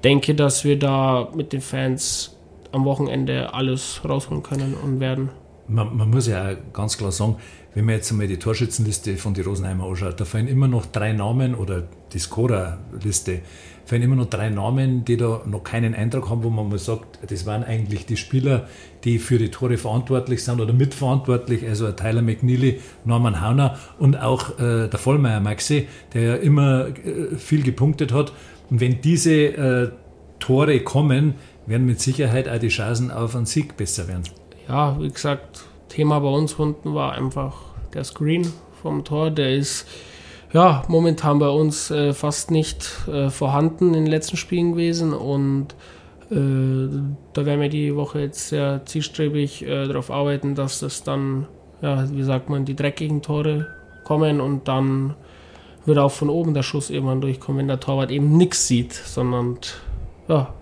denke, 0.03 0.35
dass 0.35 0.63
wir 0.63 0.77
da 0.77 1.29
mit 1.33 1.53
den 1.53 1.61
Fans 1.61 2.35
am 2.71 2.85
Wochenende 2.85 3.53
alles 3.53 4.01
rausholen 4.07 4.43
können 4.43 4.75
und 4.75 4.99
werden. 4.99 5.29
Man, 5.67 5.95
man 5.95 6.09
muss 6.09 6.27
ja 6.27 6.53
ganz 6.73 6.97
klar 6.97 7.11
sagen, 7.11 7.37
wenn 7.73 7.85
man 7.85 7.95
jetzt 7.95 8.11
einmal 8.11 8.27
die 8.27 8.37
Torschützenliste 8.37 9.17
von 9.17 9.33
die 9.33 9.41
Rosenheimer 9.41 9.85
anschaut, 9.85 10.19
da 10.19 10.25
fallen 10.25 10.47
immer 10.47 10.67
noch 10.67 10.85
drei 10.85 11.13
Namen 11.13 11.55
oder 11.55 11.83
die 12.13 12.19
Scorer-Liste, 12.19 13.41
fallen 13.85 14.01
immer 14.01 14.15
noch 14.15 14.29
drei 14.29 14.49
Namen, 14.49 15.05
die 15.05 15.15
da 15.15 15.41
noch 15.45 15.63
keinen 15.63 15.93
Eintrag 15.93 16.29
haben, 16.29 16.43
wo 16.43 16.49
man 16.49 16.69
mal 16.69 16.79
sagt, 16.79 17.19
das 17.29 17.45
waren 17.45 17.63
eigentlich 17.63 18.05
die 18.05 18.17
Spieler, 18.17 18.67
die 19.03 19.19
für 19.19 19.37
die 19.37 19.49
Tore 19.49 19.77
verantwortlich 19.77 20.43
sind 20.43 20.59
oder 20.59 20.73
mitverantwortlich, 20.73 21.67
also 21.67 21.91
Tyler 21.91 22.23
McNeely, 22.23 22.81
Norman 23.05 23.41
Hauner 23.41 23.77
und 23.99 24.19
auch 24.19 24.57
äh, 24.59 24.87
der 24.87 24.99
Vollmeier 24.99 25.39
Maxi, 25.39 25.87
der 26.13 26.21
ja 26.21 26.35
immer 26.35 26.87
äh, 26.87 27.35
viel 27.37 27.61
gepunktet 27.61 28.11
hat. 28.11 28.33
Und 28.69 28.81
wenn 28.81 29.01
diese 29.01 29.31
äh, 29.31 29.91
Tore 30.39 30.79
kommen, 30.79 31.35
werden 31.67 31.85
mit 31.85 31.99
Sicherheit 31.99 32.49
auch 32.49 32.59
die 32.59 32.69
Chancen 32.69 33.11
auf 33.11 33.35
einen 33.35 33.45
Sieg 33.45 33.77
besser 33.77 34.07
werden. 34.07 34.23
Ja, 34.67 34.99
wie 34.99 35.09
gesagt, 35.09 35.63
Thema 35.89 36.19
bei 36.19 36.29
uns 36.29 36.53
unten 36.55 36.93
war 36.93 37.13
einfach 37.13 37.55
der 37.93 38.03
Screen 38.03 38.51
vom 38.81 39.03
Tor. 39.03 39.31
Der 39.31 39.55
ist 39.55 39.87
ja 40.55 40.83
momentan 40.87 41.37
bei 41.37 41.49
uns 41.49 41.91
äh, 41.91 42.13
fast 42.13 42.49
nicht 42.49 42.89
äh, 43.09 43.29
vorhanden 43.29 43.89
in 43.89 44.05
den 44.05 44.07
letzten 44.07 44.37
Spielen 44.37 44.71
gewesen 44.71 45.13
und 45.13 45.75
äh, 46.31 46.87
da 47.33 47.45
werden 47.45 47.59
wir 47.59 47.69
die 47.69 47.93
Woche 47.95 48.21
jetzt 48.21 48.47
sehr 48.47 48.85
zielstrebig 48.85 49.63
äh, 49.63 49.85
darauf 49.85 50.09
arbeiten, 50.09 50.55
dass 50.55 50.79
das 50.79 51.03
dann, 51.03 51.45
ja, 51.81 52.09
wie 52.09 52.23
sagt 52.23 52.49
man, 52.49 52.63
die 52.63 52.75
dreckigen 52.75 53.21
Tore 53.21 53.67
kommen 54.05 54.39
und 54.39 54.69
dann 54.69 55.15
wird 55.85 55.97
auch 55.97 56.11
von 56.11 56.29
oben 56.29 56.53
der 56.53 56.63
Schuss 56.63 56.89
irgendwann 56.89 57.19
durchkommen, 57.19 57.59
wenn 57.59 57.67
der 57.67 57.81
Torwart 57.81 58.09
eben 58.09 58.37
nichts 58.37 58.65
sieht, 58.65 58.93
sondern 58.93 59.57
ja, 60.29 60.53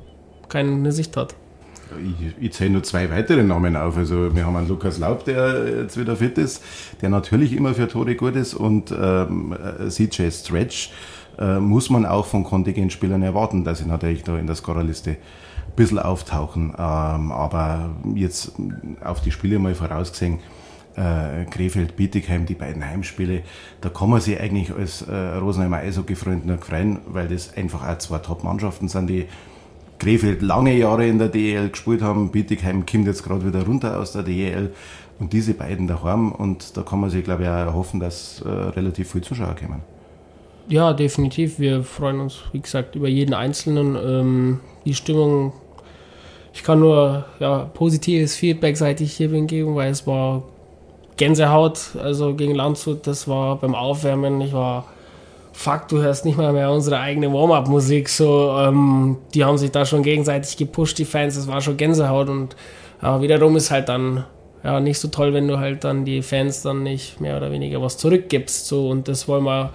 keine 0.49 0.91
Sicht 0.91 1.15
hat. 1.15 1.35
Ich, 1.99 2.43
ich 2.45 2.53
zähle 2.53 2.71
nur 2.71 2.83
zwei 2.83 3.09
weitere 3.09 3.43
Namen 3.43 3.75
auf. 3.75 3.97
Also 3.97 4.35
wir 4.35 4.45
haben 4.45 4.55
einen 4.55 4.67
Lukas 4.67 4.97
Laub, 4.97 5.25
der 5.25 5.81
jetzt 5.81 5.99
wieder 5.99 6.15
fit 6.15 6.37
ist, 6.37 6.63
der 7.01 7.09
natürlich 7.09 7.53
immer 7.53 7.73
für 7.73 7.87
Tore 7.87 8.15
gut 8.15 8.35
ist 8.35 8.53
und 8.53 8.91
ähm, 8.91 9.53
äh, 9.53 9.89
CJ 9.89 10.29
Stretch 10.31 10.91
äh, 11.37 11.59
muss 11.59 11.89
man 11.89 12.05
auch 12.05 12.25
von 12.25 12.43
Kontingentspielern 12.43 13.21
erwarten, 13.21 13.63
dass 13.63 13.79
sie 13.79 13.85
natürlich 13.85 14.23
da 14.23 14.37
in 14.37 14.47
der 14.47 14.55
Scorerliste 14.55 15.11
ein 15.11 15.75
bisschen 15.75 15.99
auftauchen. 15.99 16.69
Ähm, 16.77 17.31
aber 17.31 17.89
jetzt 18.15 18.53
auf 19.03 19.21
die 19.21 19.31
Spiele 19.31 19.59
mal 19.59 19.75
vorausgesehen, 19.75 20.39
äh, 20.95 21.45
Krefeld, 21.45 21.95
Bietigheim, 21.95 22.45
die 22.45 22.53
beiden 22.53 22.85
Heimspiele, 22.85 23.41
da 23.81 23.89
kann 23.89 24.09
man 24.09 24.21
sich 24.21 24.39
eigentlich 24.39 24.71
als 24.71 25.01
äh, 25.01 25.13
Rosenheimer 25.13 25.77
Eishockey-Freund 25.77 26.45
nur 26.45 26.59
freuen, 26.59 26.99
weil 27.07 27.27
das 27.27 27.55
einfach 27.57 27.87
auch 27.87 27.97
zwei 27.97 28.19
Top-Mannschaften 28.19 28.87
sind, 28.87 29.07
die 29.07 29.25
Krefeld 30.03 30.41
lange 30.41 30.75
Jahre 30.75 31.07
in 31.07 31.17
der 31.17 31.29
DEL 31.29 31.69
gespielt 31.69 32.01
haben. 32.01 32.31
Bietigheim 32.31 32.85
kommt 32.85 33.07
jetzt 33.07 33.23
gerade 33.23 33.45
wieder 33.45 33.65
runter 33.65 33.99
aus 33.99 34.11
der 34.11 34.23
DEL. 34.23 34.71
Und 35.19 35.31
diese 35.31 35.53
beiden 35.53 35.87
daheim. 35.87 36.31
Und 36.31 36.75
da 36.75 36.81
kann 36.81 36.99
man 36.99 37.09
sich, 37.09 37.23
glaube 37.23 37.43
ich, 37.43 37.49
auch 37.49 37.73
hoffen, 37.73 37.99
dass 37.99 38.41
äh, 38.41 38.49
relativ 38.49 39.11
viele 39.11 39.23
Zuschauer 39.23 39.55
kommen. 39.55 39.81
Ja, 40.67 40.93
definitiv. 40.93 41.59
Wir 41.59 41.83
freuen 41.83 42.19
uns, 42.19 42.39
wie 42.51 42.59
gesagt, 42.59 42.95
über 42.95 43.07
jeden 43.07 43.33
Einzelnen. 43.33 43.95
Ähm, 43.95 44.59
die 44.85 44.93
Stimmung, 44.93 45.53
ich 46.53 46.63
kann 46.63 46.79
nur 46.79 47.25
ja, 47.39 47.69
positives 47.73 48.35
Feedback, 48.35 48.75
seit 48.77 49.01
ich 49.01 49.13
hier 49.13 49.29
bin, 49.29 49.47
geben, 49.47 49.75
weil 49.75 49.91
es 49.91 50.05
war 50.05 50.43
Gänsehaut, 51.15 51.95
also 52.01 52.33
gegen 52.33 52.55
Landshut, 52.55 53.05
das 53.07 53.27
war 53.27 53.57
beim 53.57 53.75
Aufwärmen, 53.75 54.41
ich 54.41 54.53
war 54.53 54.85
fuck, 55.53 55.87
du 55.87 56.01
hörst 56.01 56.25
nicht 56.25 56.37
mal 56.37 56.51
mehr 56.51 56.71
unsere 56.71 56.99
eigene 56.99 57.31
Warm-up-Musik. 57.31 58.09
So, 58.09 58.55
ähm, 58.57 59.17
die 59.33 59.45
haben 59.45 59.57
sich 59.57 59.71
da 59.71 59.85
schon 59.85 60.03
gegenseitig 60.03 60.57
gepusht, 60.57 60.97
die 60.97 61.05
Fans, 61.05 61.35
das 61.35 61.47
war 61.47 61.61
schon 61.61 61.77
Gänsehaut 61.77 62.27
und 62.27 62.55
ja, 63.01 63.21
wiederum 63.21 63.55
ist 63.55 63.71
halt 63.71 63.89
dann 63.89 64.25
ja 64.63 64.79
nicht 64.79 64.99
so 64.99 65.09
toll, 65.09 65.33
wenn 65.33 65.47
du 65.47 65.59
halt 65.59 65.83
dann 65.83 66.05
die 66.05 66.21
Fans 66.21 66.61
dann 66.61 66.83
nicht 66.83 67.21
mehr 67.21 67.37
oder 67.37 67.51
weniger 67.51 67.81
was 67.81 67.97
zurückgibst. 67.97 68.67
So, 68.67 68.89
und 68.89 69.07
das 69.07 69.27
wollen 69.27 69.43
wir 69.43 69.71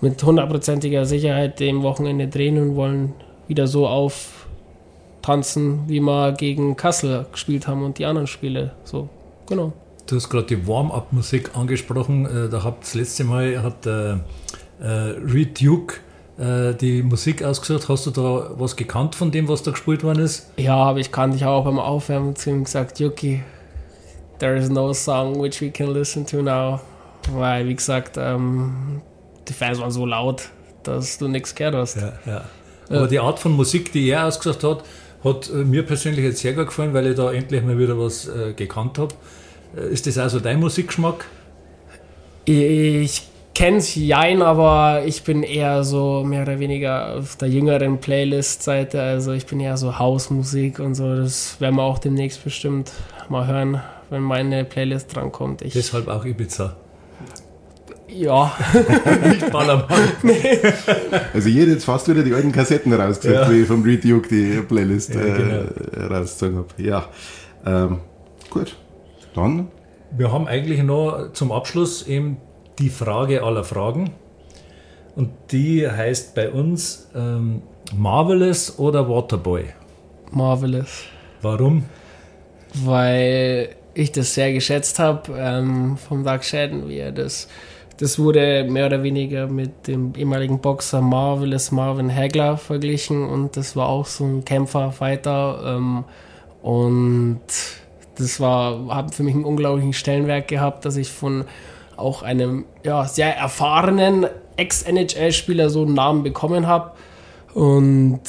mit 0.00 0.22
hundertprozentiger 0.22 1.04
Sicherheit 1.04 1.60
dem 1.60 1.82
Wochenende 1.82 2.28
drehen 2.28 2.58
und 2.58 2.76
wollen 2.76 3.12
wieder 3.48 3.66
so 3.66 3.86
auftanzen, 3.86 5.80
wie 5.86 6.00
wir 6.00 6.32
gegen 6.32 6.76
Kassel 6.76 7.26
gespielt 7.30 7.68
haben 7.68 7.84
und 7.84 7.98
die 7.98 8.06
anderen 8.06 8.26
Spiele. 8.26 8.72
So, 8.84 9.08
genau. 9.46 9.72
Du 10.06 10.16
hast 10.16 10.28
gerade 10.28 10.46
die 10.46 10.66
Warm-up-Musik 10.66 11.56
angesprochen. 11.56 12.26
Äh, 12.26 12.48
da 12.50 12.62
habt 12.64 12.84
das 12.84 12.94
letzte 12.94 13.24
Mal 13.24 13.62
hat 13.62 13.86
äh, 13.86 14.16
äh, 14.80 14.86
Reed 14.86 15.60
Duke 15.60 15.96
äh, 16.38 16.74
die 16.74 17.02
Musik 17.02 17.42
ausgesucht. 17.42 17.88
Hast 17.88 18.06
du 18.06 18.10
da 18.10 18.50
was 18.56 18.76
gekannt 18.76 19.14
von 19.14 19.30
dem, 19.30 19.48
was 19.48 19.62
da 19.62 19.70
gespielt 19.70 20.02
worden 20.02 20.22
ist? 20.22 20.50
Ja, 20.56 20.76
aber 20.76 20.98
ich 20.98 21.12
kannte 21.12 21.36
dich 21.36 21.46
auch 21.46 21.64
beim 21.64 21.78
Aufwärmen 21.78 22.34
zu 22.36 22.50
ihm 22.50 22.64
gesagt, 22.64 22.98
Yuki, 23.00 23.42
there 24.38 24.56
is 24.56 24.68
no 24.68 24.92
song 24.92 25.40
which 25.40 25.60
we 25.60 25.70
can 25.70 25.92
listen 25.92 26.26
to 26.26 26.42
now. 26.42 26.80
Weil, 27.32 27.68
wie 27.68 27.74
gesagt, 27.74 28.16
ähm, 28.18 29.00
die 29.48 29.52
Fans 29.52 29.80
waren 29.80 29.90
so 29.90 30.04
laut, 30.04 30.50
dass 30.82 31.18
du 31.18 31.28
nichts 31.28 31.54
gehört 31.54 31.74
hast. 31.74 31.96
Ja, 31.96 32.12
ja. 32.26 32.44
Aber 32.90 33.08
die 33.08 33.18
Art 33.18 33.38
von 33.38 33.52
Musik, 33.52 33.92
die 33.92 34.08
er 34.10 34.26
ausgesucht 34.26 34.62
hat, 34.62 34.84
hat 35.22 35.50
äh, 35.50 35.64
mir 35.64 35.84
persönlich 35.84 36.24
jetzt 36.24 36.40
sehr 36.40 36.52
gut 36.52 36.66
gefallen, 36.66 36.92
weil 36.92 37.06
ich 37.06 37.16
da 37.16 37.32
endlich 37.32 37.62
mal 37.62 37.78
wieder 37.78 37.98
was 37.98 38.28
äh, 38.28 38.52
gekannt 38.52 38.98
habe. 38.98 39.14
Äh, 39.76 39.92
ist 39.92 40.06
das 40.06 40.18
also 40.18 40.40
dein 40.40 40.60
Musikgeschmack? 40.60 41.24
Ich 42.44 43.22
kenn's 43.54 43.94
jein, 43.94 44.42
aber 44.42 45.02
ich 45.06 45.22
bin 45.22 45.42
eher 45.42 45.84
so 45.84 46.24
mehr 46.24 46.42
oder 46.42 46.58
weniger 46.58 47.16
auf 47.16 47.36
der 47.36 47.48
jüngeren 47.48 47.98
Playlist-Seite. 47.98 49.00
Also 49.00 49.32
ich 49.32 49.46
bin 49.46 49.60
eher 49.60 49.76
so 49.76 49.98
Hausmusik 49.98 50.80
und 50.80 50.94
so. 50.94 51.16
Das 51.16 51.60
werden 51.60 51.76
wir 51.76 51.82
auch 51.82 51.98
demnächst 51.98 52.42
bestimmt 52.44 52.92
mal 53.28 53.46
hören, 53.46 53.80
wenn 54.10 54.22
meine 54.22 54.64
Playlist 54.64 55.14
drankommt. 55.14 55.62
Ich, 55.62 55.72
Deshalb 55.72 56.08
auch 56.08 56.24
Ibiza. 56.24 56.76
Ja. 58.08 58.52
Nicht 59.24 59.50
Ballermann. 59.50 60.08
nee. 60.22 60.58
Also 61.32 61.48
jeder 61.48 61.72
jetzt 61.72 61.84
fast 61.84 62.08
wieder 62.08 62.22
die 62.22 62.32
alten 62.32 62.52
Kassetten 62.52 62.92
rausgesucht, 62.92 63.34
ja. 63.34 63.50
wie 63.50 63.62
ich 63.62 63.66
vom 63.66 63.82
Reed 63.82 64.04
Duke 64.04 64.28
die 64.28 64.60
Playlist 64.60 65.14
ja, 65.14 65.22
genau. 65.22 65.64
äh, 65.96 66.04
rausgezogen 66.04 66.58
habe. 66.58 66.68
Ja, 66.78 67.08
ähm, 67.66 68.00
gut. 68.50 68.76
Dann? 69.34 69.68
Wir 70.16 70.30
haben 70.30 70.46
eigentlich 70.46 70.80
noch 70.82 71.32
zum 71.32 71.50
Abschluss 71.50 72.06
eben 72.06 72.36
die 72.78 72.90
Frage 72.90 73.42
aller 73.42 73.64
Fragen. 73.64 74.10
Und 75.16 75.30
die 75.52 75.88
heißt 75.88 76.34
bei 76.34 76.50
uns 76.50 77.08
ähm, 77.14 77.62
Marvelous 77.96 78.78
oder 78.78 79.08
Waterboy? 79.08 79.66
Marvelous. 80.30 81.04
Warum? 81.42 81.84
Weil 82.84 83.76
ich 83.94 84.10
das 84.10 84.34
sehr 84.34 84.52
geschätzt 84.52 84.98
habe 84.98 85.32
ähm, 85.38 85.96
vom 85.96 86.24
Doug 86.24 86.42
Shadden, 86.42 86.88
wie 86.88 86.98
er 86.98 87.12
das 87.12 87.48
das 87.98 88.18
wurde 88.18 88.64
mehr 88.64 88.86
oder 88.86 89.02
weniger 89.02 89.46
mit 89.46 89.86
dem 89.86 90.14
ehemaligen 90.16 90.60
Boxer 90.60 91.00
Marvelous 91.00 91.70
Marvin 91.70 92.14
Hagler 92.14 92.56
verglichen 92.56 93.24
und 93.24 93.56
das 93.56 93.76
war 93.76 93.88
auch 93.88 94.06
so 94.06 94.24
ein 94.24 94.44
Kämpfer, 94.44 94.90
Fighter 94.90 95.76
ähm, 95.76 96.04
und 96.62 97.40
das 98.16 98.40
war, 98.40 98.88
hat 98.94 99.14
für 99.14 99.22
mich 99.22 99.34
einen 99.34 99.44
unglaublichen 99.44 99.92
Stellenwert 99.92 100.48
gehabt, 100.48 100.84
dass 100.84 100.96
ich 100.96 101.08
von 101.08 101.44
auch 101.96 102.22
einem 102.22 102.64
ja, 102.84 103.06
sehr 103.06 103.36
erfahrenen 103.36 104.26
Ex-NHL-Spieler 104.56 105.70
so 105.70 105.82
einen 105.82 105.94
Namen 105.94 106.22
bekommen 106.22 106.66
habe 106.66 106.92
und 107.54 108.22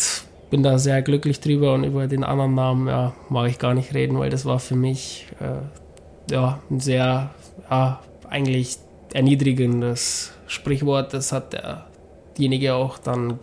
bin 0.49 0.63
da 0.63 0.77
sehr 0.77 1.01
glücklich 1.01 1.39
drüber 1.39 1.73
und 1.73 1.83
über 1.83 2.07
den 2.07 2.23
anderen 2.23 2.55
Namen 2.55 2.87
ja, 2.87 3.13
mag 3.29 3.49
ich 3.49 3.59
gar 3.59 3.73
nicht 3.73 3.93
reden, 3.93 4.19
weil 4.19 4.29
das 4.29 4.45
war 4.45 4.59
für 4.59 4.75
mich 4.75 5.27
äh, 5.39 6.33
ja, 6.33 6.59
ein 6.69 6.79
sehr, 6.79 7.31
ja, 7.69 7.99
eigentlich 8.29 8.77
erniedrigendes 9.13 10.33
Sprichwort. 10.47 11.13
Das 11.13 11.31
hat 11.31 11.53
derjenige 12.37 12.75
auch 12.75 12.97
dann 12.97 13.39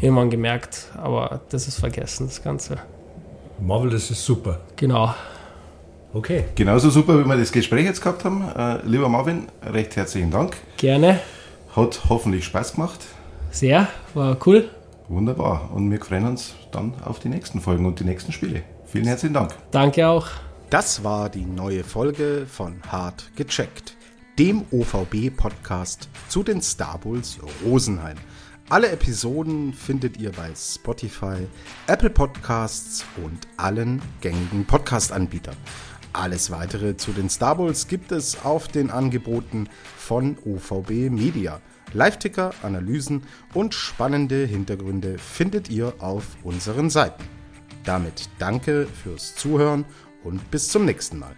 irgendwann 0.00 0.30
gemerkt, 0.30 0.88
aber 0.96 1.40
das 1.50 1.68
ist 1.68 1.78
vergessen, 1.78 2.26
das 2.26 2.42
Ganze. 2.42 2.78
Marvel, 3.60 3.90
das 3.90 4.10
ist 4.10 4.24
super. 4.24 4.60
Genau. 4.76 5.14
Okay. 6.16 6.44
Genauso 6.54 6.88
super, 6.88 7.22
wie 7.22 7.28
wir 7.28 7.36
das 7.36 7.52
Gespräch 7.52 7.84
jetzt 7.84 8.00
gehabt 8.00 8.24
haben. 8.24 8.42
Äh, 8.56 8.80
lieber 8.86 9.10
Marvin, 9.10 9.48
recht 9.62 9.96
herzlichen 9.96 10.30
Dank. 10.30 10.56
Gerne. 10.78 11.20
Hat 11.76 12.04
hoffentlich 12.08 12.46
Spaß 12.46 12.72
gemacht. 12.72 13.00
Sehr, 13.50 13.88
war 14.14 14.38
cool. 14.46 14.70
Wunderbar. 15.08 15.70
Und 15.74 15.90
wir 15.90 16.00
freuen 16.00 16.24
uns 16.24 16.54
dann 16.72 16.94
auf 17.04 17.18
die 17.18 17.28
nächsten 17.28 17.60
Folgen 17.60 17.84
und 17.84 18.00
die 18.00 18.04
nächsten 18.04 18.32
Spiele. 18.32 18.62
Vielen 18.86 19.04
herzlichen 19.04 19.34
Dank. 19.34 19.54
Danke 19.72 20.08
auch. 20.08 20.28
Das 20.70 21.04
war 21.04 21.28
die 21.28 21.44
neue 21.44 21.84
Folge 21.84 22.46
von 22.50 22.80
Hart 22.88 23.30
gecheckt, 23.36 23.94
dem 24.38 24.62
OVB-Podcast 24.70 26.08
zu 26.28 26.42
den 26.42 26.62
Star 26.62 26.96
Bulls 26.96 27.38
Rosenheim. 27.62 28.16
Alle 28.70 28.88
Episoden 28.88 29.74
findet 29.74 30.16
ihr 30.16 30.32
bei 30.32 30.50
Spotify, 30.56 31.46
Apple 31.86 32.10
Podcasts 32.10 33.04
und 33.22 33.46
allen 33.58 34.00
gängigen 34.22 34.64
Podcast-Anbietern. 34.64 35.56
Alles 36.16 36.50
weitere 36.50 36.96
zu 36.96 37.12
den 37.12 37.28
Star 37.28 37.56
Bulls 37.56 37.88
gibt 37.88 38.10
es 38.10 38.42
auf 38.42 38.68
den 38.68 38.90
Angeboten 38.90 39.68
von 39.98 40.38
OVB 40.46 41.10
Media. 41.10 41.60
Live-Ticker, 41.92 42.54
Analysen 42.62 43.24
und 43.52 43.74
spannende 43.74 44.46
Hintergründe 44.46 45.18
findet 45.18 45.68
ihr 45.68 45.92
auf 45.98 46.24
unseren 46.42 46.88
Seiten. 46.88 47.22
Damit 47.84 48.30
danke 48.38 48.86
fürs 48.86 49.34
Zuhören 49.34 49.84
und 50.24 50.50
bis 50.50 50.70
zum 50.70 50.86
nächsten 50.86 51.18
Mal. 51.18 51.34